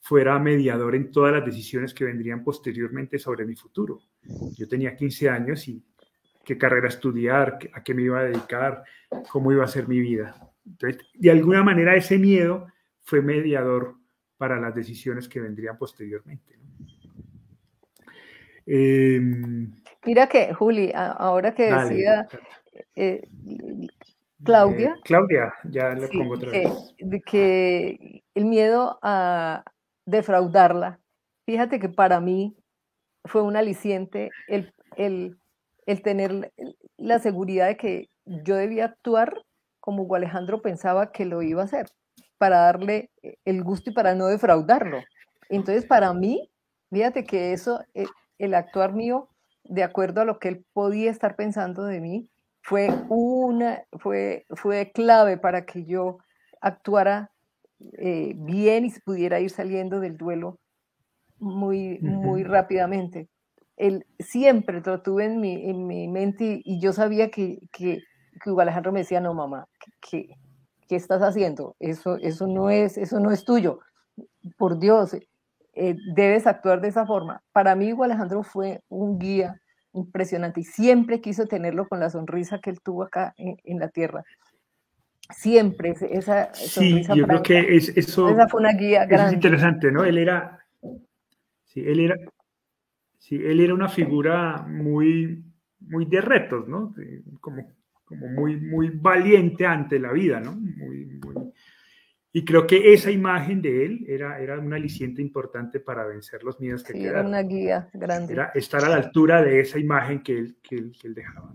fuera 0.00 0.38
mediador 0.38 0.94
en 0.94 1.10
todas 1.10 1.32
las 1.32 1.44
decisiones 1.44 1.92
que 1.92 2.04
vendrían 2.04 2.44
posteriormente 2.44 3.18
sobre 3.18 3.44
mi 3.44 3.56
futuro. 3.56 3.98
Yo 4.56 4.68
tenía 4.68 4.96
15 4.96 5.28
años 5.28 5.66
y 5.66 5.84
qué 6.44 6.56
carrera 6.56 6.88
estudiar, 6.88 7.58
a 7.74 7.82
qué 7.82 7.92
me 7.92 8.02
iba 8.02 8.20
a 8.20 8.24
dedicar, 8.24 8.84
cómo 9.30 9.52
iba 9.52 9.64
a 9.64 9.68
ser 9.68 9.88
mi 9.88 9.98
vida. 9.98 10.48
Entonces, 10.64 11.02
de 11.14 11.30
alguna 11.30 11.64
manera 11.64 11.96
ese 11.96 12.18
miedo 12.18 12.68
fue 13.00 13.20
mediador 13.20 13.99
para 14.40 14.58
las 14.58 14.74
decisiones 14.74 15.28
que 15.28 15.38
vendrían 15.38 15.76
posteriormente. 15.76 16.58
Em, 18.64 19.70
Mira 20.06 20.28
que, 20.28 20.54
Juli, 20.54 20.90
ahora 20.94 21.54
que 21.54 21.70
decía 21.70 22.26
eh, 22.96 23.28
Claudia. 24.42 24.94
Eh, 24.96 25.00
Claudia, 25.04 25.52
ya 25.64 25.90
le 25.90 26.08
pongo 26.08 26.36
otra 26.36 26.52
vez. 26.52 26.94
de 26.98 27.20
que 27.20 28.22
el 28.34 28.46
miedo 28.46 28.98
a 29.02 29.62
defraudarla, 30.06 31.00
fíjate 31.44 31.78
que 31.78 31.90
para 31.90 32.18
mí 32.22 32.56
fue 33.26 33.42
un 33.42 33.56
aliciente 33.56 34.30
el, 34.48 34.72
el, 34.96 35.36
el 35.84 36.00
tener 36.00 36.50
la 36.96 37.18
seguridad 37.18 37.66
de 37.66 37.76
que 37.76 38.08
yo 38.24 38.54
debía 38.54 38.86
actuar 38.86 39.42
como 39.80 40.14
Alejandro 40.14 40.62
pensaba 40.62 41.12
que 41.12 41.26
lo 41.26 41.42
iba 41.42 41.60
a 41.60 41.66
hacer 41.66 41.88
para 42.40 42.60
darle 42.60 43.10
eh, 43.22 43.36
el 43.44 43.62
gusto 43.62 43.90
y 43.90 43.92
para 43.92 44.14
no 44.14 44.26
defraudarlo. 44.26 45.02
Entonces, 45.50 45.84
para 45.84 46.14
mí, 46.14 46.50
fíjate 46.90 47.24
que 47.24 47.52
eso, 47.52 47.84
eh, 47.92 48.06
el 48.38 48.54
actuar 48.54 48.94
mío, 48.94 49.28
de 49.64 49.82
acuerdo 49.82 50.22
a 50.22 50.24
lo 50.24 50.38
que 50.38 50.48
él 50.48 50.64
podía 50.72 51.10
estar 51.10 51.36
pensando 51.36 51.84
de 51.84 52.00
mí, 52.00 52.30
fue 52.62 52.88
una, 53.10 53.82
fue, 53.98 54.46
fue 54.56 54.90
clave 54.90 55.36
para 55.36 55.66
que 55.66 55.84
yo 55.84 56.16
actuara 56.62 57.30
eh, 57.98 58.32
bien 58.36 58.86
y 58.86 59.00
pudiera 59.04 59.38
ir 59.40 59.50
saliendo 59.50 60.00
del 60.00 60.16
duelo 60.16 60.58
muy, 61.38 61.98
muy 61.98 62.42
rápidamente. 62.42 63.28
Él 63.76 64.06
siempre 64.18 64.80
lo 64.80 65.02
tuve 65.02 65.26
en 65.26 65.40
mi, 65.40 65.68
en 65.68 65.86
mi 65.86 66.08
mente 66.08 66.62
y, 66.64 66.80
yo 66.80 66.94
sabía 66.94 67.30
que, 67.30 67.58
que, 67.70 67.98
que, 68.42 68.50
Hugo 68.50 68.62
Alejandro 68.62 68.92
me 68.92 69.00
decía, 69.00 69.20
no, 69.20 69.34
mamá, 69.34 69.66
¿qué, 70.00 70.38
qué 70.90 70.96
estás 70.96 71.22
haciendo? 71.22 71.76
Eso, 71.78 72.16
eso, 72.16 72.48
no 72.48 72.68
es, 72.68 72.98
eso 72.98 73.20
no 73.20 73.30
es 73.30 73.44
tuyo. 73.44 73.78
Por 74.58 74.80
Dios, 74.80 75.14
eh, 75.72 75.94
debes 76.16 76.48
actuar 76.48 76.80
de 76.80 76.88
esa 76.88 77.06
forma. 77.06 77.44
Para 77.52 77.76
mí, 77.76 77.92
Hugo 77.92 78.02
Alejandro 78.02 78.42
fue 78.42 78.82
un 78.88 79.20
guía 79.20 79.60
impresionante 79.92 80.62
y 80.62 80.64
siempre 80.64 81.20
quiso 81.20 81.46
tenerlo 81.46 81.86
con 81.86 82.00
la 82.00 82.10
sonrisa 82.10 82.58
que 82.58 82.70
él 82.70 82.80
tuvo 82.82 83.04
acá 83.04 83.34
en, 83.36 83.78
la 83.78 83.88
tierra. 83.88 84.24
Siempre 85.32 85.94
esa 86.10 86.52
sonrisa. 86.54 87.14
Sí, 87.14 87.20
yo 87.20 87.24
creo 87.24 87.42
que 87.44 87.76
es, 87.76 87.96
eso, 87.96 88.28
esa 88.28 88.48
fue 88.48 88.60
una 88.60 88.72
guía 88.72 89.06
grande. 89.06 89.28
Es 89.28 89.34
interesante, 89.34 89.92
¿no? 89.92 90.02
Él 90.02 90.18
era, 90.18 90.58
sí, 91.66 91.84
él 91.86 92.00
era, 92.00 92.16
sí, 93.16 93.36
él 93.36 93.60
era 93.60 93.74
una 93.74 93.88
figura 93.88 94.66
muy, 94.66 95.44
muy 95.78 96.04
de 96.06 96.20
retos, 96.20 96.66
¿no? 96.66 96.92
Como, 97.40 97.64
como 98.10 98.26
muy, 98.26 98.56
muy 98.56 98.90
valiente 98.90 99.64
ante 99.64 100.00
la 100.00 100.12
vida, 100.12 100.40
¿no? 100.40 100.52
Muy, 100.56 101.06
muy, 101.06 101.52
y 102.32 102.44
creo 102.44 102.66
que 102.66 102.92
esa 102.92 103.10
imagen 103.10 103.62
de 103.62 103.84
él 103.84 104.04
era, 104.08 104.40
era 104.40 104.58
un 104.58 104.72
aliciente 104.72 105.22
importante 105.22 105.78
para 105.78 106.04
vencer 106.06 106.42
los 106.42 106.58
miedos 106.58 106.82
que 106.82 106.92
sí, 106.92 107.04
Era 107.04 107.22
una 107.22 107.42
guía 107.42 107.88
grande. 107.92 108.32
Era 108.32 108.50
estar 108.54 108.84
a 108.84 108.88
la 108.88 108.96
altura 108.96 109.42
de 109.42 109.60
esa 109.60 109.78
imagen 109.78 110.22
que 110.22 110.38
él, 110.38 110.56
que 110.62 110.76
él, 110.76 110.96
que 111.00 111.08
él 111.08 111.14
dejaba. 111.14 111.54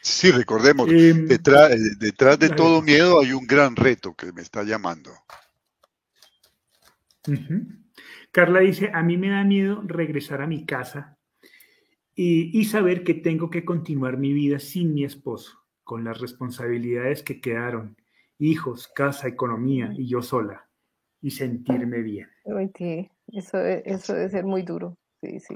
Sí, 0.00 0.30
recordemos, 0.30 0.90
em, 0.90 1.26
detrás, 1.26 1.70
eh, 1.70 1.96
detrás, 1.98 2.38
de 2.38 2.48
todo 2.50 2.82
miedo 2.82 3.20
hay 3.20 3.32
un 3.32 3.46
gran 3.46 3.76
reto 3.76 4.14
que 4.14 4.32
me 4.32 4.40
está 4.40 4.62
llamando. 4.62 5.10
Carla 8.30 8.60
dice, 8.60 8.90
a 8.92 9.02
mí 9.02 9.16
me 9.16 9.28
da 9.28 9.44
miedo 9.44 9.82
regresar 9.86 10.40
a 10.40 10.46
mi 10.46 10.64
casa 10.66 11.18
y, 12.14 12.58
y 12.58 12.64
saber 12.64 13.04
que 13.04 13.14
tengo 13.14 13.50
que 13.50 13.64
continuar 13.64 14.18
mi 14.18 14.32
vida 14.32 14.58
sin 14.58 14.94
mi 14.94 15.04
esposo, 15.04 15.58
con 15.84 16.04
las 16.04 16.20
responsabilidades 16.20 17.22
que 17.22 17.40
quedaron 17.40 17.96
hijos, 18.38 18.88
casa, 18.88 19.28
economía 19.28 19.92
y 19.96 20.08
yo 20.08 20.22
sola 20.22 20.68
y 21.20 21.30
sentirme 21.30 22.02
bien. 22.02 22.28
Sí, 22.76 23.08
eso, 23.28 23.58
eso 23.64 24.14
debe 24.14 24.28
ser 24.28 24.44
muy 24.44 24.62
duro. 24.62 24.98
Sí, 25.20 25.38
sí. 25.38 25.54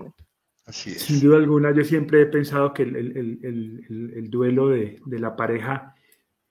Así 0.65 0.91
es. 0.91 1.03
Sin 1.03 1.21
duda 1.21 1.37
alguna, 1.37 1.73
yo 1.73 1.85
siempre 1.85 2.23
he 2.23 2.27
pensado 2.27 2.73
que 2.73 2.85
el, 2.85 2.97
el, 2.97 3.17
el, 3.43 4.13
el 4.17 4.31
duelo 4.31 4.69
de, 4.69 5.01
de, 5.05 5.19
la 5.19 5.35
pareja 5.37 5.95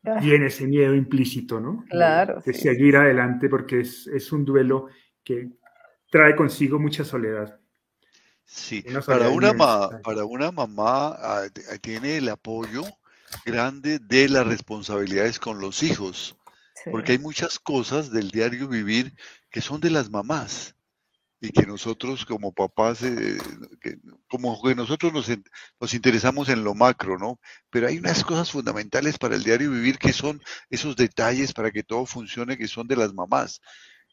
ah. 0.06 0.20
tiene 0.22 0.47
ese 0.47 0.68
miedo 0.68 0.93
implícito, 0.93 1.60
¿no? 1.60 1.86
Claro. 1.89 2.41
De, 2.45 2.53
seguir 2.53 2.97
adelante 2.97 3.49
porque 3.49 3.82
es, 3.82 4.08
es, 4.08 4.32
un 4.32 4.45
duelo 4.45 4.88
que 5.24 5.49
trae 6.10 6.36
consigo 6.36 6.80
mucha 6.80 7.03
soledad. 7.03 7.60
Sí, 8.46 8.84
para 9.06 9.30
una, 9.30 9.54
para 10.04 10.26
una 10.26 10.52
mamá 10.52 11.18
ah, 11.20 11.48
tiene 11.82 12.18
el 12.18 12.30
apoyo 12.30 12.84
grande 13.43 14.00
de 14.00 14.30
las 14.30 14.46
responsabilidades 14.46 15.39
con 15.39 15.60
los 15.60 15.84
hijos, 15.84 16.38
porque 16.91 17.14
hay 17.14 17.20
muchas 17.20 17.60
cosas 17.60 18.12
del 18.12 18.30
diario 18.30 18.68
vivir 18.68 19.14
que 19.50 19.62
son 19.62 19.82
de 19.82 19.89
las 19.89 20.10
mamás 20.10 20.76
y 21.41 21.52
que 21.52 21.66
nosotros 21.66 22.26
como 22.26 22.54
papás, 22.54 23.02
eh, 23.04 23.38
como 24.28 24.62
que 24.62 24.76
nosotros 24.76 25.12
nos, 25.12 25.30
nos, 25.80 25.93
interesamos 25.93 26.50
en 26.50 26.64
lo 26.64 26.74
macro, 26.74 27.18
¿no? 27.18 27.39
Pero 27.70 27.88
hay 27.88 27.98
unas 27.98 28.24
cosas 28.24 28.52
fundamentales 28.52 29.18
para 29.18 29.36
el 29.36 29.43
diario 29.43 29.72
vivir 29.72 29.98
que 29.98 30.14
son 30.14 30.41
esos 30.70 30.96
detalles 30.96 31.54
para 31.54 31.72
que 31.72 31.84
todo 31.84 32.06
funcione, 32.06 32.58
que 32.58 32.68
son 32.68 32.88
de 32.88 32.96
las 32.96 33.14
mamás. 33.14 33.62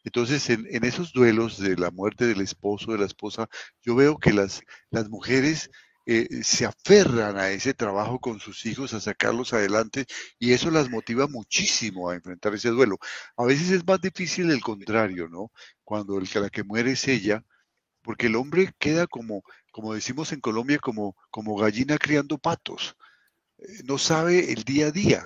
Entonces, 0.03 0.49
en, 0.49 0.83
esos 0.83 1.13
duelos 1.13 1.57
de 1.59 1.77
la 1.77 1.89
muerte 1.91 2.27
del 2.27 2.41
esposo, 2.41 2.91
de 2.91 2.97
la 2.97 3.05
esposa, 3.05 3.47
yo 3.81 3.95
veo 3.95 4.17
que 4.17 4.33
las, 4.33 4.61
las 4.89 5.09
mujeres 5.09 5.71
eh, 6.05 6.43
se 6.43 6.65
aferran 6.65 7.37
a 7.37 7.49
ese 7.51 7.73
trabajo 7.73 8.19
con 8.19 8.39
sus 8.39 8.65
hijos, 8.65 8.93
a 8.93 8.99
sacarlos 8.99 9.53
adelante, 9.53 10.05
y 10.39 10.51
eso 10.51 10.69
las 10.71 10.89
motiva 10.89 11.27
muchísimo 11.27 12.09
a 12.09 12.15
enfrentar 12.15 12.53
ese 12.53 12.69
duelo. 12.69 12.97
A 13.37 13.45
veces 13.45 13.71
es 13.71 13.87
más 13.87 14.01
difícil 14.01 14.51
el 14.51 14.61
contrario, 14.61 15.29
¿no? 15.29 15.51
Cuando 15.83 16.17
el 16.17 16.27
la 16.33 16.49
que 16.49 16.63
muere 16.63 16.91
es 16.91 17.07
ella, 17.07 17.43
porque 18.01 18.27
el 18.27 18.35
hombre 18.35 18.73
queda 18.79 19.07
como, 19.07 19.43
como 19.71 19.93
decimos 19.93 20.33
en 20.33 20.41
Colombia, 20.41 20.79
como, 20.79 21.15
como 21.31 21.55
gallina 21.55 21.97
criando 21.97 22.37
patos. 22.37 22.97
Eh, 23.59 23.83
no 23.85 23.97
sabe 23.97 24.51
el 24.51 24.63
día 24.63 24.87
a 24.87 24.91
día 24.91 25.23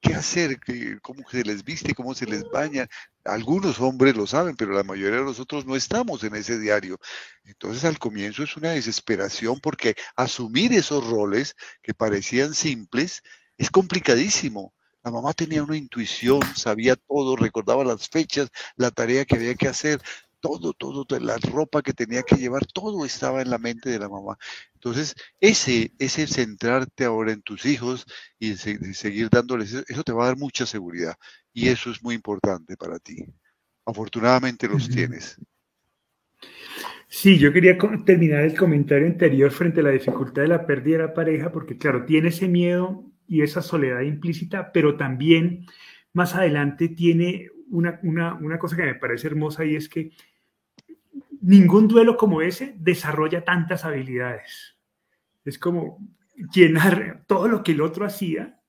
qué 0.00 0.14
hacer, 0.14 0.58
cómo 1.02 1.28
se 1.30 1.44
les 1.44 1.64
viste, 1.64 1.94
cómo 1.94 2.14
se 2.14 2.26
les 2.26 2.44
baña. 2.50 2.88
Algunos 3.24 3.80
hombres 3.80 4.16
lo 4.16 4.26
saben, 4.26 4.56
pero 4.56 4.72
la 4.72 4.82
mayoría 4.82 5.18
de 5.18 5.24
nosotros 5.24 5.66
no 5.66 5.76
estamos 5.76 6.24
en 6.24 6.34
ese 6.34 6.58
diario. 6.58 6.98
Entonces 7.44 7.84
al 7.84 7.98
comienzo 7.98 8.42
es 8.42 8.56
una 8.56 8.70
desesperación 8.70 9.60
porque 9.60 9.94
asumir 10.16 10.72
esos 10.72 11.06
roles 11.06 11.54
que 11.82 11.94
parecían 11.94 12.54
simples 12.54 13.22
es 13.58 13.70
complicadísimo. 13.70 14.74
La 15.02 15.10
mamá 15.10 15.32
tenía 15.32 15.62
una 15.62 15.76
intuición, 15.76 16.40
sabía 16.54 16.96
todo, 16.96 17.36
recordaba 17.36 17.84
las 17.84 18.08
fechas, 18.08 18.50
la 18.76 18.90
tarea 18.90 19.24
que 19.24 19.36
había 19.36 19.54
que 19.54 19.68
hacer, 19.68 20.00
todo, 20.40 20.72
todo, 20.72 21.06
la 21.20 21.36
ropa 21.38 21.82
que 21.82 21.92
tenía 21.92 22.22
que 22.22 22.36
llevar, 22.36 22.66
todo 22.66 23.04
estaba 23.04 23.42
en 23.42 23.50
la 23.50 23.58
mente 23.58 23.90
de 23.90 23.98
la 23.98 24.08
mamá. 24.08 24.36
Entonces, 24.74 25.14
ese, 25.40 25.92
ese 25.98 26.26
centrarte 26.26 27.04
ahora 27.04 27.32
en 27.32 27.42
tus 27.42 27.66
hijos 27.66 28.06
y 28.38 28.54
seguir 28.54 29.28
dándoles 29.30 29.72
eso, 29.72 30.02
te 30.02 30.12
va 30.12 30.24
a 30.24 30.26
dar 30.28 30.36
mucha 30.38 30.66
seguridad. 30.66 31.14
Y 31.52 31.68
eso 31.68 31.90
es 31.90 32.02
muy 32.02 32.14
importante 32.14 32.76
para 32.76 32.98
ti. 32.98 33.24
Afortunadamente 33.84 34.68
los 34.68 34.88
tienes. 34.88 35.36
Sí, 37.08 37.38
yo 37.38 37.52
quería 37.52 37.76
terminar 38.04 38.44
el 38.44 38.56
comentario 38.56 39.06
anterior 39.06 39.50
frente 39.50 39.80
a 39.80 39.84
la 39.84 39.90
dificultad 39.90 40.42
de 40.42 40.48
la 40.48 40.64
pérdida 40.64 40.98
de 40.98 41.06
la 41.08 41.14
pareja, 41.14 41.50
porque 41.50 41.76
claro, 41.76 42.04
tiene 42.04 42.28
ese 42.28 42.46
miedo 42.48 43.04
y 43.26 43.42
esa 43.42 43.62
soledad 43.62 44.00
implícita, 44.02 44.70
pero 44.72 44.96
también 44.96 45.66
más 46.12 46.34
adelante 46.34 46.88
tiene 46.88 47.48
una, 47.68 48.00
una, 48.02 48.34
una 48.34 48.58
cosa 48.58 48.76
que 48.76 48.82
me 48.82 48.94
parece 48.94 49.28
hermosa 49.28 49.64
y 49.64 49.76
es 49.76 49.88
que 49.88 50.10
ningún 51.40 51.88
duelo 51.88 52.16
como 52.16 52.42
ese 52.42 52.74
desarrolla 52.78 53.44
tantas 53.44 53.84
habilidades. 53.84 54.76
Es 55.44 55.58
como 55.58 55.98
llenar 56.52 57.24
todo 57.26 57.48
lo 57.48 57.62
que 57.62 57.72
el 57.72 57.80
otro 57.80 58.04
hacía, 58.04 58.60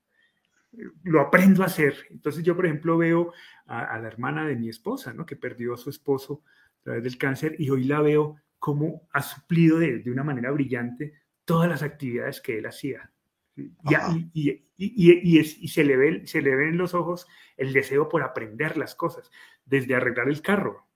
lo 1.04 1.22
aprendo 1.22 1.64
a 1.64 1.68
hacer. 1.68 1.96
Entonces 2.10 2.44
yo, 2.44 2.56
por 2.56 2.66
ejemplo, 2.66 2.98
veo 2.98 3.34
a, 3.66 3.98
la 4.00 4.08
hermana 4.08 4.46
de 4.46 4.56
mi 4.56 4.70
esposa, 4.70 5.14
¿no? 5.14 5.26
que 5.26 5.36
perdió 5.36 5.74
a 5.74 5.78
su 5.78 5.90
esposo 5.90 6.44
a 6.80 6.84
través 6.84 7.04
del 7.04 7.18
cáncer 7.18 7.56
y 7.60 7.70
hoy 7.70 7.84
la 7.84 8.02
veo 8.02 8.38
como 8.58 9.08
ha 9.12 9.22
suplido 9.22 9.80
de, 9.80 10.04
una 10.08 10.24
manera 10.24 10.52
brillante 10.52 11.14
todas 11.46 11.68
las 11.68 11.84
actividades 11.84 12.42
que 12.42 12.60
él 12.60 12.66
hacía. 12.66 13.12
Y, 13.56 14.64
y, 14.78 15.68
se, 15.68 15.84
le 15.84 15.98
ve, 15.98 16.28
se 16.28 16.42
le 16.42 16.56
ve 16.56 16.70
en 16.70 16.78
los 16.78 16.94
ojos 16.94 17.28
el 17.58 17.74
deseo 17.74 18.08
por 18.08 18.24
aprender 18.24 18.78
las 18.78 18.96
cosas, 18.96 19.30
desde 19.66 19.96
arreglar 19.96 20.30
el 20.30 20.42
carro, 20.42 20.88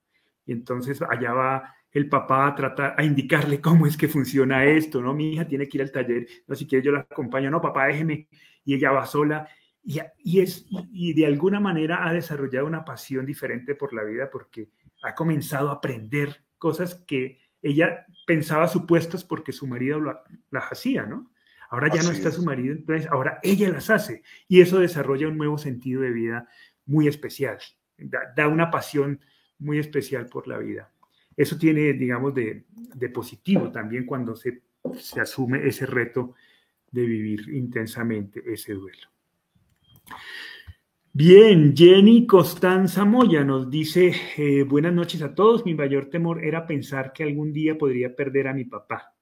y 0.46 0.52
entonces 0.52 1.02
allá 1.02 1.34
va 1.34 1.76
el 1.91 2.10
papá 2.10 2.48
a 2.48 2.56
tratar, 2.56 2.93
a 2.98 3.04
indicarle 3.04 3.62
cómo 3.62 3.88
es 3.88 3.96
que 3.96 4.10
funciona 4.10 4.66
esto, 4.66 5.02
¿no? 5.02 5.14
Mi 5.14 5.34
hija 5.34 5.48
tiene 5.48 5.68
que 5.68 5.78
ir 5.78 5.82
al 5.84 5.91
taller, 5.91 6.28
no, 6.46 6.56
si 6.56 6.68
quiere 6.68 6.84
yo 6.86 6.91
la 6.91 7.00
acompaño, 7.00 7.50
no, 7.50 7.62
papá, 7.62 7.88
déjeme, 7.88 8.28
y 8.66 8.76
ella 8.76 8.91
va 8.91 9.06
sola, 9.06 9.48
y, 9.82 10.00
y 10.18 10.41
es, 10.41 10.66
y, 10.91 11.14
de 11.14 11.26
alguna 11.26 11.60
manera 11.60 12.06
ha 12.06 12.12
desarrollado 12.12 12.68
una 12.68 12.84
pasión 12.84 13.26
diferente 13.26 13.76
por 13.76 13.93
la 13.93 14.04
vida 14.04 14.30
porque 14.30 14.70
ha 15.04 15.16
comenzado 15.16 15.70
a 15.70 15.76
aprender 15.76 16.43
cosas 16.58 16.96
que 16.96 17.39
ella 17.62 18.06
pensaba 18.28 18.68
supuestas 18.68 19.24
porque 19.24 19.54
su 19.54 19.66
marido 19.66 20.02
las 20.52 20.64
hacía, 20.72 21.06
¿no? 21.06 21.32
Ahora 21.70 21.89
ya 21.93 22.04
no 22.04 22.12
está 22.12 22.30
su 22.30 22.43
marido, 22.43 22.74
entonces 22.74 23.08
ahora 23.10 23.39
ella 23.41 23.70
las 23.70 23.89
hace, 23.89 24.22
y 24.48 24.60
eso 24.60 24.80
desarrolla 24.80 25.28
un 25.30 25.38
nuevo 25.38 25.58
sentido 25.58 26.02
de 26.02 26.12
vida 26.12 26.50
muy 26.86 27.08
especial, 27.08 27.58
da 28.36 28.48
una 28.48 28.70
pasión 28.70 29.22
muy 29.60 29.80
especial 29.80 30.28
por 30.28 30.47
la 30.47 30.58
vida. 30.58 30.91
Eso 31.36 31.58
tiene, 31.58 31.93
digamos, 31.93 32.34
de, 32.34 32.66
positivo 33.14 33.72
también 33.72 34.06
cuando 34.06 34.36
se, 34.36 34.62
se, 34.97 35.20
asume 35.20 35.68
ese 35.68 35.86
reto 35.86 36.36
de 36.91 37.06
vivir 37.06 37.49
intensamente 37.53 38.41
ese 38.45 38.74
duelo. 38.74 39.10
Bien, 41.12 41.74
Jenny 41.76 42.28
Constanza 42.28 43.06
Moya 43.06 43.43
nos 43.43 43.70
dice, 43.70 44.14
eh, 44.38 44.64
buenas 44.64 44.93
noches 44.93 45.22
a 45.22 45.34
todos, 45.34 45.66
mi 45.66 45.74
mayor 45.74 46.10
temor 46.10 46.43
era 46.43 46.68
pensar 46.68 47.14
que 47.14 47.24
algún 47.24 47.53
día 47.53 47.78
podría 47.78 48.16
perder 48.16 48.49
a 48.49 48.53
mi 48.53 48.66
papá, 48.66 49.16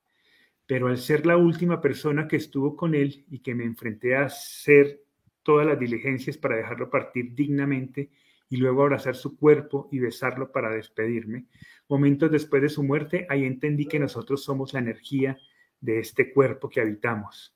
pero 0.66 0.88
al 0.88 0.98
ser 0.98 1.26
la 1.26 1.38
última 1.38 1.82
persona 1.82 2.28
que 2.28 2.38
estuvo 2.38 2.76
con 2.76 2.96
él 2.96 3.26
y 3.30 3.40
que 3.40 3.54
me 3.54 3.64
enfrenté 3.64 4.16
a 4.16 4.26
hacer 4.26 5.04
todas 5.44 5.68
las 5.68 5.80
diligencias 5.80 6.38
para 6.38 6.56
dejarlo 6.56 6.90
partir 6.90 7.36
dignamente, 7.36 8.10
y 8.50 8.58
luego 8.58 8.84
abrazar 8.84 9.16
su 9.16 9.38
cuerpo 9.38 9.90
y 9.92 10.00
besarlo 10.00 10.52
para 10.52 10.70
despedirme. 10.70 11.46
Momentos 11.90 12.32
después 12.32 12.62
de 12.62 12.70
su 12.70 12.84
muerte, 12.84 13.26
ahí 13.30 13.46
entendí 13.46 13.88
que 13.88 14.00
nosotros 14.00 14.44
somos 14.44 14.74
la 14.74 14.80
energía 14.80 15.38
de 15.80 16.00
este 16.00 16.32
cuerpo 16.32 16.70
que 16.70 16.82
habitamos. 16.82 17.56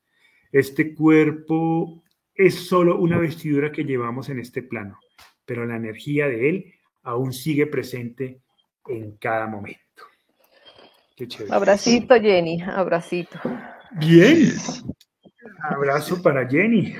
Este 0.52 0.94
cuerpo 0.94 2.04
es 2.34 2.56
solo 2.68 3.00
una 3.00 3.18
vestidura 3.18 3.72
que 3.72 3.84
llevamos 3.84 4.30
en 4.30 4.40
este 4.40 4.64
plano, 4.64 5.00
pero 5.46 5.66
la 5.66 5.76
energía 5.76 6.28
de 6.28 6.50
él 6.50 6.74
aún 7.04 7.34
sigue 7.34 7.68
presente 7.68 8.42
en 8.88 9.18
cada 9.18 9.48
momento. 9.48 9.82
Qué 11.16 11.28
chévere. 11.28 11.54
Abracito, 11.54 12.16
Jenny, 12.16 12.62
abracito. 12.62 13.40
Bien. 13.92 14.52
Abrazo 15.64 16.22
para 16.22 16.48
Jenny. 16.48 16.96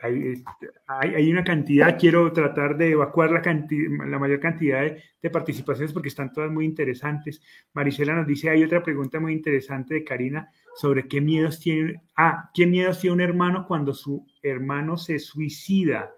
Hay, 0.00 0.42
hay, 0.86 1.30
una 1.30 1.44
cantidad, 1.44 1.98
quiero 1.98 2.32
tratar 2.32 2.76
de 2.76 2.92
evacuar 2.92 3.30
la, 3.30 4.18
mayor 4.18 4.40
cantidad 4.40 4.82
de, 4.82 5.30
participaciones 5.30 5.92
porque 5.92 6.08
están 6.08 6.32
todas 6.32 6.50
muy 6.50 6.64
interesantes. 6.64 7.42
Marisela 7.72 8.14
nos 8.14 8.26
dice, 8.26 8.50
hay 8.50 8.62
otra 8.64 8.82
pregunta 8.82 9.20
muy 9.20 9.32
interesante 9.32 9.94
de 9.94 10.04
Karina 10.04 10.50
sobre 10.74 11.06
qué 11.06 11.20
miedos 11.20 11.60
tiene, 11.60 12.02
ah, 12.16 12.50
qué 12.54 12.66
miedos 12.66 13.00
tiene 13.00 13.14
un 13.14 13.20
hermano 13.20 13.66
cuando 13.66 13.92
su 13.92 14.26
hermano 14.42 14.96
se 14.96 15.18
suicida. 15.18 16.12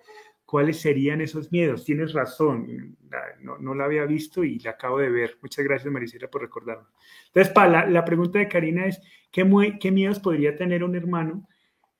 ¿Cuáles 0.44 0.80
serían 0.80 1.20
esos 1.20 1.50
miedos? 1.50 1.84
Tienes 1.84 2.12
razón, 2.12 2.96
no, 3.40 3.58
no 3.58 3.74
la 3.74 3.86
había 3.86 4.04
visto 4.04 4.44
y 4.44 4.58
la 4.60 4.72
acabo 4.72 4.98
de 4.98 5.10
ver. 5.10 5.38
Muchas 5.42 5.64
gracias, 5.64 5.92
Marisela, 5.92 6.28
por 6.28 6.42
recordarlo. 6.42 6.88
Entonces, 7.28 7.52
para 7.52 7.88
la, 7.88 8.04
pregunta 8.04 8.38
de 8.38 8.46
Karina 8.46 8.86
es, 8.86 9.00
¿qué, 9.32 9.44
¿qué 9.80 9.90
miedos 9.90 10.20
podría 10.20 10.54
tener 10.54 10.84
un 10.84 10.94
hermano 10.94 11.48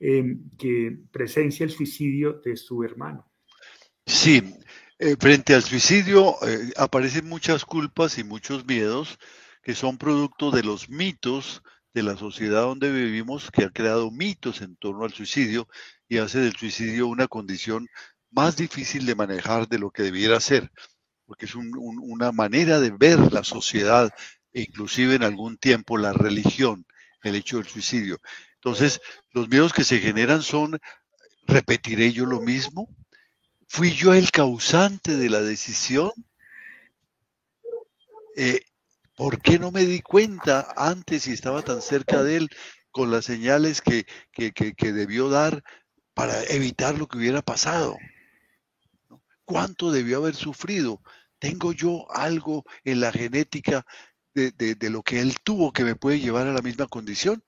eh, 0.06 0.36
que 0.58 0.98
presencia 1.10 1.64
el 1.64 1.70
suicidio 1.70 2.34
de 2.44 2.58
su 2.58 2.84
hermano? 2.84 3.26
Sí, 4.04 4.42
eh, 4.98 5.16
frente 5.18 5.54
al 5.54 5.62
suicidio 5.62 6.36
eh, 6.46 6.72
aparecen 6.76 7.26
muchas 7.26 7.64
culpas 7.64 8.18
y 8.18 8.24
muchos 8.24 8.66
miedos 8.66 9.18
que 9.62 9.74
son 9.74 9.96
producto 9.96 10.50
de 10.50 10.62
los 10.62 10.90
mitos 10.90 11.62
de 11.94 12.02
la 12.02 12.18
sociedad 12.18 12.64
donde 12.64 12.92
vivimos, 12.92 13.50
que 13.50 13.64
ha 13.64 13.70
creado 13.70 14.10
mitos 14.10 14.60
en 14.60 14.76
torno 14.76 15.04
al 15.06 15.14
suicidio 15.14 15.68
y 16.06 16.18
hace 16.18 16.40
del 16.40 16.54
suicidio 16.54 17.06
una 17.06 17.26
condición 17.26 17.88
más 18.30 18.58
difícil 18.58 19.06
de 19.06 19.14
manejar 19.14 19.68
de 19.68 19.78
lo 19.78 19.90
que 19.90 20.02
debiera 20.02 20.38
ser, 20.38 20.70
porque 21.24 21.46
es 21.46 21.54
una 21.54 22.30
manera 22.30 22.78
de 22.78 22.90
ver 22.90 23.32
la 23.32 23.42
sociedad 23.42 24.12
e 24.52 24.60
inclusive 24.60 25.14
en 25.14 25.22
algún 25.22 25.56
tiempo 25.56 25.96
la 25.96 26.12
religión, 26.12 26.84
el 27.22 27.36
hecho 27.36 27.56
del 27.56 27.68
suicidio. 27.68 28.20
Entonces, 28.64 29.02
los 29.32 29.48
miedos 29.50 29.74
que 29.74 29.84
se 29.84 29.98
generan 29.98 30.42
son, 30.42 30.80
¿repetiré 31.46 32.12
yo 32.12 32.24
lo 32.24 32.40
mismo? 32.40 32.88
¿Fui 33.68 33.92
yo 33.92 34.14
el 34.14 34.30
causante 34.30 35.18
de 35.18 35.28
la 35.28 35.42
decisión? 35.42 36.10
Eh, 38.36 38.62
¿Por 39.16 39.42
qué 39.42 39.58
no 39.58 39.70
me 39.70 39.84
di 39.84 40.00
cuenta 40.00 40.72
antes 40.76 41.26
y 41.26 41.32
estaba 41.32 41.60
tan 41.60 41.82
cerca 41.82 42.22
de 42.22 42.36
él 42.36 42.48
con 42.90 43.10
las 43.10 43.26
señales 43.26 43.82
que, 43.82 44.06
que 44.32 44.92
debió 44.92 45.28
dar 45.28 45.62
para 46.14 46.42
evitar 46.44 46.98
lo 46.98 47.06
que 47.06 47.18
hubiera 47.18 47.42
pasado? 47.42 47.98
¿Cuánto 49.44 49.92
debió 49.92 50.16
haber 50.18 50.34
sufrido? 50.36 51.02
¿Tengo 51.38 51.72
yo 51.72 52.10
algo 52.10 52.64
en 52.84 53.00
la 53.00 53.12
genética 53.12 53.84
de, 54.32 54.52
de, 54.52 54.90
lo 54.90 55.02
que 55.02 55.20
él 55.20 55.36
tuvo 55.44 55.70
que 55.70 55.84
me 55.84 55.96
puede 55.96 56.18
llevar 56.18 56.46
a 56.46 56.52
la 56.54 56.62
misma 56.62 56.86
condición? 56.86 57.44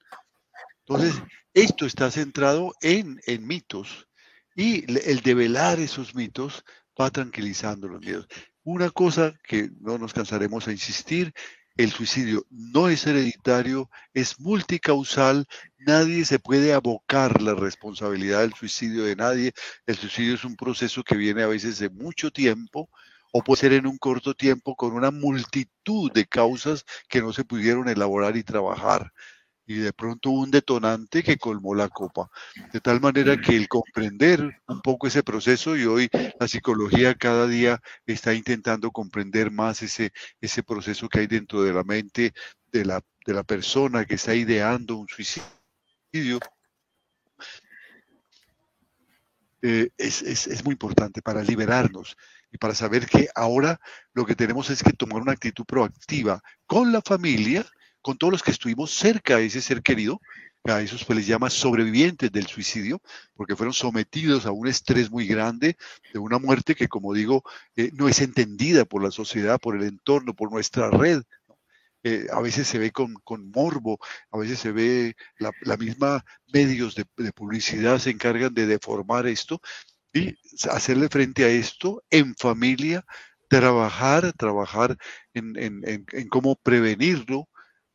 Entonces, 0.88 1.20
esto 1.52 1.84
está 1.84 2.10
centrado 2.10 2.72
en, 2.80 3.20
en 3.26 3.46
mitos 3.46 4.06
y 4.54 4.84
el 5.08 5.20
develar 5.20 5.80
esos 5.80 6.14
mitos 6.14 6.64
va 7.00 7.10
tranquilizando 7.10 7.88
los 7.88 8.00
miedos. 8.00 8.26
Una 8.62 8.90
cosa 8.90 9.34
que 9.42 9.70
no 9.80 9.98
nos 9.98 10.14
cansaremos 10.14 10.66
a 10.68 10.72
insistir, 10.72 11.32
el 11.76 11.90
suicidio 11.92 12.46
no 12.50 12.88
es 12.88 13.06
hereditario, 13.06 13.90
es 14.14 14.40
multicausal, 14.40 15.46
nadie 15.76 16.24
se 16.24 16.38
puede 16.38 16.72
abocar 16.72 17.42
la 17.42 17.54
responsabilidad 17.54 18.40
del 18.40 18.54
suicidio 18.54 19.04
de 19.04 19.16
nadie. 19.16 19.52
El 19.86 19.96
suicidio 19.96 20.34
es 20.34 20.44
un 20.44 20.56
proceso 20.56 21.02
que 21.02 21.16
viene 21.16 21.42
a 21.42 21.48
veces 21.48 21.78
de 21.78 21.90
mucho 21.90 22.30
tiempo 22.30 22.88
o 23.32 23.42
puede 23.42 23.60
ser 23.60 23.72
en 23.74 23.86
un 23.86 23.98
corto 23.98 24.34
tiempo 24.34 24.74
con 24.74 24.92
una 24.94 25.10
multitud 25.10 26.10
de 26.12 26.26
causas 26.26 26.84
que 27.08 27.20
no 27.20 27.32
se 27.32 27.44
pudieron 27.44 27.88
elaborar 27.88 28.36
y 28.36 28.42
trabajar 28.42 29.12
y 29.66 29.78
de 29.78 29.92
pronto 29.92 30.30
un 30.30 30.50
detonante 30.50 31.22
que 31.22 31.38
colmó 31.38 31.74
la 31.74 31.88
copa. 31.88 32.30
De 32.72 32.80
tal 32.80 33.00
manera 33.00 33.36
que 33.36 33.56
el 33.56 33.68
comprender 33.68 34.62
un 34.68 34.80
poco 34.80 35.08
ese 35.08 35.22
proceso 35.22 35.76
y 35.76 35.84
hoy 35.84 36.08
la 36.38 36.46
psicología 36.46 37.14
cada 37.14 37.46
día 37.48 37.80
está 38.06 38.32
intentando 38.32 38.92
comprender 38.92 39.50
más 39.50 39.82
ese, 39.82 40.12
ese 40.40 40.62
proceso 40.62 41.08
que 41.08 41.20
hay 41.20 41.26
dentro 41.26 41.62
de 41.62 41.72
la 41.72 41.82
mente 41.82 42.32
de 42.70 42.84
la, 42.84 43.00
de 43.26 43.34
la 43.34 43.42
persona 43.42 44.04
que 44.04 44.14
está 44.14 44.34
ideando 44.34 44.96
un 44.96 45.08
suicidio. 45.08 46.38
Eh, 49.62 49.90
es, 49.96 50.22
es, 50.22 50.46
es 50.46 50.64
muy 50.64 50.72
importante 50.72 51.22
para 51.22 51.42
liberarnos 51.42 52.16
y 52.52 52.58
para 52.58 52.74
saber 52.74 53.06
que 53.06 53.28
ahora 53.34 53.80
lo 54.12 54.24
que 54.24 54.36
tenemos 54.36 54.70
es 54.70 54.82
que 54.82 54.92
tomar 54.92 55.22
una 55.22 55.32
actitud 55.32 55.64
proactiva 55.64 56.40
con 56.66 56.92
la 56.92 57.02
familia, 57.02 57.66
con 58.06 58.16
todos 58.16 58.30
los 58.30 58.42
que 58.44 58.52
estuvimos 58.52 58.92
cerca 58.92 59.38
de 59.38 59.46
ese 59.46 59.60
ser 59.60 59.82
querido, 59.82 60.20
a 60.62 60.80
esos 60.80 61.00
se 61.00 61.12
les 61.12 61.26
llama 61.26 61.50
sobrevivientes 61.50 62.30
del 62.30 62.46
suicidio, 62.46 63.02
porque 63.34 63.56
fueron 63.56 63.72
sometidos 63.72 64.46
a 64.46 64.52
un 64.52 64.68
estrés 64.68 65.10
muy 65.10 65.26
grande 65.26 65.76
de 66.12 66.20
una 66.20 66.38
muerte 66.38 66.76
que, 66.76 66.86
como 66.86 67.12
digo, 67.12 67.42
eh, 67.74 67.90
no 67.94 68.08
es 68.08 68.20
entendida 68.20 68.84
por 68.84 69.02
la 69.02 69.10
sociedad, 69.10 69.58
por 69.58 69.74
el 69.74 69.82
entorno, 69.82 70.34
por 70.34 70.52
nuestra 70.52 70.88
red. 70.88 71.24
Eh, 72.04 72.28
a 72.32 72.40
veces 72.40 72.68
se 72.68 72.78
ve 72.78 72.92
con, 72.92 73.16
morbo, 73.52 73.98
a 74.30 74.38
veces 74.38 74.60
se 74.60 74.70
ve 74.70 75.16
la, 75.40 75.76
misma 75.76 76.24
medios 76.52 76.94
de, 76.94 77.32
publicidad 77.32 77.98
se 77.98 78.10
encargan 78.10 78.54
de 78.54 78.68
deformar 78.68 79.26
esto 79.26 79.60
y 80.12 80.36
hacerle 80.70 81.08
frente 81.08 81.42
a 81.42 81.48
esto 81.48 82.04
en 82.08 82.36
familia, 82.36 83.04
trabajar, 83.48 84.32
trabajar 84.32 84.96
en, 85.34 85.56
en 85.56 86.28
cómo 86.28 86.54
prevenirlo, 86.54 87.48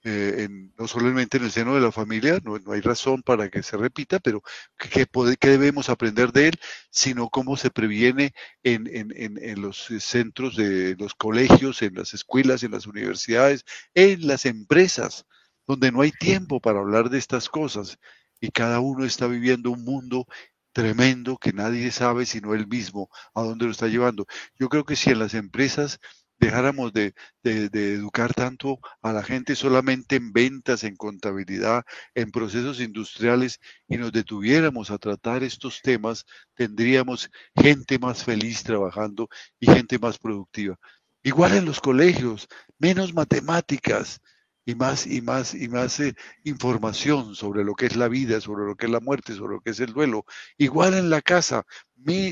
eh, 0.03 0.47
no 0.77 0.87
solamente 0.87 1.37
en 1.37 1.43
el 1.43 1.51
seno 1.51 1.75
de 1.75 1.81
la 1.81 1.91
familia, 1.91 2.39
no, 2.43 2.57
hay 2.71 2.81
razón 2.81 3.21
para 3.21 3.49
que 3.49 3.61
se 3.63 3.77
repita, 3.77 4.19
pero 4.19 4.41
¿qué, 4.77 5.07
debemos 5.41 5.89
aprender 5.89 6.31
de 6.31 6.49
él? 6.49 6.59
Sino 6.89 7.29
cómo 7.29 7.55
se 7.57 7.69
previene 7.69 8.33
en, 8.63 8.87
en, 8.91 9.61
los 9.61 9.89
centros 9.99 10.55
de 10.55 10.95
los 10.97 11.13
colegios, 11.13 11.81
en 11.81 11.95
las 11.95 12.13
escuelas, 12.13 12.63
en 12.63 12.71
las 12.71 12.87
universidades, 12.87 13.63
en 13.93 14.27
las 14.27 14.45
empresas, 14.45 15.25
donde 15.67 15.91
no 15.91 16.01
hay 16.01 16.11
tiempo 16.11 16.59
para 16.59 16.79
hablar 16.79 17.09
de 17.09 17.19
estas 17.19 17.47
cosas 17.49 17.97
y 18.39 18.49
cada 18.49 18.79
uno 18.79 19.05
está 19.05 19.27
viviendo 19.27 19.71
un 19.71 19.83
mundo 19.83 20.25
tremendo 20.73 21.37
que 21.37 21.53
nadie 21.53 21.91
sabe 21.91 22.25
sino 22.25 22.53
él 22.53 22.67
mismo 22.67 23.09
a 23.35 23.43
dónde 23.43 23.65
lo 23.65 23.71
está 23.71 23.87
llevando. 23.87 24.25
Yo 24.57 24.69
creo 24.69 24.85
que 24.85 24.95
si 24.95 25.11
en 25.11 25.19
las 25.19 25.33
empresas 25.33 25.99
dejáramos 26.41 26.91
de, 26.91 27.13
educar 27.43 28.33
tanto 28.33 28.79
a 29.01 29.13
la 29.13 29.23
gente 29.23 29.55
solamente 29.55 30.15
en 30.15 30.33
ventas, 30.33 30.83
en 30.83 30.95
contabilidad, 30.95 31.83
en 32.15 32.31
procesos 32.31 32.81
industriales 32.81 33.59
y 33.87 33.97
nos 33.97 34.11
detuviéramos 34.11 34.89
a 34.89 34.97
tratar 34.97 35.43
estos 35.43 35.81
temas, 35.81 36.25
tendríamos 36.55 37.29
gente 37.55 37.99
más 37.99 38.23
feliz 38.23 38.63
trabajando 38.63 39.29
y 39.59 39.67
gente 39.67 39.99
más 39.99 40.17
productiva. 40.17 40.77
Igual 41.23 41.53
en 41.53 41.65
los 41.65 41.79
colegios, 41.79 42.47
menos 42.79 43.13
matemáticas, 43.13 44.19
y 44.65 44.75
más 44.75 45.07
y 45.07 45.21
más 45.21 45.53
y 45.53 45.67
más 45.67 45.99
eh, 45.99 46.15
información 46.43 47.35
sobre 47.35 47.63
lo 47.63 47.73
que 47.75 47.87
es 47.87 47.95
la 47.95 48.07
vida, 48.07 48.39
sobre 48.41 48.65
lo 48.65 48.75
que 48.75 48.85
es 48.85 48.91
la 48.91 48.99
muerte, 48.99 49.33
sobre 49.33 49.55
lo 49.55 49.61
que 49.61 49.71
es 49.71 49.79
el 49.79 49.93
duelo. 49.93 50.25
Igual 50.57 50.93
en 50.93 51.09
la 51.09 51.21
casa, 51.21 51.65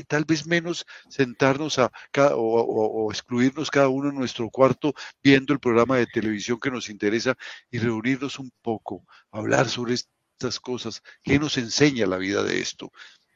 tal 0.08 0.24
vez 0.24 0.46
menos 0.46 0.86
sentarnos 1.08 1.78
a 1.78 1.90
o, 2.34 3.10
excluirnos 3.10 3.70
cada 3.70 3.88
uno 3.88 4.10
en 4.10 4.16
nuestro 4.16 4.50
cuarto 4.50 4.94
viendo 5.22 5.52
el 5.52 5.60
programa 5.60 5.96
de 5.96 6.06
televisión 6.06 6.58
que 6.60 6.70
nos 6.70 6.88
interesa 6.88 7.36
y 7.70 7.78
reunirnos 7.78 8.38
un 8.38 8.50
poco, 8.62 9.04
hablar 9.30 9.68
sobre 9.68 9.94
estas 9.94 10.60
cosas. 10.60 11.02
¿Qué 11.22 11.38
nos 11.38 11.58
enseña 11.58 12.06
la 12.06 12.16
vida 12.16 12.42
de 12.42 12.60
esto? 12.60 12.92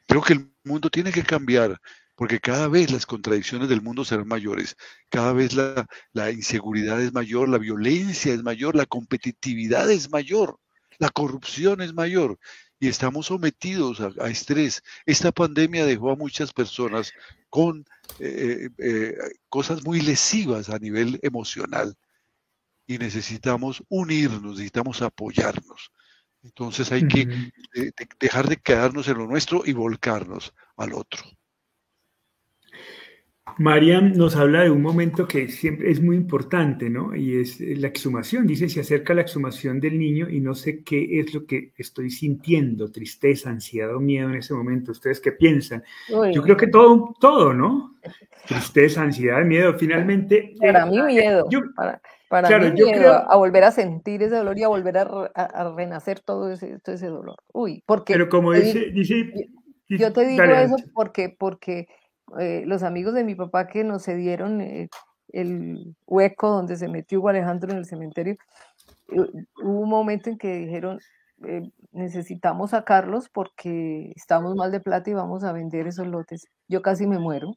Creo 0.07 0.21
que 0.21 0.33
el 0.33 0.51
mundo 0.63 0.89
tiene 0.89 1.11
que 1.11 1.23
cambiar 1.23 1.79
porque 2.15 2.39
cada 2.39 2.67
vez 2.67 2.91
las 2.91 3.05
contradicciones 3.05 3.69
del 3.69 3.81
mundo 3.81 4.05
serán 4.05 4.27
mayores, 4.27 4.75
cada 5.09 5.33
vez 5.33 5.53
la, 5.53 6.31
inseguridad 6.31 7.01
es 7.01 7.13
mayor, 7.13 7.49
la 7.49 7.57
violencia 7.57 8.33
es 8.33 8.41
mayor, 8.41 8.75
la 8.75 8.85
competitividad 8.85 9.91
es 9.91 10.09
mayor, 10.09 10.59
la 10.97 11.09
corrupción 11.09 11.81
es 11.81 11.93
mayor 11.93 12.39
y 12.79 12.87
estamos 12.87 13.27
sometidos 13.27 13.99
a, 13.99 14.29
estrés. 14.29 14.81
Esta 15.05 15.31
pandemia 15.31 15.85
dejó 15.85 16.11
a 16.11 16.15
muchas 16.15 16.53
personas 16.53 17.11
con 17.49 17.85
eh, 18.19 18.69
eh, 18.69 18.69
eh, 18.77 19.15
cosas 19.49 19.83
muy 19.83 20.01
lesivas 20.01 20.69
a 20.69 20.79
nivel 20.79 21.19
emocional 21.21 21.95
y 22.87 22.97
necesitamos 22.97 23.83
unirnos, 23.89 24.53
necesitamos 24.53 25.01
apoyarnos. 25.01 25.91
Entonces 26.43 26.91
hay 26.91 27.07
que 27.07 27.51
dejar 28.19 28.47
de 28.47 28.57
quedarnos 28.57 29.07
en 29.07 29.17
lo 29.17 29.25
nuestro 29.25 29.63
y 29.65 29.73
volcarnos 29.73 30.53
al 30.77 30.93
otro. 30.93 31.23
Mariam 33.57 34.11
nos 34.13 34.35
habla 34.35 34.63
de 34.63 34.69
un 34.69 34.81
momento 34.81 35.27
que 35.27 35.47
siempre 35.47 35.89
es 35.89 36.01
muy 36.01 36.17
importante, 36.17 36.89
¿no? 36.89 37.15
Y 37.15 37.39
es 37.39 37.59
la 37.61 37.87
exhumación. 37.87 38.45
Dice, 38.45 38.67
se 38.67 38.81
acerca 38.81 39.13
la 39.13 39.21
exhumación 39.21 39.79
del 39.79 39.97
niño 39.97 40.29
y 40.29 40.41
no 40.41 40.55
sé 40.55 40.83
qué 40.83 41.19
es 41.19 41.33
lo 41.33 41.45
que 41.45 41.71
estoy 41.77 42.09
sintiendo, 42.09 42.91
tristeza, 42.91 43.49
ansiedad 43.49 43.95
o 43.95 43.99
miedo 43.99 44.27
en 44.29 44.35
ese 44.35 44.53
momento. 44.53 44.91
¿Ustedes 44.91 45.21
qué 45.21 45.31
piensan? 45.31 45.83
Yo 46.09 46.41
creo 46.41 46.57
que 46.57 46.67
todo, 46.67 47.15
todo, 47.19 47.53
¿no? 47.53 47.95
Tristeza, 48.45 49.03
ansiedad, 49.03 49.43
miedo. 49.45 49.73
Finalmente... 49.79 50.53
Para 50.59 50.85
mí 50.85 51.01
miedo. 51.01 51.47
para, 51.75 52.01
para 52.27 52.59
mí 52.59 52.71
miedo 52.71 53.13
a 53.13 53.37
volver 53.37 53.63
a 53.63 53.71
sentir 53.71 54.21
ese 54.21 54.35
dolor 54.35 54.57
y 54.57 54.63
a 54.63 54.67
volver 54.67 54.97
a, 54.97 55.73
renacer 55.75 56.19
todo 56.19 56.51
ese, 56.51 56.79
todo 56.79 56.95
ese 56.95 57.07
dolor. 57.07 57.37
Uy, 57.53 57.83
porque... 57.85 58.13
Pero 58.13 58.27
como 58.27 58.51
dice... 58.51 58.91
dice 58.91 59.31
yo 59.87 60.11
te 60.11 60.27
digo 60.27 60.43
eso 60.43 60.75
porque... 60.93 61.29
porque 61.29 61.87
eh, 62.39 62.63
los 62.65 62.83
amigos 62.83 63.13
de 63.13 63.23
mi 63.23 63.35
papá 63.35 63.67
que 63.67 63.83
nos 63.83 64.03
cedieron 64.03 64.61
eh, 64.61 64.89
el 65.29 65.95
hueco 66.05 66.49
donde 66.49 66.75
se 66.75 66.87
metió 66.87 67.19
Hugo 67.19 67.29
Alejandro 67.29 67.71
en 67.71 67.77
el 67.77 67.85
cementerio, 67.85 68.35
eh, 69.09 69.45
hubo 69.63 69.79
un 69.81 69.89
momento 69.89 70.29
en 70.29 70.37
que 70.37 70.55
dijeron, 70.55 70.99
necesitamos 71.91 72.71
sacarlos 72.71 73.29
porque 73.29 74.13
estamos 74.15 74.55
mal 74.55 74.71
de 74.71 74.79
plata 74.79 75.09
y 75.09 75.13
vamos 75.13 75.43
a 75.43 75.51
vender 75.51 75.87
esos 75.87 76.07
lotes. 76.07 76.47
Yo 76.67 76.81
casi 76.81 77.05
me 77.07 77.19
muero. 77.19 77.51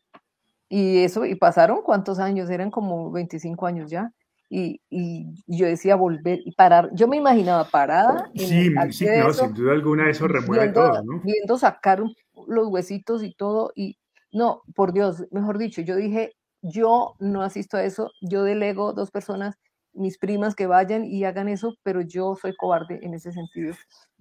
Y 0.69 0.99
eso, 0.99 1.25
y 1.25 1.35
pasaron 1.35 1.83
cuántos 1.83 2.19
años, 2.19 2.51
eran 2.51 2.71
como 2.71 3.11
25 3.11 3.67
años 3.67 3.91
ya. 3.91 4.13
Y, 4.51 4.81
y, 4.91 5.27
yo 5.47 5.67
decía 5.67 5.95
volver 5.95 6.41
y 6.45 6.53
parar. 6.53 6.91
Yo 6.93 7.07
me 7.07 7.17
imaginaba 7.17 7.65
parada. 7.65 8.31
sí, 8.35 8.71
sí 8.91 9.07
no, 9.19 9.33
sin 9.33 9.55
duda 9.55 9.73
alguna 9.73 10.11
eso 10.11 10.27
remueve 10.27 10.69
todo, 10.69 11.03
¿no? 11.03 11.21
Viendo 11.23 11.57
sacar 11.59 12.03
los 12.47 12.69
huesitos 12.69 13.23
y 13.23 13.35
todo, 13.35 13.73
y, 13.75 13.97
no, 14.33 14.63
por 14.75 14.93
Dios, 14.93 15.25
mejor 15.31 15.59
dicho, 15.59 15.81
yo 15.83 15.97
dije, 15.97 16.33
yo 16.63 17.15
no 17.19 17.43
asisto 17.43 17.77
a 17.77 17.85
eso, 17.85 18.11
yo 18.21 18.43
delego 18.43 18.93
dos 18.93 19.11
personas, 19.11 19.57
mis 19.93 20.19
primas 20.19 20.55
que 20.55 20.67
vayan 20.67 21.05
y 21.05 21.25
hagan 21.25 21.49
eso, 21.49 21.75
pero 21.83 22.01
yo 22.03 22.37
soy 22.41 22.55
cobarde 22.55 23.01
en 23.03 23.15
ese 23.15 23.33
sentido. 23.33 23.75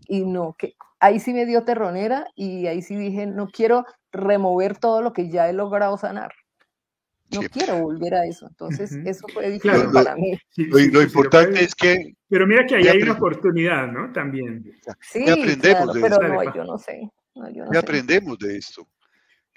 Y 0.07 0.25
no, 0.25 0.55
que 0.57 0.73
ahí 0.99 1.19
sí 1.19 1.33
me 1.33 1.45
dio 1.45 1.63
terronera 1.63 2.27
y 2.35 2.67
ahí 2.67 2.81
sí 2.81 2.95
dije, 2.95 3.27
no 3.27 3.47
quiero 3.47 3.85
remover 4.11 4.77
todo 4.77 5.01
lo 5.01 5.13
que 5.13 5.29
ya 5.29 5.49
he 5.49 5.53
logrado 5.53 5.97
sanar. 5.97 6.31
No 7.29 7.41
quiero 7.41 7.81
volver 7.81 8.15
a 8.15 8.25
eso. 8.25 8.47
Entonces, 8.47 8.93
eso 9.05 9.27
fue 9.33 9.51
difícil 9.51 9.91
para 9.91 10.15
mí. 10.15 10.39
lo, 10.55 11.01
importante 11.01 11.61
es 11.61 11.75
que... 11.75 12.13
Pero 12.29 12.47
mira 12.47 12.65
que 12.65 12.75
ahí 12.75 12.87
hay 12.87 13.01
una 13.01 13.13
oportunidad, 13.13 13.87
¿no? 13.87 14.11
También. 14.13 14.63
Sí, 15.01 15.29
aprendemos 15.29 15.93
de 15.93 16.01
pero 16.01 16.17
no, 16.21 16.55
yo 16.55 16.63
no 16.63 16.77
sé. 16.77 17.11
aprendemos 17.77 18.39
de 18.39 18.57
esto? 18.57 18.87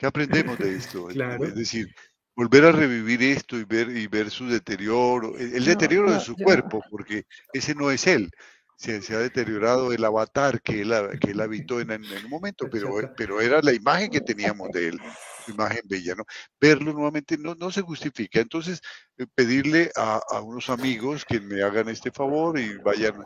¿Qué 0.01 0.07
aprendemos 0.07 0.59
de 0.59 0.77
esto? 0.77 1.09
Es 1.45 1.55
decir, 1.55 1.95
volver 2.35 2.65
a 2.65 2.73
revivir 2.73 3.23
esto 3.23 3.59
y 3.59 3.65
ver, 3.65 3.95
y 3.95 4.07
ver 4.07 4.31
su 4.31 4.49
deterioro, 4.49 5.37
el, 5.37 5.63
deterioro 5.63 6.11
de 6.11 6.21
su 6.21 6.35
cuerpo, 6.37 6.83
porque 6.91 7.27
ese 7.53 7.75
no 7.75 7.91
es 7.91 8.07
él. 8.07 8.31
Se, 8.79 8.95
ha 9.15 9.19
deteriorado 9.19 9.93
el 9.93 10.03
avatar 10.03 10.63
que 10.63 10.81
él, 10.81 10.95
que 11.21 11.33
él 11.33 11.41
habitó 11.43 11.83
en, 11.83 11.91
un 11.91 12.31
momento, 12.31 12.67
pero, 12.71 12.95
pero 13.15 13.43
era 13.43 13.61
la 13.61 13.75
imagen 13.75 14.11
que 14.11 14.23
teníamos 14.23 14.71
de 14.71 14.89
él, 14.89 14.99
su 15.45 15.51
imagen 15.51 15.83
bella, 15.85 16.15
¿no? 16.15 16.25
Verlo 16.59 16.95
nuevamente 16.95 17.37
no, 17.37 17.55
no 17.55 17.71
se 17.71 17.83
justifica. 17.83 18.41
Entonces, 18.41 18.81
eh, 19.19 19.27
pedirle 19.35 19.91
a, 19.95 20.23
a, 20.31 20.41
unos 20.41 20.71
amigos 20.71 21.27
que 21.27 21.41
me 21.41 21.63
hagan 21.63 21.91
este 21.91 22.11
favor 22.11 22.59
y 22.59 22.79
vayan, 22.79 23.19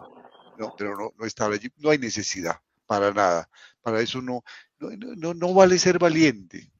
no, 0.59 0.75
pero 0.77 0.97
no, 0.97 1.12
no 1.16 1.25
estar 1.25 1.53
allí, 1.53 1.68
no 1.77 1.91
hay 1.91 1.99
necesidad, 1.99 2.57
para 2.85 3.12
nada. 3.12 3.49
Para 3.85 4.01
eso 4.01 4.22
no, 4.22 4.43
no, 4.80 5.35
no, 5.35 5.53
vale 5.53 5.78
ser 5.78 5.99
valiente. 5.99 6.72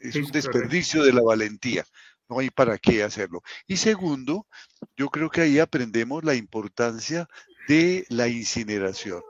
Es 0.00 0.14
un 0.14 0.30
desperdicio 0.30 1.02
de 1.02 1.12
la 1.12 1.22
valentía. 1.22 1.84
No 2.28 2.38
hay 2.38 2.50
para 2.50 2.78
qué 2.78 3.02
hacerlo. 3.02 3.42
Y 3.66 3.76
segundo, 3.76 4.46
yo 4.96 5.08
creo 5.08 5.28
que 5.28 5.40
ahí 5.40 5.58
aprendemos 5.58 6.22
la 6.22 6.36
importancia 6.36 7.28
de 7.66 8.06
la 8.10 8.28
incineración. 8.28 9.22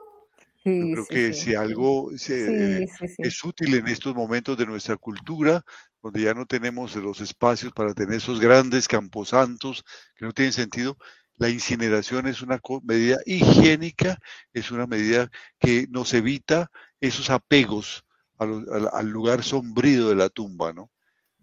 yo 0.63 0.93
creo 0.93 1.05
que 1.07 1.33
si 1.33 1.55
algo 1.55 2.11
es 2.11 3.43
útil 3.43 3.73
en 3.73 3.87
estos 3.87 4.13
momentos 4.13 4.55
de 4.55 4.67
nuestra 4.67 4.95
cultura, 4.95 5.65
donde 6.03 6.21
ya 6.21 6.35
no 6.35 6.45
tenemos 6.45 6.95
los 6.97 7.19
espacios 7.19 7.73
para 7.73 7.95
tener 7.95 8.17
esos 8.17 8.39
grandes 8.39 8.87
camposantos 8.87 9.83
que 10.15 10.25
no 10.25 10.33
tienen 10.33 10.53
sentido, 10.53 10.99
la 11.37 11.49
incineración 11.49 12.27
es 12.27 12.41
una 12.41 12.59
medida 12.83 13.17
higiénica, 13.25 14.19
es 14.53 14.71
una 14.71 14.87
medida 14.87 15.29
que 15.59 15.87
nos 15.89 16.13
evita 16.13 16.71
esos 17.01 17.29
apegos 17.29 18.05
al, 18.37 19.09
lugar 19.09 19.43
sombrío 19.43 20.09
de 20.09 20.15
la 20.15 20.29
tumba, 20.29 20.73
¿no? 20.73 20.89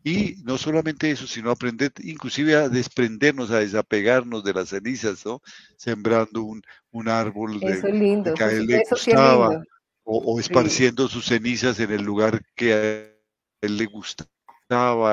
Y 0.04 0.34
no 0.42 0.58
solamente 0.58 1.10
eso, 1.10 1.26
sino 1.26 1.50
aprender 1.50 1.92
inclusive 2.02 2.56
a 2.56 2.68
desprendernos, 2.68 3.50
a 3.50 3.60
desapegarnos 3.60 4.42
de 4.42 4.52
las 4.52 4.70
cenizas, 4.70 5.24
¿no? 5.24 5.40
Sembrando 5.76 6.42
un, 6.42 7.08
árbol 7.08 7.60
de, 7.60 8.34
que 8.34 8.44
a 8.44 8.50
él 8.50 8.66
le 8.66 8.82
gustaba, 8.88 9.62
o, 10.02 10.40
esparciendo 10.40 11.08
sus 11.08 11.26
cenizas 11.26 11.78
en 11.80 11.92
el 11.92 12.02
lugar 12.02 12.42
que 12.56 12.74
a 12.74 13.66
él 13.66 13.76
le 13.76 13.86
gustaba, 13.86 14.28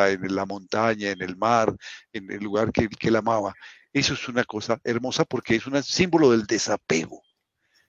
en 0.09 0.35
la 0.35 0.45
montaña, 0.45 1.11
en 1.11 1.21
el 1.21 1.35
mar, 1.35 1.75
en 2.13 2.31
el 2.31 2.41
lugar 2.41 2.71
que, 2.71 2.87
que 2.87 3.09
él 3.09 3.17
amaba. 3.17 3.53
Eso 3.93 4.13
es 4.13 4.27
una 4.27 4.43
cosa 4.43 4.79
hermosa 4.83 5.25
porque 5.25 5.55
es 5.55 5.65
un 5.65 5.81
símbolo 5.83 6.31
del 6.31 6.45
desapego. 6.45 7.23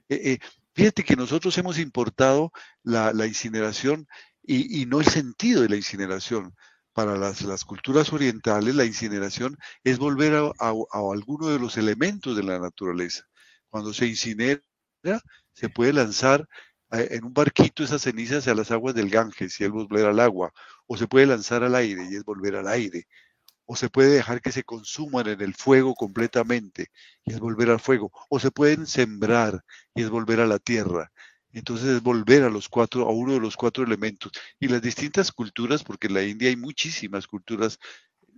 Eh, 0.09 0.33
eh, 0.33 0.39
fíjate 0.75 1.05
que 1.05 1.17
nosotros 1.17 1.57
hemos 1.59 1.79
importado 1.79 2.53
la, 2.83 3.27
incineración 3.27 4.07
y, 4.43 4.87
no 4.87 5.01
el 5.01 5.07
sentido 5.07 5.63
de 5.63 5.69
la 5.69 5.77
incineración. 5.77 6.55
Para 6.93 7.17
las, 7.17 7.65
culturas 7.65 8.13
orientales, 8.13 8.75
la 8.75 8.85
incineración 8.85 9.57
es 9.85 9.99
volver 9.99 10.35
a, 10.35 10.73
alguno 11.13 11.49
de 11.49 11.59
los 11.59 11.77
elementos 11.77 12.37
de 12.37 12.43
la 12.43 12.59
naturaleza. 12.59 13.25
Cuando 13.69 13.95
se 13.95 14.07
incinera, 14.07 14.61
se 15.53 15.69
puede 15.69 15.93
lanzar 15.93 16.49
eh, 16.91 17.09
en 17.13 17.25
un 17.25 17.33
barquito 17.33 17.85
esas 17.85 18.03
cenizas 18.03 18.49
a 18.49 18.55
las 18.55 18.73
aguas 18.73 18.95
del 18.95 19.09
Ganges 19.09 19.61
y 19.61 19.65
es 19.65 19.71
volver 19.71 20.07
al 20.07 20.19
agua, 20.19 20.53
o 20.87 20.97
se 20.97 21.07
puede 21.07 21.27
lanzar 21.27 21.63
al 21.63 21.77
aire 21.77 22.09
y 22.11 22.17
es 22.17 22.25
volver 22.25 22.57
al 22.57 22.67
aire 22.67 23.07
o 23.73 23.77
se 23.77 23.89
puede 23.89 24.11
dejar 24.11 24.43
que 24.43 24.51
se 24.51 24.65
consuman 24.65 25.29
en 25.29 25.41
el 25.43 25.55
fuego 25.55 25.95
completamente 25.95 26.89
y 27.25 27.33
es 27.33 27.39
volver 27.39 27.71
al 27.71 27.79
fuego, 27.79 28.11
o 28.29 28.41
se 28.41 28.51
pueden 28.51 28.85
sembrar 28.85 29.65
y 29.95 30.03
es 30.03 30.11
volver 30.11 30.41
a 30.41 30.47
la 30.49 30.59
tierra. 30.59 31.13
Entonces 31.53 31.87
es 31.87 32.03
volver 32.03 32.43
a 32.43 32.51
los 32.51 32.69
cuatro, 32.69 33.09
a 33.09 33.13
uno 33.13 33.35
de 33.35 33.39
los 33.39 33.57
cuatro 33.57 33.85
elementos. 33.85 34.33
Y 34.59 34.67
las 34.67 34.83
distintas 34.83 35.31
culturas, 35.31 35.85
porque 35.85 36.09
en 36.09 36.15
la 36.15 36.25
India 36.25 36.49
hay 36.49 36.57
muchísimas 36.57 37.29
culturas, 37.29 37.79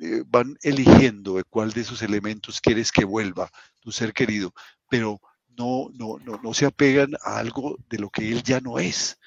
eh, 0.02 0.22
van 0.26 0.58
eligiendo 0.60 1.42
cuál 1.48 1.72
de 1.72 1.80
esos 1.80 2.02
elementos 2.02 2.60
quieres 2.60 2.92
que 2.92 3.06
vuelva 3.06 3.50
tu 3.80 3.90
ser 3.90 4.12
querido, 4.12 4.52
pero 4.90 5.18
no, 5.56 5.88
no, 5.94 6.18
no, 6.18 6.40
no 6.42 6.52
se 6.52 6.66
apegan 6.66 7.14
a 7.24 7.38
algo 7.38 7.78
de 7.88 7.98
lo 7.98 8.10
que 8.10 8.30
él 8.30 8.42
ya 8.42 8.60
no 8.60 8.78
es. 8.78 9.18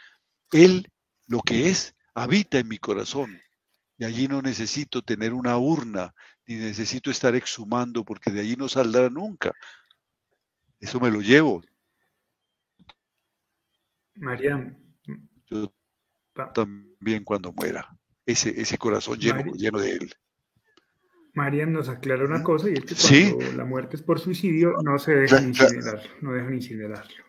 Él, 0.52 0.88
lo 1.26 1.42
que 1.42 1.72
es, 1.72 1.96
habita 2.14 2.60
en 2.60 2.68
mi 2.68 2.78
corazón 2.78 3.42
y 3.98 4.06
allí 4.06 4.28
no 4.28 4.42
necesito 4.42 5.02
tener 5.02 5.34
una 5.34 5.58
urna, 5.58 6.14
ni 6.46 6.56
necesito 6.56 7.10
estar 7.10 7.36
exhumando, 7.36 8.04
porque 8.04 8.32
de 8.32 8.42
allí 8.42 8.56
no 8.56 8.68
saldrá 8.68 9.10
nunca. 9.10 9.52
Eso 10.80 11.00
me 11.00 11.10
lo 11.10 11.22
llevo. 11.22 11.64
María. 14.16 14.78
Yo 15.50 15.74
también 16.54 17.24
cuando 17.24 17.54
muera. 17.54 17.98
Ese, 18.26 18.60
ese 18.60 18.78
corazón 18.78 19.20
lleno, 19.20 19.54
lleno 19.54 19.80
de 19.80 19.92
él. 19.92 20.14
María 21.34 21.66
nos 21.66 21.90
aclara 21.90 22.26
una 22.26 22.44
cosa 22.44 22.70
y 22.70 22.74
es 22.74 22.86
que 22.86 23.32
cuando 23.32 23.58
la 23.58 23.66
muerte 23.66 23.98
es 23.98 24.02
por 24.02 24.20
suicidio 24.20 24.74
no 24.84 24.98
se 24.98 25.16
deja 25.16 25.42
incinerar, 25.42 26.02
no 26.22 26.32
dejan 26.32 26.54
incinerarlo. 26.54 27.26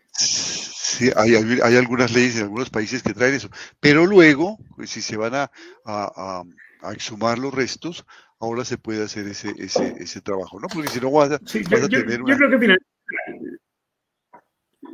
Sí, 0.97 1.11
hay, 1.15 1.35
hay, 1.35 1.75
algunas 1.75 2.11
leyes 2.11 2.37
en 2.37 2.43
algunos 2.43 2.71
países 2.71 3.03
que 3.03 3.13
traen 3.13 3.35
eso, 3.35 3.51
pero 3.79 4.07
luego, 4.07 4.57
pues, 4.75 4.89
si 4.89 5.01
se 5.03 5.15
van 5.15 5.35
a, 5.35 5.51
a, 5.85 6.43
exhumar 6.91 7.37
los 7.37 7.53
restos, 7.53 8.03
ahora 8.39 8.65
se 8.65 8.79
puede 8.79 9.03
hacer 9.03 9.27
ese, 9.27 9.53
ese, 9.59 9.93
ese 9.99 10.21
trabajo, 10.21 10.59
¿no? 10.59 10.67
Porque 10.67 10.89
si 10.89 10.99
no 10.99 11.11
vas 11.11 11.33
a, 11.33 11.39
yo, 11.39 11.87
tener 11.87 12.23
una... 12.23 12.33
Yo 12.33 12.37
creo 12.39 12.49
que 12.49 12.57
final, 12.57 12.79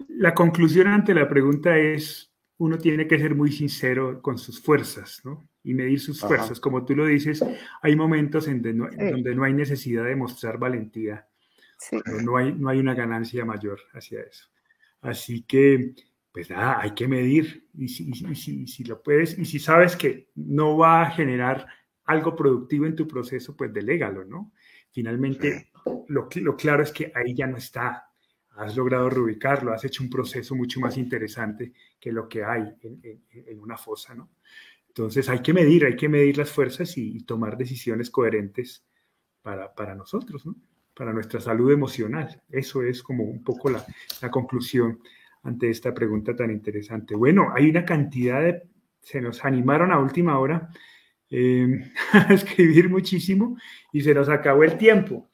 la 0.10 0.34
conclusión 0.34 0.88
ante 0.88 1.14
la 1.14 1.30
pregunta 1.30 1.78
es, 1.78 2.34
uno 2.58 2.78
tiene 2.78 3.08
que 3.08 3.18
ser 3.18 3.34
muy 3.34 3.54
sincero 3.54 4.22
con 4.22 4.38
sus 4.38 4.62
fuerzas, 4.62 5.22
¿no? 5.24 5.48
Y 5.64 5.74
medir 5.74 6.02
sus 6.02 6.20
fuerzas. 6.20 6.60
Como 6.60 6.84
tú 6.84 6.98
lo 6.98 7.06
dices, 7.06 7.42
hay 7.82 7.96
momentos 7.96 8.50
en 8.50 8.62
donde 8.62 9.36
no 9.36 9.44
hay 9.46 9.54
necesidad 9.54 10.04
de 10.04 10.18
mostrar 10.18 10.58
valentía. 10.58 11.30
No, 12.24 12.36
hay, 12.36 12.54
no 12.54 12.68
hay 12.68 12.80
una 12.80 12.94
ganancia 12.94 13.46
mayor 13.46 13.80
hacia 13.94 14.20
eso. 14.20 14.53
Así 15.04 15.44
que, 15.44 15.94
pues 16.32 16.50
nada, 16.50 16.82
hay 16.82 16.96
que 16.96 17.08
medir. 17.08 17.68
Y 17.76 17.90
si, 17.90 18.12
si, 18.66 18.84
lo 18.86 19.04
puedes, 19.04 19.38
y 19.38 19.46
si 19.46 19.60
sabes 19.60 19.96
que 19.96 20.30
no 20.36 20.78
va 20.78 21.04
a 21.04 21.12
generar 21.12 21.68
algo 22.06 22.36
productivo 22.36 22.86
en 22.86 22.96
tu 22.96 23.08
proceso, 23.08 23.56
pues 23.56 23.72
delégalo, 23.72 24.24
¿no? 24.24 24.54
Finalmente, 24.92 25.72
lo, 26.08 26.30
lo 26.34 26.56
claro 26.56 26.84
es 26.84 26.92
que 26.92 27.12
ahí 27.14 27.36
ya 27.36 27.48
no 27.48 27.58
está. 27.58 28.10
Has 28.52 28.78
logrado 28.78 29.10
reubicarlo, 29.10 29.74
has 29.74 29.84
hecho 29.84 30.04
un 30.04 30.10
proceso 30.10 30.56
mucho 30.56 30.80
más 30.80 30.98
interesante 30.98 31.74
que 32.00 32.12
lo 32.12 32.30
que 32.30 32.44
hay 32.44 32.62
en, 32.82 33.24
en, 33.32 33.60
una 33.60 33.78
fosa, 33.78 34.14
¿no? 34.16 34.30
Entonces 34.88 35.28
hay 35.28 35.40
que 35.40 35.54
medir, 35.54 35.86
hay 35.86 35.96
que 35.96 36.08
medir 36.08 36.38
las 36.38 36.52
fuerzas 36.52 36.98
y, 36.98 37.24
tomar 37.26 37.58
decisiones 37.58 38.12
coherentes 38.12 38.86
para, 39.42 39.74
para 39.74 39.96
nosotros, 39.96 40.46
¿no? 40.46 40.56
Para 40.96 41.14
nuestra 41.14 41.40
salud 41.40 41.72
emocional. 41.72 42.42
Eso 42.50 42.84
es 42.84 43.02
como 43.02 43.24
un 43.24 43.44
poco 43.44 43.70
la, 43.70 43.86
la 44.22 44.30
conclusión 44.30 45.00
ante 45.44 45.70
esta 45.70 45.94
pregunta 45.94 46.36
tan 46.36 46.52
interesante. 46.52 47.16
Bueno, 47.16 47.50
hay 47.54 47.70
una 47.70 47.86
cantidad 47.86 48.42
de... 48.42 48.64
Se 49.02 49.20
nos 49.20 49.44
animaron 49.44 49.92
a 49.92 50.00
última 50.00 50.40
hora 50.40 50.70
eh, 51.30 51.92
a 52.14 52.34
escribir 52.34 52.90
muchísimo 52.90 53.58
y 53.92 54.02
se 54.02 54.14
nos 54.14 54.30
acabó 54.30 54.64
el 54.64 54.78
tiempo. 54.78 55.30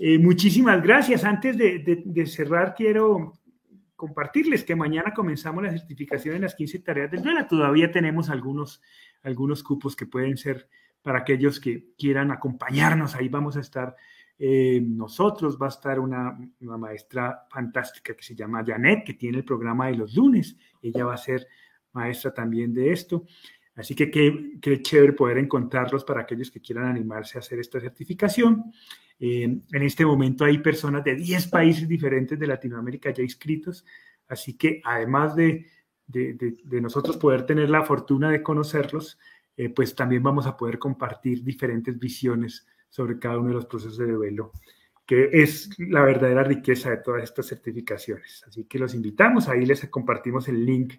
Eh, 0.00 0.18
muchísimas 0.18 0.82
gracias. 0.82 1.24
Antes 1.24 1.56
de, 1.56 2.02
de, 2.04 2.26
cerrar, 2.26 2.74
quiero 2.74 3.38
compartirles 3.96 4.64
que 4.64 4.76
mañana 4.76 5.14
comenzamos 5.14 5.62
la 5.62 5.70
certificación 5.70 6.36
en 6.36 6.42
las 6.42 6.54
15 6.54 6.80
tareas 6.80 7.10
del 7.10 7.22
duelo. 7.22 7.46
Todavía 7.46 7.90
tenemos 7.90 8.28
algunos, 8.28 8.82
algunos 9.22 9.62
cupos 9.62 9.96
que 9.96 10.06
pueden 10.06 10.36
ser 10.36 10.68
para 11.02 11.20
aquellos 11.20 11.60
que 11.60 11.86
quieran 11.96 12.30
acompañarnos. 12.30 13.14
Ahí 13.14 13.28
vamos 13.28 13.56
a 13.56 13.60
estar 13.60 13.96
eh, 14.38 14.80
nosotros, 14.80 15.58
va 15.60 15.66
a 15.66 15.70
estar 15.70 15.98
una, 15.98 16.38
maestra 16.60 17.46
fantástica 17.50 18.14
que 18.14 18.22
se 18.22 18.36
llama 18.36 18.64
Janet, 18.64 19.04
que 19.04 19.14
tiene 19.14 19.38
el 19.38 19.44
programa 19.44 19.88
de 19.88 19.96
los 19.96 20.14
lunes. 20.14 20.56
Ella 20.80 21.06
va 21.06 21.14
a 21.14 21.18
ser 21.18 21.46
maestra 21.92 22.32
también 22.32 22.72
de 22.72 22.92
esto. 22.92 23.26
Así 23.74 23.94
que 23.94 24.10
qué, 24.10 24.58
qué 24.60 24.80
chévere 24.80 25.12
poder 25.12 25.38
encontrarlos 25.38 26.04
para 26.04 26.20
aquellos 26.20 26.50
que 26.50 26.60
quieran 26.60 26.86
animarse 26.86 27.38
a 27.38 27.40
hacer 27.40 27.58
esta 27.58 27.80
certificación. 27.80 28.72
Eh, 29.18 29.42
en 29.42 29.82
este 29.82 30.06
momento 30.06 30.44
hay 30.44 30.58
personas 30.58 31.02
de 31.02 31.16
10 31.16 31.48
países 31.48 31.88
diferentes 31.88 32.38
de 32.38 32.46
Latinoamérica 32.46 33.10
ya 33.10 33.22
inscritos, 33.22 33.84
así 34.28 34.56
que 34.56 34.80
además 34.84 35.34
de, 35.34 35.66
nosotros 36.80 37.16
poder 37.16 37.44
tener 37.44 37.68
la 37.68 37.82
fortuna 37.82 38.30
de 38.30 38.42
conocerlos, 38.42 39.18
eh, 39.56 39.68
pues 39.68 39.94
también 39.96 40.22
vamos 40.22 40.46
a 40.46 40.56
poder 40.56 40.78
compartir 40.78 41.42
diferentes 41.42 41.98
visiones 41.98 42.66
sobre 42.88 43.18
cada 43.18 43.38
uno 43.38 43.48
de 43.48 43.54
los 43.54 43.66
procesos 43.66 43.98
de 43.98 44.12
duelo, 44.12 44.52
que 45.06 45.30
es 45.32 45.70
la 45.78 46.02
verdadera 46.02 46.44
riqueza 46.44 46.90
de 46.90 46.98
todas 46.98 47.22
estas 47.22 47.46
certificaciones. 47.46 48.44
Así 48.46 48.64
que 48.64 48.78
los 48.78 48.94
invitamos, 48.94 49.48
ahí 49.48 49.64
les 49.64 49.86
compartimos 49.86 50.48
el 50.48 50.64
link 50.64 50.94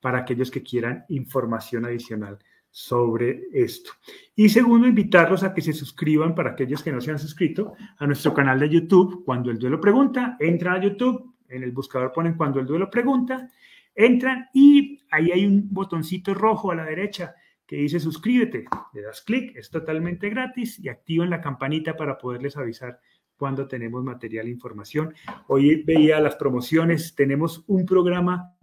para 0.00 0.18
aquellos 0.18 0.50
que 0.50 0.62
quieran 0.62 1.04
información 1.08 1.84
adicional 1.84 2.38
sobre 2.70 3.44
esto. 3.54 3.92
Y 4.34 4.50
segundo, 4.50 4.86
invitarlos 4.86 5.42
a 5.42 5.54
que 5.54 5.62
se 5.62 5.72
suscriban 5.72 6.34
para 6.34 6.50
aquellos 6.50 6.82
que 6.82 6.92
no 6.92 7.00
se 7.00 7.10
han 7.10 7.18
suscrito 7.18 7.72
a 7.96 8.06
nuestro 8.06 8.34
canal 8.34 8.60
de 8.60 8.68
YouTube. 8.68 9.24
Cuando 9.24 9.50
el 9.50 9.58
duelo 9.58 9.80
pregunta, 9.80 10.36
entran 10.38 10.76
a 10.76 10.82
YouTube, 10.82 11.34
en 11.48 11.62
el 11.62 11.72
buscador 11.72 12.12
ponen 12.12 12.34
cuando 12.34 12.60
el 12.60 12.66
duelo 12.66 12.90
pregunta, 12.90 13.50
entran 13.94 14.50
y 14.52 15.00
ahí 15.10 15.30
hay 15.32 15.46
un 15.46 15.72
botoncito 15.72 16.34
rojo 16.34 16.70
a 16.70 16.74
la 16.74 16.84
derecha 16.84 17.34
que 17.66 17.76
dice 17.76 17.98
suscríbete, 17.98 18.64
le 18.94 19.02
das 19.02 19.22
clic, 19.22 19.56
es 19.56 19.70
totalmente 19.70 20.30
gratis 20.30 20.78
y 20.78 20.88
activan 20.88 21.30
la 21.30 21.40
campanita 21.40 21.96
para 21.96 22.16
poderles 22.16 22.56
avisar 22.56 23.00
cuando 23.36 23.66
tenemos 23.66 24.02
material 24.04 24.46
e 24.46 24.50
información. 24.50 25.14
Hoy 25.48 25.82
veía 25.82 26.20
las 26.20 26.36
promociones, 26.36 27.14
tenemos 27.14 27.64
un 27.66 27.84
programa 27.84 28.54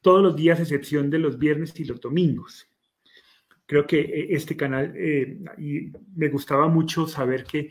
todos 0.00 0.22
los 0.22 0.36
días, 0.36 0.60
excepción 0.60 1.10
de 1.10 1.18
los 1.18 1.38
viernes 1.38 1.78
y 1.78 1.84
los 1.84 2.00
domingos. 2.00 2.68
Creo 3.66 3.86
que 3.86 4.00
eh, 4.00 4.28
este 4.30 4.56
canal, 4.56 4.92
eh, 4.96 5.38
y 5.58 5.92
me 6.16 6.28
gustaba 6.28 6.68
mucho 6.68 7.06
saber 7.06 7.44
que 7.44 7.70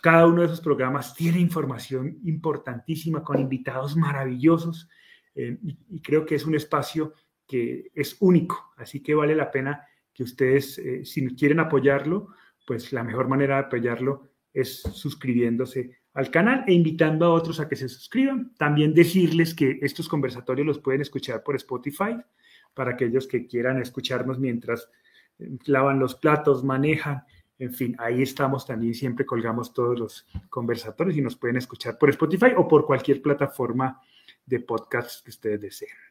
cada 0.00 0.26
uno 0.26 0.40
de 0.40 0.46
esos 0.46 0.60
programas 0.60 1.14
tiene 1.14 1.38
información 1.38 2.18
importantísima 2.24 3.22
con 3.22 3.38
invitados 3.38 3.96
maravillosos 3.96 4.88
eh, 5.34 5.58
y 5.62 6.00
creo 6.00 6.24
que 6.24 6.36
es 6.36 6.46
un 6.46 6.54
espacio 6.54 7.12
que 7.50 7.90
es 7.92 8.16
único, 8.20 8.72
así 8.76 9.02
que 9.02 9.12
vale 9.12 9.34
la 9.34 9.50
pena 9.50 9.84
que 10.14 10.22
ustedes, 10.22 10.78
eh, 10.78 11.04
si 11.04 11.26
quieren 11.34 11.58
apoyarlo, 11.58 12.28
pues 12.64 12.92
la 12.92 13.02
mejor 13.02 13.26
manera 13.26 13.56
de 13.56 13.62
apoyarlo 13.62 14.30
es 14.52 14.82
suscribiéndose 14.82 15.98
al 16.14 16.30
canal 16.30 16.62
e 16.68 16.72
invitando 16.72 17.26
a 17.26 17.32
otros 17.32 17.58
a 17.58 17.68
que 17.68 17.74
se 17.74 17.88
suscriban. 17.88 18.54
También 18.56 18.94
decirles 18.94 19.52
que 19.52 19.80
estos 19.82 20.08
conversatorios 20.08 20.64
los 20.64 20.78
pueden 20.78 21.00
escuchar 21.00 21.42
por 21.42 21.56
Spotify 21.56 22.16
para 22.72 22.92
aquellos 22.92 23.26
que 23.26 23.48
quieran 23.48 23.82
escucharnos 23.82 24.38
mientras 24.38 24.88
eh, 25.40 25.50
lavan 25.66 25.98
los 25.98 26.14
platos, 26.14 26.62
manejan, 26.62 27.24
en 27.58 27.74
fin, 27.74 27.96
ahí 27.98 28.22
estamos 28.22 28.64
también, 28.64 28.94
siempre 28.94 29.26
colgamos 29.26 29.74
todos 29.74 29.98
los 29.98 30.26
conversatorios 30.48 31.16
y 31.16 31.20
nos 31.20 31.34
pueden 31.34 31.56
escuchar 31.56 31.98
por 31.98 32.10
Spotify 32.10 32.52
o 32.56 32.68
por 32.68 32.86
cualquier 32.86 33.20
plataforma 33.20 34.00
de 34.46 34.60
podcast 34.60 35.24
que 35.24 35.30
ustedes 35.30 35.60
deseen. 35.60 36.09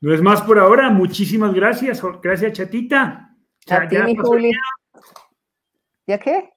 No 0.00 0.14
es 0.14 0.22
más 0.22 0.40
por 0.42 0.58
ahora. 0.58 0.90
Muchísimas 0.90 1.52
gracias. 1.54 2.02
Gracias, 2.22 2.52
Chatita. 2.52 3.36
Ya, 3.66 3.88
ya, 3.88 4.06
Juli. 4.22 4.52
¿Ya 6.06 6.18
qué? 6.18 6.50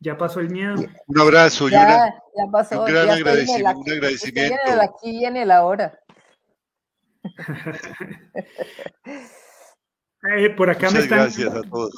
Ya 0.00 0.18
pasó 0.18 0.40
el 0.40 0.50
miedo. 0.50 0.76
Un 1.06 1.20
abrazo 1.20 1.68
ya, 1.68 2.14
ya 2.36 2.50
pasó, 2.50 2.80
un 2.80 2.90
gran 2.90 3.10
agradecimiento. 3.10 3.78
Un 3.78 3.92
agradecimiento. 3.92 4.56
En 4.64 4.72
el 4.72 4.80
aquí 4.80 5.10
y 5.10 5.24
en 5.24 5.36
el 5.36 5.50
ahora. 5.50 5.98
eh, 10.36 10.50
por 10.56 10.70
acá 10.70 10.90
me 10.90 11.00
están. 11.00 11.18
Gracias 11.18 11.54
a 11.54 11.62
todos. 11.62 11.94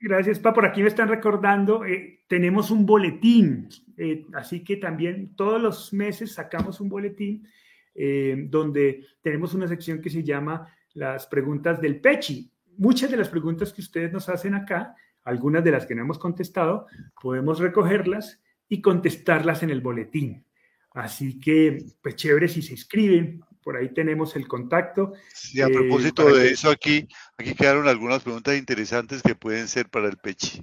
Gracias, 0.00 0.38
Pa. 0.38 0.52
Por 0.52 0.66
aquí 0.66 0.82
me 0.82 0.88
están 0.88 1.08
recordando, 1.08 1.84
eh, 1.84 2.24
tenemos 2.28 2.70
un 2.70 2.84
boletín, 2.84 3.68
eh, 3.96 4.26
así 4.34 4.62
que 4.62 4.76
también 4.76 5.34
todos 5.34 5.60
los 5.60 5.94
meses 5.94 6.34
sacamos 6.34 6.80
un 6.80 6.90
boletín 6.90 7.48
eh, 7.94 8.46
donde 8.48 9.06
tenemos 9.22 9.54
una 9.54 9.68
sección 9.68 10.00
que 10.00 10.10
se 10.10 10.22
llama 10.22 10.68
las 10.94 11.26
preguntas 11.26 11.80
del 11.80 12.00
Pechi. 12.00 12.50
Muchas 12.76 13.10
de 13.10 13.16
las 13.16 13.28
preguntas 13.28 13.72
que 13.72 13.80
ustedes 13.80 14.12
nos 14.12 14.28
hacen 14.28 14.54
acá, 14.54 14.94
algunas 15.22 15.62
de 15.64 15.70
las 15.70 15.86
que 15.86 15.94
no 15.94 16.02
hemos 16.02 16.18
contestado, 16.18 16.86
podemos 17.20 17.58
recogerlas 17.58 18.40
y 18.68 18.80
contestarlas 18.80 19.62
en 19.62 19.70
el 19.70 19.80
boletín. 19.80 20.44
Así 20.90 21.40
que, 21.40 21.84
pues 22.02 22.16
chévere 22.16 22.48
si 22.48 22.62
se 22.62 22.72
inscriben. 22.72 23.40
Por 23.62 23.76
ahí 23.76 23.92
tenemos 23.94 24.36
el 24.36 24.46
contacto. 24.46 25.14
Sí, 25.32 25.60
a 25.60 25.68
propósito 25.68 26.28
eh, 26.28 26.38
de 26.38 26.48
eso, 26.50 26.70
aquí, 26.70 27.08
aquí 27.38 27.54
quedaron 27.54 27.88
algunas 27.88 28.22
preguntas 28.22 28.56
interesantes 28.58 29.22
que 29.22 29.34
pueden 29.34 29.68
ser 29.68 29.88
para 29.88 30.08
el 30.08 30.18
Pechi. 30.18 30.62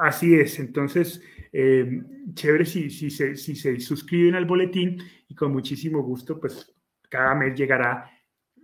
Así 0.00 0.34
es, 0.34 0.58
entonces, 0.58 1.20
eh, 1.56 2.02
chévere 2.34 2.64
si, 2.64 2.90
si, 2.90 3.10
se, 3.10 3.36
si 3.36 3.54
se 3.54 3.78
suscriben 3.78 4.34
al 4.34 4.44
boletín 4.44 4.98
y 5.28 5.36
con 5.36 5.52
muchísimo 5.52 6.02
gusto, 6.02 6.40
pues 6.40 6.74
cada 7.08 7.32
mes 7.36 7.54
llegará 7.54 8.10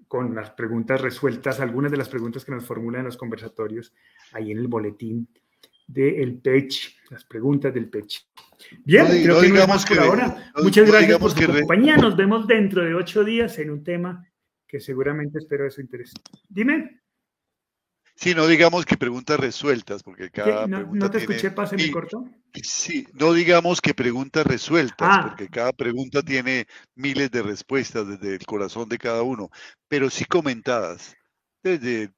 con 0.08 0.34
las 0.34 0.50
preguntas 0.50 1.00
resueltas, 1.00 1.60
algunas 1.60 1.92
de 1.92 1.98
las 1.98 2.08
preguntas 2.08 2.44
que 2.44 2.50
nos 2.50 2.66
formulan 2.66 3.04
los 3.04 3.16
conversatorios 3.16 3.94
ahí 4.32 4.50
en 4.50 4.58
el 4.58 4.66
boletín 4.66 5.28
del 5.86 6.40
PECH, 6.40 7.10
las 7.10 7.24
preguntas 7.24 7.72
del 7.72 7.88
PECH. 7.88 8.26
Bien, 8.84 9.06
creo 9.06 9.40
que 9.40 9.46
digamos 9.46 9.86
que, 9.86 9.94
por 9.94 10.04
ahora. 10.04 10.52
Muchas 10.60 10.90
gracias 10.90 11.16
por 11.16 11.30
su 11.30 11.46
compañía. 11.46 11.96
Nos 11.96 12.16
vemos 12.16 12.44
dentro 12.48 12.84
de 12.84 12.94
ocho 12.94 13.22
días 13.22 13.56
en 13.60 13.70
un 13.70 13.84
tema 13.84 14.26
que 14.66 14.80
seguramente 14.80 15.38
espero 15.38 15.62
de 15.62 15.70
su 15.70 15.80
interés. 15.80 16.12
Dime. 16.48 16.99
Sí, 18.20 18.34
no 18.34 18.46
digamos 18.46 18.84
que 18.84 18.98
preguntas 18.98 19.40
resueltas, 19.40 20.02
porque 20.02 20.28
cada 20.28 20.66
no, 20.66 20.76
pregunta 20.76 21.06
¿No 21.06 21.10
te 21.10 21.18
escuché, 21.18 21.52
pase 21.52 21.76
mi 21.76 21.90
corto? 21.90 22.28
Sí, 22.62 23.06
no 23.14 23.32
digamos 23.32 23.80
que 23.80 23.94
preguntas 23.94 24.46
resueltas, 24.46 25.08
ah. 25.10 25.24
porque 25.26 25.48
cada 25.48 25.72
pregunta 25.72 26.22
tiene 26.22 26.66
miles 26.94 27.30
de 27.30 27.40
respuestas 27.40 28.06
desde 28.06 28.34
el 28.34 28.44
corazón 28.44 28.90
de 28.90 28.98
cada 28.98 29.22
uno, 29.22 29.48
pero 29.88 30.10
sí 30.10 30.26
comentadas 30.26 31.16
desde 31.62 32.12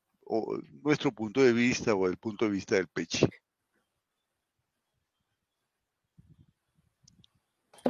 nuestro 0.82 1.12
punto 1.12 1.40
de 1.40 1.52
vista 1.52 1.94
o 1.94 2.08
el 2.08 2.16
punto 2.16 2.46
de 2.46 2.50
vista 2.50 2.74
del 2.74 2.88
Pechi. 2.88 3.28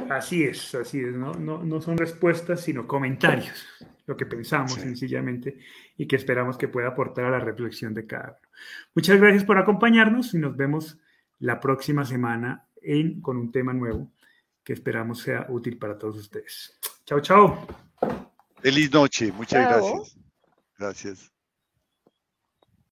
Así 0.07 0.43
es, 0.43 0.75
así 0.75 0.99
es, 0.99 1.15
¿no? 1.15 1.33
No, 1.33 1.63
no 1.63 1.81
son 1.81 1.97
respuestas, 1.97 2.61
sino 2.61 2.85
comentarios 2.85 3.65
lo 4.05 4.17
que 4.17 4.25
pensamos 4.25 4.73
sencillamente 4.73 5.57
y 5.97 6.07
que 6.07 6.15
esperamos 6.15 6.57
que 6.57 6.67
pueda 6.67 6.89
aportar 6.89 7.25
a 7.25 7.31
la 7.31 7.39
reflexión 7.39 7.93
de 7.93 8.05
cada 8.05 8.37
uno. 8.39 8.49
Muchas 8.95 9.19
gracias 9.19 9.43
por 9.43 9.57
acompañarnos 9.57 10.33
y 10.33 10.37
nos 10.37 10.55
vemos 10.55 10.97
la 11.39 11.59
próxima 11.59 12.05
semana 12.05 12.67
en, 12.81 13.21
con 13.21 13.37
un 13.37 13.51
tema 13.51 13.73
nuevo 13.73 14.11
que 14.63 14.73
esperamos 14.73 15.19
sea 15.19 15.45
útil 15.49 15.77
para 15.77 15.97
todos 15.97 16.17
ustedes. 16.17 16.79
Chao, 17.05 17.19
chao. 17.19 17.67
Feliz 18.61 18.91
noche, 18.91 19.31
muchas 19.31 19.67
gracias. 19.67 20.17
Gracias. 20.77 21.32